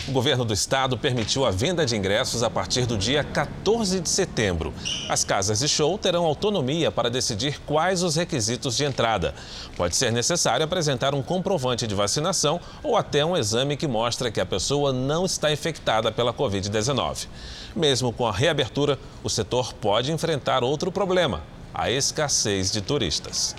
O 0.08 0.12
governo 0.12 0.44
do 0.44 0.54
estado 0.54 0.98
permitiu 0.98 1.46
a 1.46 1.52
venda 1.52 1.86
de 1.86 1.96
ingressos 1.96 2.42
a 2.42 2.50
partir 2.50 2.88
do 2.88 2.98
dia 2.98 3.24
14 3.24 4.00
de 4.00 4.10
setembro. 4.10 4.74
As 5.08 5.24
casas 5.24 5.60
de 5.60 5.68
show 5.68 5.96
terão 5.96 6.26
autonomia 6.26 6.92
para 6.92 7.10
decidir 7.10 7.60
quais 7.68 8.02
os 8.02 8.16
requisitos 8.16 8.76
de 8.76 8.84
entrada. 8.84 9.36
Pode 9.78 9.96
ser 9.96 10.12
necessário 10.12 10.66
apresentar 10.66 11.14
um 11.14 11.22
comprovante 11.22 11.86
de 11.86 11.94
vacinação 11.94 12.60
ou 12.82 12.98
até 12.98 13.24
um 13.24 13.38
exame 13.38 13.78
que 13.78 13.88
mostra 13.88 14.32
que 14.32 14.42
a 14.42 14.46
pessoa 14.46 14.92
não 14.92 15.24
está 15.24 15.52
infectada 15.52 16.12
pela 16.12 16.34
Covid-19. 16.34 17.28
Mesmo 17.76 18.12
com 18.12 18.26
a 18.26 18.32
reabertura, 18.32 18.98
o 19.24 19.30
setor 19.30 19.72
pode 19.74 20.12
enfrentar 20.12 20.64
outro 20.64 20.92
problema: 20.92 21.44
a 21.72 21.92
escassez 21.92 22.72
de 22.72 22.82
turistas. 22.82 23.56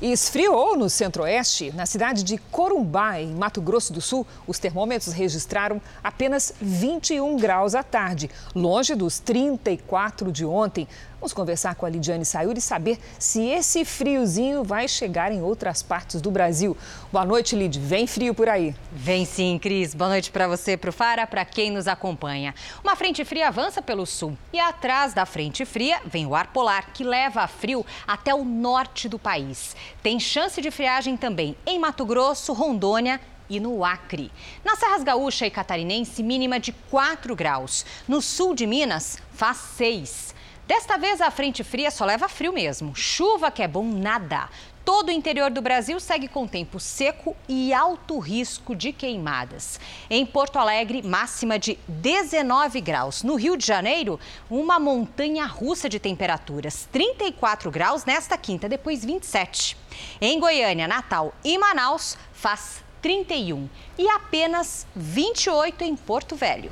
E 0.00 0.12
esfriou 0.12 0.76
no 0.76 0.88
centro-oeste, 0.88 1.72
na 1.74 1.84
cidade 1.84 2.22
de 2.22 2.38
Corumbá, 2.38 3.20
em 3.20 3.34
Mato 3.34 3.60
Grosso 3.60 3.92
do 3.92 4.00
Sul, 4.00 4.24
os 4.46 4.56
termômetros 4.56 5.12
registraram 5.12 5.82
apenas 6.04 6.52
21 6.60 7.36
graus 7.36 7.74
à 7.74 7.82
tarde, 7.82 8.30
longe 8.54 8.94
dos 8.94 9.18
34 9.18 10.30
de 10.30 10.44
ontem. 10.44 10.86
Vamos 11.20 11.32
conversar 11.32 11.74
com 11.74 11.84
a 11.84 11.88
Lidiane 11.88 12.24
Sayuri 12.24 12.60
e 12.60 12.62
saber 12.62 12.96
se 13.18 13.44
esse 13.44 13.84
friozinho 13.84 14.62
vai 14.62 14.86
chegar 14.86 15.32
em 15.32 15.42
outras 15.42 15.82
partes 15.82 16.20
do 16.20 16.30
Brasil. 16.30 16.76
Boa 17.10 17.24
noite, 17.24 17.56
Lid. 17.56 17.76
Vem 17.80 18.06
frio 18.06 18.32
por 18.32 18.48
aí. 18.48 18.72
Vem 18.92 19.24
sim, 19.24 19.58
Cris. 19.58 19.94
Boa 19.94 20.10
noite 20.10 20.30
para 20.30 20.46
você, 20.46 20.76
para 20.76 20.90
o 20.90 20.92
Fara, 20.92 21.26
para 21.26 21.44
quem 21.44 21.72
nos 21.72 21.88
acompanha. 21.88 22.54
Uma 22.84 22.94
frente 22.94 23.24
fria 23.24 23.48
avança 23.48 23.82
pelo 23.82 24.06
sul 24.06 24.38
e 24.52 24.60
atrás 24.60 25.12
da 25.12 25.26
frente 25.26 25.64
fria 25.64 26.00
vem 26.06 26.24
o 26.24 26.36
ar 26.36 26.52
polar, 26.52 26.92
que 26.92 27.02
leva 27.02 27.48
frio 27.48 27.84
até 28.06 28.32
o 28.32 28.44
norte 28.44 29.08
do 29.08 29.18
país. 29.18 29.74
Tem 30.00 30.20
chance 30.20 30.60
de 30.60 30.70
friagem 30.70 31.16
também 31.16 31.56
em 31.66 31.80
Mato 31.80 32.06
Grosso, 32.06 32.52
Rondônia 32.52 33.20
e 33.50 33.58
no 33.58 33.84
Acre. 33.84 34.30
Nas 34.64 34.78
Serras 34.78 35.02
Gaúcha 35.02 35.46
e 35.46 35.50
Catarinense, 35.50 36.22
mínima 36.22 36.60
de 36.60 36.70
4 36.90 37.34
graus. 37.34 37.84
No 38.06 38.22
sul 38.22 38.54
de 38.54 38.68
Minas, 38.68 39.18
faz 39.32 39.56
6. 39.76 40.37
Desta 40.68 40.98
vez 40.98 41.22
a 41.22 41.30
frente 41.30 41.64
fria 41.64 41.90
só 41.90 42.04
leva 42.04 42.28
frio 42.28 42.52
mesmo. 42.52 42.94
Chuva 42.94 43.50
que 43.50 43.62
é 43.62 43.66
bom 43.66 43.84
nada. 43.84 44.50
Todo 44.84 45.08
o 45.08 45.12
interior 45.12 45.50
do 45.50 45.62
Brasil 45.62 45.98
segue 45.98 46.28
com 46.28 46.46
tempo 46.46 46.78
seco 46.78 47.34
e 47.48 47.72
alto 47.72 48.18
risco 48.18 48.76
de 48.76 48.92
queimadas. 48.92 49.80
Em 50.10 50.26
Porto 50.26 50.58
Alegre, 50.58 51.02
máxima 51.02 51.58
de 51.58 51.78
19 51.88 52.82
graus. 52.82 53.22
No 53.22 53.34
Rio 53.36 53.56
de 53.56 53.64
Janeiro, 53.64 54.20
uma 54.50 54.78
montanha 54.78 55.46
russa 55.46 55.88
de 55.88 55.98
temperaturas. 55.98 56.86
34 56.92 57.70
graus 57.70 58.04
nesta 58.04 58.36
quinta, 58.36 58.68
depois 58.68 59.02
27. 59.02 59.74
Em 60.20 60.38
Goiânia, 60.38 60.86
Natal 60.86 61.32
e 61.42 61.56
Manaus, 61.56 62.18
faz 62.30 62.84
31 63.00 63.68
e 63.98 64.08
apenas 64.08 64.86
28 64.94 65.84
em 65.84 65.96
Porto 65.96 66.36
Velho. 66.36 66.70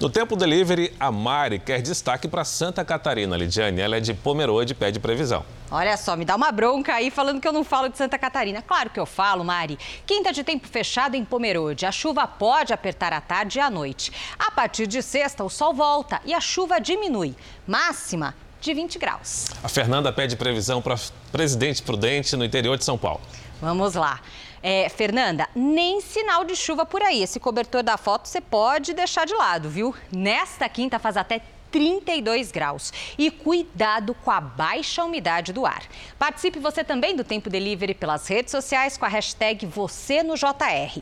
No 0.00 0.10
Tempo 0.10 0.36
Delivery, 0.36 0.94
a 0.98 1.10
Mari 1.10 1.58
quer 1.58 1.80
destaque 1.82 2.28
para 2.28 2.44
Santa 2.44 2.84
Catarina, 2.84 3.36
Lidiane. 3.36 3.80
Ela 3.80 3.96
é 3.96 4.00
de 4.00 4.14
Pomerode 4.14 4.72
e 4.72 4.74
pede 4.74 4.98
previsão. 4.98 5.44
Olha 5.70 5.96
só, 5.96 6.16
me 6.16 6.24
dá 6.24 6.36
uma 6.36 6.52
bronca 6.52 6.94
aí 6.94 7.10
falando 7.10 7.40
que 7.40 7.48
eu 7.48 7.52
não 7.52 7.64
falo 7.64 7.88
de 7.88 7.98
Santa 7.98 8.18
Catarina. 8.18 8.62
Claro 8.62 8.90
que 8.90 9.00
eu 9.00 9.06
falo, 9.06 9.44
Mari. 9.44 9.78
Quinta 10.06 10.32
de 10.32 10.44
tempo 10.44 10.68
fechado 10.68 11.16
em 11.16 11.24
Pomerode. 11.24 11.84
A 11.84 11.92
chuva 11.92 12.26
pode 12.26 12.72
apertar 12.72 13.12
à 13.12 13.20
tarde 13.20 13.58
e 13.58 13.60
à 13.60 13.68
noite. 13.68 14.12
A 14.38 14.50
partir 14.50 14.86
de 14.86 15.02
sexta, 15.02 15.42
o 15.42 15.50
sol 15.50 15.74
volta 15.74 16.20
e 16.24 16.32
a 16.32 16.40
chuva 16.40 16.78
diminui. 16.78 17.34
Máxima 17.66 18.34
de 18.60 18.72
20 18.74 18.98
graus. 18.98 19.46
A 19.62 19.68
Fernanda 19.68 20.12
pede 20.12 20.36
previsão 20.36 20.80
para 20.80 20.96
Presidente 21.30 21.82
Prudente 21.82 22.36
no 22.36 22.44
interior 22.44 22.76
de 22.76 22.84
São 22.84 22.96
Paulo. 22.96 23.20
Vamos 23.60 23.94
lá. 23.94 24.20
É, 24.68 24.88
Fernanda, 24.88 25.48
nem 25.54 26.00
sinal 26.00 26.44
de 26.44 26.56
chuva 26.56 26.84
por 26.84 27.00
aí. 27.00 27.22
Esse 27.22 27.38
cobertor 27.38 27.84
da 27.84 27.96
foto 27.96 28.26
você 28.26 28.40
pode 28.40 28.94
deixar 28.94 29.24
de 29.24 29.32
lado, 29.32 29.70
viu? 29.70 29.94
Nesta 30.10 30.68
quinta 30.68 30.98
faz 30.98 31.16
até 31.16 31.40
32 31.70 32.50
graus. 32.50 32.92
E 33.16 33.30
cuidado 33.30 34.12
com 34.12 34.28
a 34.28 34.40
baixa 34.40 35.04
umidade 35.04 35.52
do 35.52 35.64
ar. 35.64 35.84
Participe 36.18 36.58
você 36.58 36.82
também 36.82 37.14
do 37.14 37.22
Tempo 37.22 37.48
Delivery 37.48 37.94
pelas 37.94 38.26
redes 38.26 38.50
sociais 38.50 38.96
com 38.96 39.04
a 39.04 39.08
hashtag 39.08 39.64
Você 39.66 40.24
no 40.24 40.34
JR. 40.34 41.00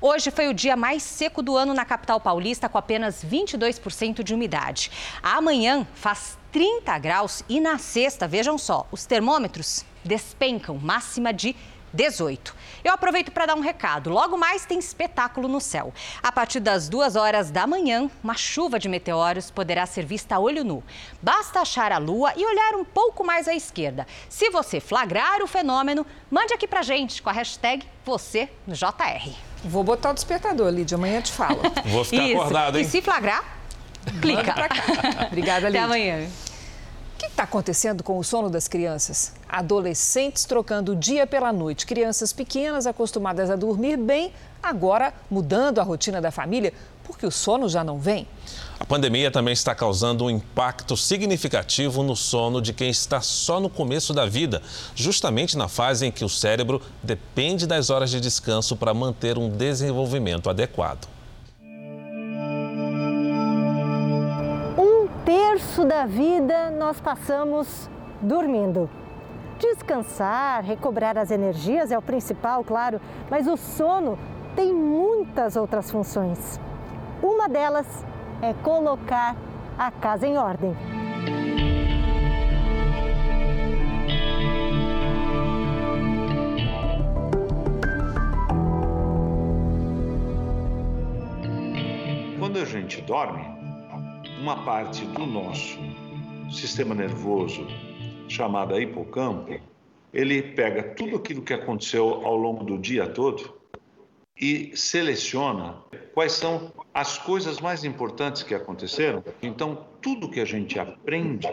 Hoje 0.00 0.32
foi 0.32 0.48
o 0.48 0.54
dia 0.54 0.76
mais 0.76 1.04
seco 1.04 1.40
do 1.40 1.56
ano 1.56 1.72
na 1.72 1.84
capital 1.84 2.20
paulista, 2.20 2.68
com 2.68 2.78
apenas 2.78 3.24
22% 3.24 4.24
de 4.24 4.34
umidade. 4.34 4.90
Amanhã 5.22 5.86
faz 5.94 6.36
30 6.50 6.98
graus 6.98 7.44
e 7.48 7.60
na 7.60 7.78
sexta, 7.78 8.26
vejam 8.26 8.58
só, 8.58 8.88
os 8.90 9.06
termômetros 9.06 9.84
despencam, 10.04 10.78
máxima 10.78 11.32
de 11.32 11.54
18. 11.94 12.54
Eu 12.82 12.92
aproveito 12.92 13.30
para 13.30 13.46
dar 13.46 13.54
um 13.54 13.60
recado. 13.60 14.10
Logo 14.10 14.36
mais 14.36 14.66
tem 14.66 14.78
espetáculo 14.78 15.48
no 15.48 15.60
céu. 15.60 15.94
A 16.22 16.30
partir 16.32 16.60
das 16.60 16.88
duas 16.88 17.16
horas 17.16 17.50
da 17.50 17.66
manhã, 17.66 18.10
uma 18.22 18.34
chuva 18.34 18.78
de 18.78 18.88
meteoros 18.88 19.50
poderá 19.50 19.86
ser 19.86 20.04
vista 20.04 20.34
a 20.34 20.38
olho 20.38 20.64
nu. 20.64 20.82
Basta 21.22 21.60
achar 21.60 21.92
a 21.92 21.98
lua 21.98 22.32
e 22.36 22.44
olhar 22.44 22.74
um 22.74 22.84
pouco 22.84 23.24
mais 23.24 23.46
à 23.48 23.54
esquerda. 23.54 24.06
Se 24.28 24.50
você 24.50 24.80
flagrar 24.80 25.40
o 25.42 25.46
fenômeno, 25.46 26.04
mande 26.30 26.52
aqui 26.52 26.66
pra 26.66 26.82
gente 26.82 27.22
com 27.22 27.30
a 27.30 27.32
hashtag 27.32 27.86
você 28.04 28.50
no 28.66 28.74
JR. 28.74 29.30
Vou 29.64 29.82
botar 29.82 30.10
o 30.10 30.14
despertador, 30.14 30.70
Lídia. 30.70 30.96
Amanhã 30.96 31.22
te 31.22 31.32
falo. 31.32 31.62
Vou 31.86 32.04
ficar 32.04 32.22
Isso. 32.24 32.40
acordado, 32.40 32.76
hein? 32.76 32.84
E 32.84 32.86
se 32.86 33.00
flagrar, 33.00 33.42
clica. 34.20 34.54
Obrigada, 35.28 35.68
Lídia. 35.68 35.68
Até 35.68 35.78
amanhã. 35.78 36.28
O 37.14 37.16
que 37.16 37.26
está 37.26 37.44
acontecendo 37.44 38.02
com 38.02 38.18
o 38.18 38.24
sono 38.24 38.50
das 38.50 38.66
crianças? 38.66 39.32
Adolescentes 39.48 40.44
trocando 40.44 40.92
o 40.92 40.96
dia 40.96 41.24
pela 41.28 41.52
noite. 41.52 41.86
Crianças 41.86 42.32
pequenas 42.32 42.88
acostumadas 42.88 43.50
a 43.50 43.56
dormir 43.56 43.96
bem, 43.96 44.32
agora 44.60 45.14
mudando 45.30 45.78
a 45.78 45.84
rotina 45.84 46.20
da 46.20 46.32
família 46.32 46.72
porque 47.04 47.24
o 47.24 47.30
sono 47.30 47.68
já 47.68 47.84
não 47.84 48.00
vem. 48.00 48.26
A 48.80 48.84
pandemia 48.84 49.30
também 49.30 49.52
está 49.52 49.74
causando 49.74 50.24
um 50.24 50.30
impacto 50.30 50.96
significativo 50.96 52.02
no 52.02 52.16
sono 52.16 52.60
de 52.60 52.72
quem 52.72 52.90
está 52.90 53.20
só 53.20 53.60
no 53.60 53.70
começo 53.70 54.12
da 54.12 54.26
vida, 54.26 54.60
justamente 54.96 55.56
na 55.56 55.68
fase 55.68 56.06
em 56.06 56.10
que 56.10 56.24
o 56.24 56.28
cérebro 56.28 56.82
depende 57.00 57.64
das 57.64 57.90
horas 57.90 58.10
de 58.10 58.20
descanso 58.20 58.74
para 58.74 58.92
manter 58.92 59.38
um 59.38 59.48
desenvolvimento 59.48 60.50
adequado. 60.50 61.13
Terço 65.74 65.88
da 65.88 66.06
vida 66.06 66.70
nós 66.70 67.00
passamos 67.00 67.90
dormindo. 68.22 68.88
Descansar, 69.58 70.62
recobrar 70.62 71.18
as 71.18 71.32
energias 71.32 71.90
é 71.90 71.98
o 71.98 72.02
principal, 72.02 72.62
claro, 72.62 73.00
mas 73.28 73.48
o 73.48 73.56
sono 73.56 74.16
tem 74.54 74.72
muitas 74.72 75.56
outras 75.56 75.90
funções. 75.90 76.60
Uma 77.20 77.48
delas 77.48 78.06
é 78.40 78.54
colocar 78.62 79.34
a 79.76 79.90
casa 79.90 80.28
em 80.28 80.38
ordem. 80.38 80.76
Quando 92.38 92.60
a 92.60 92.64
gente 92.64 93.02
dorme, 93.02 93.63
uma 94.44 94.62
parte 94.62 95.06
do 95.06 95.24
nosso 95.24 95.78
sistema 96.50 96.94
nervoso, 96.94 97.66
chamada 98.28 98.78
hipocampo, 98.78 99.58
ele 100.12 100.42
pega 100.42 100.82
tudo 100.82 101.16
aquilo 101.16 101.40
que 101.40 101.54
aconteceu 101.54 102.20
ao 102.26 102.36
longo 102.36 102.62
do 102.62 102.76
dia 102.76 103.06
todo 103.06 103.54
e 104.38 104.70
seleciona 104.76 105.76
quais 106.12 106.32
são 106.32 106.70
as 106.92 107.16
coisas 107.16 107.58
mais 107.58 107.84
importantes 107.84 108.42
que 108.42 108.54
aconteceram. 108.54 109.24
Então, 109.42 109.86
tudo 110.02 110.28
que 110.28 110.40
a 110.40 110.44
gente 110.44 110.78
aprende, 110.78 111.50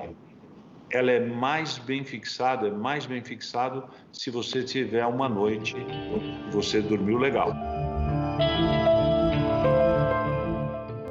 ela 0.92 1.12
é 1.12 1.26
mais 1.26 1.78
bem 1.78 2.04
fixada, 2.04 2.68
é 2.68 2.72
mais 2.72 3.06
bem 3.06 3.24
fixado 3.24 3.86
se 4.12 4.30
você 4.30 4.64
tiver 4.64 5.06
uma 5.06 5.30
noite, 5.30 5.78
você 6.52 6.82
dormiu 6.82 7.18
legal. 7.18 7.54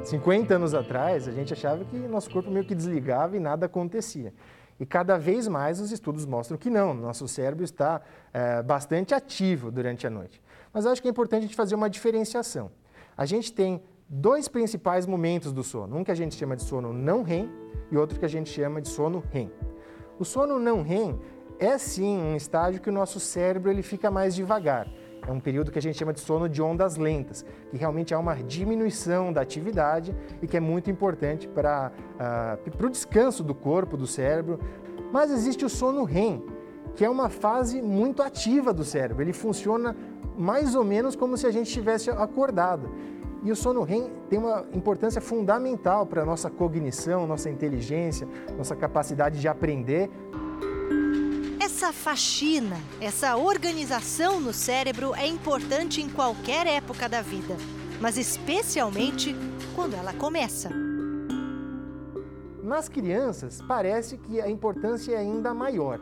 50 0.03 0.55
anos 0.55 0.73
atrás, 0.73 1.27
a 1.27 1.31
gente 1.31 1.53
achava 1.53 1.85
que 1.85 1.95
nosso 1.95 2.29
corpo 2.29 2.49
meio 2.49 2.65
que 2.65 2.73
desligava 2.73 3.37
e 3.37 3.39
nada 3.39 3.67
acontecia. 3.67 4.33
E 4.79 4.85
cada 4.85 5.17
vez 5.17 5.47
mais 5.47 5.79
os 5.79 5.91
estudos 5.91 6.25
mostram 6.25 6.57
que 6.57 6.69
não, 6.69 6.93
nosso 6.93 7.27
cérebro 7.27 7.63
está 7.63 8.01
é, 8.33 8.63
bastante 8.63 9.13
ativo 9.13 9.71
durante 9.71 10.07
a 10.07 10.09
noite. 10.09 10.41
Mas 10.73 10.85
acho 10.85 11.01
que 11.01 11.07
é 11.07 11.11
importante 11.11 11.43
a 11.43 11.45
gente 11.45 11.55
fazer 11.55 11.75
uma 11.75 11.89
diferenciação. 11.89 12.71
A 13.15 13.25
gente 13.25 13.53
tem 13.53 13.81
dois 14.09 14.47
principais 14.47 15.05
momentos 15.05 15.53
do 15.53 15.63
sono. 15.63 15.97
Um 15.97 16.03
que 16.03 16.11
a 16.11 16.15
gente 16.15 16.35
chama 16.35 16.55
de 16.55 16.63
sono 16.63 16.91
não 16.91 17.21
REM 17.21 17.49
e 17.91 17.97
outro 17.97 18.19
que 18.19 18.25
a 18.25 18.29
gente 18.29 18.49
chama 18.49 18.81
de 18.81 18.89
sono 18.89 19.23
REM. 19.31 19.51
O 20.17 20.25
sono 20.25 20.57
não 20.57 20.81
REM 20.81 21.19
é 21.59 21.77
sim 21.77 22.17
um 22.17 22.35
estágio 22.35 22.81
que 22.81 22.89
o 22.89 22.93
nosso 22.93 23.19
cérebro 23.19 23.69
ele 23.69 23.83
fica 23.83 24.09
mais 24.09 24.33
devagar. 24.33 24.87
É 25.27 25.31
um 25.31 25.39
período 25.39 25.71
que 25.71 25.77
a 25.77 25.81
gente 25.81 25.97
chama 25.97 26.13
de 26.13 26.19
sono 26.19 26.49
de 26.49 26.61
ondas 26.61 26.97
lentas, 26.97 27.45
que 27.69 27.77
realmente 27.77 28.13
há 28.13 28.19
uma 28.19 28.35
diminuição 28.35 29.31
da 29.31 29.41
atividade 29.41 30.15
e 30.41 30.47
que 30.47 30.57
é 30.57 30.59
muito 30.59 30.89
importante 30.89 31.47
para 31.47 31.91
uh, 32.19 32.85
o 32.85 32.89
descanso 32.89 33.43
do 33.43 33.53
corpo, 33.53 33.95
do 33.95 34.07
cérebro. 34.07 34.59
Mas 35.11 35.31
existe 35.31 35.63
o 35.63 35.69
sono 35.69 36.03
REM, 36.03 36.43
que 36.95 37.05
é 37.05 37.09
uma 37.09 37.29
fase 37.29 37.81
muito 37.81 38.21
ativa 38.21 38.73
do 38.73 38.83
cérebro. 38.83 39.23
Ele 39.23 39.33
funciona 39.33 39.95
mais 40.37 40.75
ou 40.75 40.83
menos 40.83 41.15
como 41.15 41.37
se 41.37 41.45
a 41.45 41.51
gente 41.51 41.67
estivesse 41.67 42.09
acordado. 42.09 42.89
E 43.43 43.51
o 43.51 43.55
sono 43.55 43.81
REM 43.83 44.11
tem 44.29 44.37
uma 44.37 44.65
importância 44.73 45.19
fundamental 45.19 46.05
para 46.05 46.21
a 46.21 46.25
nossa 46.25 46.49
cognição, 46.49 47.25
nossa 47.25 47.49
inteligência, 47.49 48.27
nossa 48.57 48.75
capacidade 48.75 49.39
de 49.39 49.47
aprender. 49.47 50.09
Essa 51.81 51.93
faxina, 51.93 52.77
essa 53.01 53.35
organização 53.35 54.39
no 54.39 54.53
cérebro 54.53 55.15
é 55.15 55.25
importante 55.25 55.99
em 55.99 56.07
qualquer 56.07 56.67
época 56.67 57.09
da 57.09 57.23
vida, 57.23 57.57
mas 57.99 58.19
especialmente 58.19 59.35
quando 59.73 59.95
ela 59.95 60.13
começa. 60.13 60.69
Nas 62.61 62.87
crianças, 62.87 63.63
parece 63.67 64.19
que 64.19 64.39
a 64.39 64.47
importância 64.47 65.13
é 65.13 65.17
ainda 65.17 65.55
maior. 65.55 65.99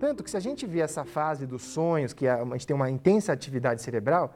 Tanto 0.00 0.24
que 0.24 0.30
se 0.30 0.36
a 0.36 0.40
gente 0.40 0.66
vê 0.66 0.80
essa 0.80 1.04
fase 1.04 1.46
dos 1.46 1.62
sonhos, 1.62 2.12
que 2.12 2.26
a 2.26 2.44
gente 2.44 2.66
tem 2.66 2.74
uma 2.74 2.90
intensa 2.90 3.32
atividade 3.32 3.80
cerebral, 3.80 4.34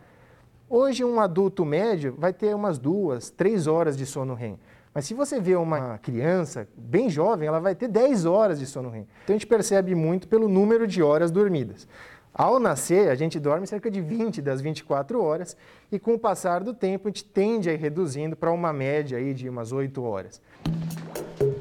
hoje 0.70 1.02
um 1.02 1.18
adulto 1.18 1.64
médio 1.64 2.14
vai 2.16 2.32
ter 2.32 2.54
umas 2.54 2.78
duas, 2.78 3.28
três 3.28 3.66
horas 3.66 3.96
de 3.96 4.06
sono 4.06 4.34
REM. 4.34 4.56
Mas 4.96 5.04
se 5.04 5.12
você 5.12 5.38
vê 5.38 5.54
uma 5.54 5.98
criança 5.98 6.66
bem 6.74 7.10
jovem, 7.10 7.46
ela 7.46 7.60
vai 7.60 7.74
ter 7.74 7.86
10 7.86 8.24
horas 8.24 8.58
de 8.58 8.64
sono 8.64 8.88
REM. 8.88 9.06
Então 9.24 9.36
a 9.36 9.38
gente 9.38 9.46
percebe 9.46 9.94
muito 9.94 10.26
pelo 10.26 10.48
número 10.48 10.86
de 10.86 11.02
horas 11.02 11.30
dormidas. 11.30 11.86
Ao 12.32 12.58
nascer, 12.58 13.10
a 13.10 13.14
gente 13.14 13.38
dorme 13.38 13.66
cerca 13.66 13.90
de 13.90 14.00
20 14.00 14.40
das 14.40 14.62
24 14.62 15.22
horas 15.22 15.54
e 15.92 15.98
com 15.98 16.14
o 16.14 16.18
passar 16.18 16.64
do 16.64 16.72
tempo 16.72 17.08
a 17.08 17.10
gente 17.10 17.26
tende 17.26 17.68
a 17.68 17.74
ir 17.74 17.78
reduzindo 17.78 18.34
para 18.34 18.50
uma 18.50 18.72
média 18.72 19.18
aí 19.18 19.34
de 19.34 19.50
umas 19.50 19.70
8 19.70 20.02
horas. 20.02 20.40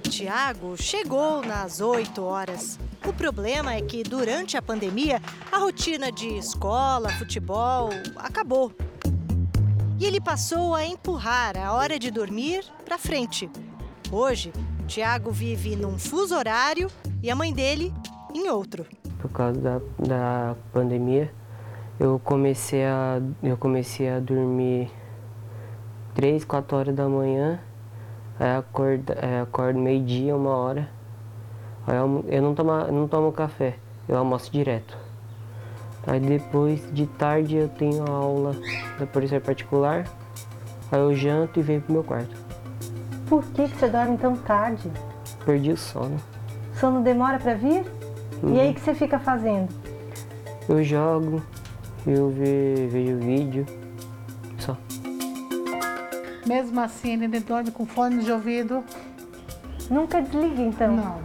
Tiago 0.04 0.78
chegou 0.78 1.42
nas 1.42 1.82
8 1.82 2.24
horas. 2.24 2.80
O 3.06 3.12
problema 3.12 3.74
é 3.74 3.82
que 3.82 4.02
durante 4.02 4.56
a 4.56 4.62
pandemia, 4.62 5.22
a 5.52 5.58
rotina 5.58 6.10
de 6.10 6.38
escola, 6.38 7.10
futebol 7.10 7.90
acabou. 8.16 8.72
E 10.00 10.06
ele 10.06 10.20
passou 10.20 10.76
a 10.76 10.86
empurrar 10.86 11.58
a 11.58 11.74
hora 11.74 11.98
de 11.98 12.12
dormir 12.12 12.64
para 12.84 12.98
frente. 12.98 13.50
Hoje, 14.12 14.52
Tiago 14.88 15.32
vive 15.32 15.76
num 15.76 15.98
fuso 15.98 16.36
horário 16.36 16.90
e 17.24 17.32
a 17.32 17.36
mãe 17.36 17.54
dele 17.54 17.94
em 18.34 18.50
outro. 18.50 18.86
Por 19.20 19.32
causa 19.32 19.60
da, 19.60 19.82
da 20.00 20.56
pandemia, 20.74 21.34
eu 22.00 22.20
comecei 22.24 22.86
a 22.86 23.22
eu 23.42 23.58
comecei 23.58 24.10
a 24.10 24.20
dormir 24.20 24.92
3, 26.14 26.44
4 26.44 26.78
horas 26.78 26.96
da 26.96 27.08
manhã 27.08 27.60
Aí 28.38 28.54
acordo, 28.54 29.14
é, 29.14 29.40
acordo 29.40 29.80
meio-dia, 29.80 30.36
uma 30.36 30.50
hora. 30.50 30.90
Aí 31.88 31.96
eu, 31.96 32.26
eu 32.28 32.42
não, 32.42 32.54
tomo, 32.54 32.72
não 32.92 33.08
tomo 33.08 33.32
café, 33.32 33.78
eu 34.10 34.18
almoço 34.18 34.52
direto. 34.52 35.05
Aí 36.08 36.20
depois 36.20 36.82
de 36.94 37.08
tarde 37.08 37.56
eu 37.56 37.70
tenho 37.70 38.06
aula 38.10 38.56
da 39.00 39.06
polícia 39.06 39.42
particular. 39.42 40.06
Aí 40.92 41.00
eu 41.00 41.16
janto 41.16 41.60
e 41.60 41.64
venho 41.64 41.82
pro 41.82 41.94
meu 41.94 42.04
quarto. 42.04 42.36
Por 43.28 43.44
que, 43.44 43.68
que 43.68 43.78
você 43.78 43.88
dorme 43.88 44.18
tão 44.18 44.36
tarde? 44.36 44.92
Perdi 45.46 45.72
o 45.72 45.78
sono. 45.78 46.18
O 46.76 46.80
sono 46.80 47.02
demora 47.02 47.40
para 47.40 47.56
vir? 47.56 47.84
Uhum. 48.44 48.56
E 48.56 48.60
aí 48.60 48.72
o 48.72 48.74
que 48.74 48.82
você 48.82 48.94
fica 48.94 49.18
fazendo? 49.18 49.70
Eu 50.70 50.84
jogo, 50.84 51.42
eu 52.06 52.30
ve, 52.30 52.88
vejo 52.88 53.18
vídeo, 53.18 53.66
só. 54.60 54.78
Mesmo 56.46 56.80
assim, 56.80 57.14
ele 57.14 57.40
dorme 57.40 57.72
com 57.72 57.86
fone 57.86 58.24
de 58.24 58.32
ouvido. 58.32 58.84
Nunca 59.90 60.22
desliga, 60.22 60.62
então? 60.62 60.96
Não, 60.96 61.20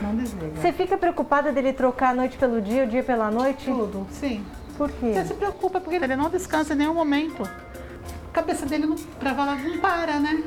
não 0.00 0.14
desliga. 0.14 0.60
Você 0.60 0.72
fica 0.72 0.96
preocupada 0.96 1.52
dele 1.52 1.72
trocar 1.72 2.10
a 2.10 2.14
noite 2.14 2.36
pelo 2.36 2.60
dia, 2.60 2.84
o 2.84 2.86
dia 2.86 3.02
pela 3.02 3.30
noite? 3.30 3.64
Tudo, 3.64 4.06
sim. 4.10 4.44
Por 4.76 4.90
quê? 4.90 5.14
Você 5.14 5.26
se 5.26 5.34
preocupa 5.34 5.80
porque 5.80 5.96
ele 5.96 6.16
não 6.16 6.28
descansa 6.28 6.74
em 6.74 6.76
nenhum 6.76 6.94
momento. 6.94 7.42
A 7.42 8.32
cabeça 8.32 8.66
dele 8.66 8.86
não, 8.86 8.96
pra 8.96 9.34
falar, 9.34 9.56
não 9.56 9.78
para, 9.78 10.18
né? 10.20 10.44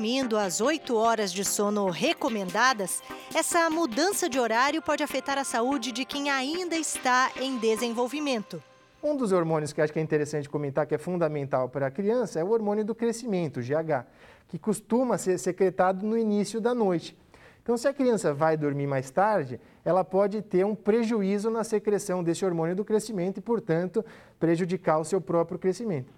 Dormindo 0.00 0.38
as 0.38 0.62
8 0.62 0.96
horas 0.96 1.30
de 1.30 1.44
sono 1.44 1.90
recomendadas, 1.90 3.02
essa 3.34 3.68
mudança 3.68 4.30
de 4.30 4.40
horário 4.40 4.80
pode 4.80 5.02
afetar 5.02 5.36
a 5.36 5.44
saúde 5.44 5.92
de 5.92 6.06
quem 6.06 6.30
ainda 6.30 6.74
está 6.74 7.30
em 7.38 7.58
desenvolvimento. 7.58 8.62
Um 9.02 9.14
dos 9.14 9.30
hormônios 9.30 9.74
que 9.74 9.80
acho 9.82 9.92
que 9.92 9.98
é 9.98 10.02
interessante 10.02 10.48
comentar, 10.48 10.86
que 10.86 10.94
é 10.94 10.98
fundamental 10.98 11.68
para 11.68 11.88
a 11.88 11.90
criança, 11.90 12.40
é 12.40 12.44
o 12.44 12.48
hormônio 12.48 12.82
do 12.82 12.94
crescimento, 12.94 13.58
o 13.58 13.62
GH, 13.62 14.06
que 14.48 14.58
costuma 14.58 15.18
ser 15.18 15.36
secretado 15.36 16.06
no 16.06 16.16
início 16.16 16.62
da 16.62 16.74
noite. 16.74 17.14
Então, 17.62 17.76
se 17.76 17.86
a 17.86 17.92
criança 17.92 18.32
vai 18.32 18.56
dormir 18.56 18.86
mais 18.86 19.10
tarde, 19.10 19.60
ela 19.84 20.02
pode 20.02 20.40
ter 20.40 20.64
um 20.64 20.74
prejuízo 20.74 21.50
na 21.50 21.62
secreção 21.62 22.24
desse 22.24 22.42
hormônio 22.42 22.74
do 22.74 22.86
crescimento 22.86 23.36
e, 23.36 23.42
portanto, 23.42 24.02
prejudicar 24.38 24.98
o 24.98 25.04
seu 25.04 25.20
próprio 25.20 25.58
crescimento. 25.58 26.10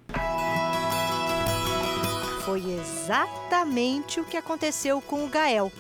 Foi 2.44 2.60
exatamente 2.72 4.20
o 4.20 4.24
que 4.24 4.36
aconteceu 4.36 5.00
com 5.00 5.24
o 5.24 5.28
Gael. 5.28 5.70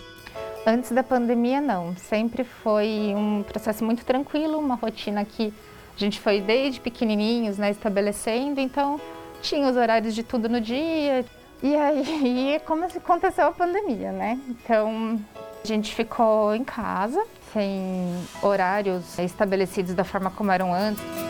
Antes 0.64 0.92
da 0.92 1.02
pandemia, 1.02 1.60
não. 1.60 1.96
Sempre 1.96 2.44
foi 2.44 3.12
um 3.16 3.42
processo 3.42 3.84
muito 3.84 4.04
tranquilo, 4.04 4.58
uma 4.58 4.76
rotina 4.76 5.24
que 5.24 5.52
a 5.96 5.98
gente 5.98 6.20
foi 6.20 6.40
desde 6.40 6.80
pequenininhos, 6.80 7.58
né, 7.58 7.70
estabelecendo. 7.72 8.60
Então, 8.60 9.00
tinha 9.42 9.68
os 9.68 9.76
horários 9.76 10.14
de 10.14 10.22
tudo 10.22 10.48
no 10.48 10.60
dia. 10.60 11.24
E 11.60 11.74
aí, 11.74 12.60
como 12.64 12.84
aconteceu 12.84 13.48
a 13.48 13.52
pandemia, 13.52 14.12
né? 14.12 14.38
Então, 14.48 15.20
a 15.62 15.66
gente 15.66 15.92
ficou 15.92 16.54
em 16.54 16.62
casa, 16.62 17.24
sem 17.52 18.14
horários 18.40 19.18
estabelecidos 19.18 19.94
da 19.94 20.04
forma 20.04 20.30
como 20.30 20.52
eram 20.52 20.72
antes. 20.72 21.21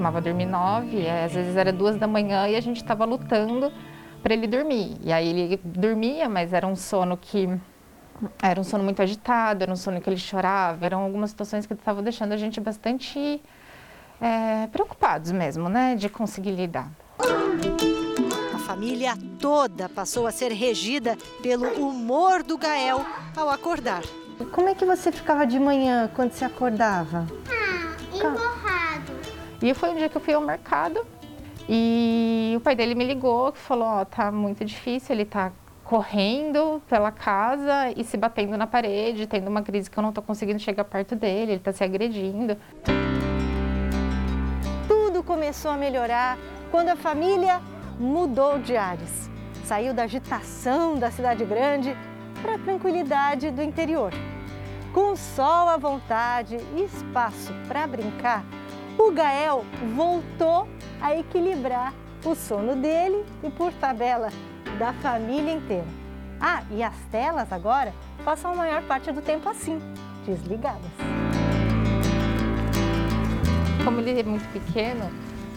Costumava 0.00 0.20
dormir 0.22 0.46
nove, 0.46 1.06
às 1.06 1.34
vezes 1.34 1.54
era 1.56 1.70
duas 1.70 1.98
da 1.98 2.06
manhã 2.06 2.48
e 2.48 2.56
a 2.56 2.60
gente 2.60 2.78
estava 2.78 3.04
lutando 3.04 3.70
para 4.22 4.32
ele 4.32 4.46
dormir. 4.46 4.96
E 5.04 5.12
aí 5.12 5.28
ele 5.28 5.60
dormia, 5.62 6.26
mas 6.26 6.54
era 6.54 6.66
um 6.66 6.74
sono 6.74 7.18
que 7.18 7.46
era 8.40 8.58
um 8.58 8.64
sono 8.64 8.82
muito 8.82 9.02
agitado, 9.02 9.62
era 9.62 9.70
um 9.70 9.76
sono 9.76 10.00
que 10.00 10.08
ele 10.08 10.16
chorava, 10.16 10.86
eram 10.86 11.02
algumas 11.02 11.30
situações 11.30 11.66
que 11.66 11.74
estavam 11.74 12.02
deixando 12.02 12.32
a 12.32 12.36
gente 12.38 12.60
bastante 12.60 13.42
é, 14.20 14.66
preocupados 14.68 15.32
mesmo, 15.32 15.68
né, 15.68 15.94
de 15.96 16.08
conseguir 16.08 16.52
lidar. 16.52 16.90
A 18.54 18.58
família 18.58 19.14
toda 19.38 19.86
passou 19.86 20.26
a 20.26 20.32
ser 20.32 20.50
regida 20.50 21.16
pelo 21.42 21.68
humor 21.78 22.42
do 22.42 22.56
Gael 22.56 23.04
ao 23.36 23.50
acordar. 23.50 24.02
Como 24.52 24.70
é 24.70 24.74
que 24.74 24.86
você 24.86 25.12
ficava 25.12 25.46
de 25.46 25.60
manhã 25.60 26.10
quando 26.14 26.32
se 26.32 26.44
acordava? 26.44 27.26
Ah, 27.50 28.16
emborrado. 28.16 28.89
E 29.62 29.74
foi 29.74 29.90
um 29.90 29.96
dia 29.96 30.08
que 30.08 30.16
eu 30.16 30.20
fui 30.20 30.32
ao 30.32 30.40
mercado 30.40 31.06
e 31.68 32.54
o 32.56 32.60
pai 32.60 32.74
dele 32.74 32.94
me 32.94 33.04
ligou, 33.04 33.52
falou, 33.52 33.86
ó, 33.86 34.00
oh, 34.00 34.04
tá 34.06 34.32
muito 34.32 34.64
difícil, 34.64 35.14
ele 35.14 35.24
tá 35.24 35.52
correndo 35.84 36.80
pela 36.88 37.12
casa 37.12 37.92
e 37.96 38.02
se 38.02 38.16
batendo 38.16 38.56
na 38.56 38.66
parede, 38.66 39.26
tendo 39.26 39.48
uma 39.48 39.60
crise 39.60 39.90
que 39.90 39.98
eu 39.98 40.02
não 40.02 40.12
tô 40.12 40.22
conseguindo 40.22 40.58
chegar 40.58 40.84
perto 40.84 41.14
dele, 41.14 41.52
ele 41.52 41.60
tá 41.60 41.72
se 41.72 41.84
agredindo. 41.84 42.56
Tudo 44.88 45.22
começou 45.22 45.70
a 45.70 45.76
melhorar 45.76 46.38
quando 46.70 46.88
a 46.88 46.96
família 46.96 47.60
mudou 47.98 48.58
de 48.58 48.76
ares. 48.76 49.28
Saiu 49.64 49.92
da 49.92 50.04
agitação 50.04 50.98
da 50.98 51.10
cidade 51.10 51.44
grande 51.44 51.94
para 52.40 52.54
a 52.54 52.58
tranquilidade 52.58 53.50
do 53.50 53.62
interior. 53.62 54.12
Com 54.94 55.14
sol 55.14 55.68
à 55.68 55.76
vontade 55.76 56.56
e 56.76 56.84
espaço 56.84 57.52
para 57.68 57.86
brincar, 57.86 58.44
o 58.98 59.10
Gael 59.12 59.64
voltou 59.94 60.68
a 61.00 61.16
equilibrar 61.16 61.94
o 62.24 62.34
sono 62.34 62.76
dele 62.76 63.24
e, 63.42 63.50
por 63.50 63.72
tabela, 63.72 64.28
da 64.78 64.92
família 64.94 65.52
inteira. 65.52 65.86
Ah, 66.40 66.62
e 66.70 66.82
as 66.82 66.96
telas 67.10 67.52
agora 67.52 67.92
passam 68.24 68.52
a 68.52 68.54
maior 68.54 68.82
parte 68.82 69.10
do 69.12 69.20
tempo 69.20 69.48
assim, 69.48 69.80
desligadas. 70.24 70.90
Como 73.84 74.00
ele 74.00 74.20
é 74.20 74.22
muito 74.22 74.46
pequeno, 74.52 75.10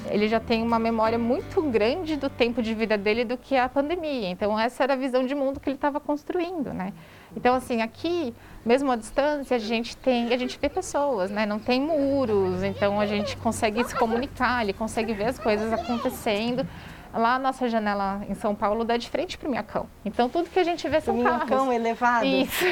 ele 0.09 0.27
já 0.27 0.39
tem 0.39 0.61
uma 0.61 0.79
memória 0.79 1.17
muito 1.17 1.61
grande 1.61 2.15
do 2.15 2.29
tempo 2.29 2.61
de 2.61 2.73
vida 2.73 2.97
dele 2.97 3.23
do 3.25 3.37
que 3.37 3.55
a 3.55 3.67
pandemia. 3.67 4.29
Então 4.29 4.57
essa 4.59 4.83
era 4.83 4.93
a 4.93 4.97
visão 4.97 5.25
de 5.25 5.35
mundo 5.35 5.59
que 5.59 5.69
ele 5.69 5.75
estava 5.75 5.99
construindo, 5.99 6.73
né? 6.73 6.93
Então 7.35 7.55
assim, 7.55 7.81
aqui, 7.81 8.33
mesmo 8.65 8.91
à 8.91 8.95
distância, 8.95 9.55
a 9.55 9.59
gente 9.59 9.97
tem, 9.97 10.33
a 10.33 10.37
gente 10.37 10.57
vê 10.59 10.69
pessoas, 10.69 11.31
né? 11.31 11.45
Não 11.45 11.59
tem 11.59 11.81
muros, 11.81 12.63
então 12.63 12.99
a 12.99 13.05
gente 13.05 13.35
consegue 13.37 13.83
se 13.83 13.95
comunicar, 13.95 14.63
ele 14.63 14.73
consegue 14.73 15.13
ver 15.13 15.25
as 15.25 15.39
coisas 15.39 15.71
acontecendo. 15.73 16.65
Lá 17.13 17.35
a 17.35 17.39
nossa 17.39 17.69
janela 17.69 18.23
em 18.27 18.33
São 18.33 18.55
Paulo 18.55 18.83
dá 18.83 18.97
de 18.97 19.07
frente 19.07 19.37
para 19.37 19.47
o 19.47 19.51
Minhacão. 19.51 19.87
Então 20.03 20.27
tudo 20.27 20.49
que 20.49 20.57
a 20.57 20.63
gente 20.63 20.89
vê 20.89 20.99
são 20.99 21.19
o 21.19 21.23
carros. 21.23 21.45
Minhacão 21.45 21.71
elevado. 21.71 22.25
Isso. 22.25 22.65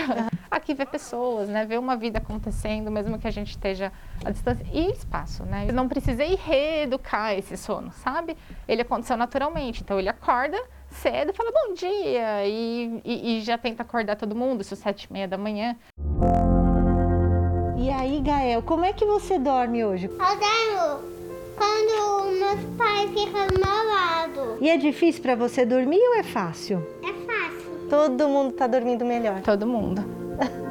Aqui 0.50 0.74
vê 0.74 0.84
pessoas, 0.84 1.48
né? 1.48 1.64
Vê 1.64 1.78
uma 1.78 1.96
vida 1.96 2.18
acontecendo, 2.18 2.90
mesmo 2.90 3.20
que 3.20 3.28
a 3.28 3.32
gente 3.32 3.52
esteja 3.52 3.92
à 4.26 4.32
distância. 4.32 4.66
E 4.74 4.92
espaço, 4.92 5.44
né? 5.44 5.66
Eu 5.68 5.74
não 5.74 5.88
precisei 5.88 6.36
reeducar 6.36 7.34
esse 7.34 7.56
sono, 7.56 7.92
sabe? 7.92 8.36
Ele 8.68 8.82
aconteceu 8.82 9.16
naturalmente. 9.16 9.84
Então 9.84 10.00
ele 10.00 10.10
acorda 10.10 10.60
cedo, 10.92 11.34
fala 11.34 11.52
bom 11.52 11.74
dia 11.74 12.46
e, 12.46 13.02
e, 13.04 13.38
e 13.38 13.42
já 13.42 13.58
tenta 13.58 13.84
acordar 13.84 14.16
todo 14.16 14.36
mundo, 14.36 14.64
se 14.64 14.76
sete 14.76 15.06
e 15.06 15.14
meia 15.14 15.28
da 15.28 15.38
manhã. 15.38 15.76
E 17.78 17.90
aí, 17.90 18.20
Gael, 18.22 18.62
como 18.62 18.86
é 18.86 18.94
que 18.94 19.06
você 19.06 19.40
dorme 19.40 19.84
hoje? 19.84 20.06
Eu 20.06 20.18
durmo 20.18 21.12
quando 21.58 22.32
meus 22.40 22.78
pais 22.78 23.10
ficam 23.10 23.48
do 23.48 23.60
meu 23.60 23.94
lado. 23.94 24.58
E 24.62 24.70
é 24.70 24.78
difícil 24.78 25.22
para 25.22 25.36
você 25.36 25.66
dormir 25.66 26.00
ou 26.00 26.16
é 26.16 26.24
fácil? 26.24 26.86
É 27.02 27.14
fácil. 27.26 27.88
Todo 27.90 28.28
mundo 28.28 28.54
tá 28.54 28.68
dormindo 28.68 29.06
melhor. 29.06 29.42
Todo 29.42 29.66
mundo. 29.66 30.04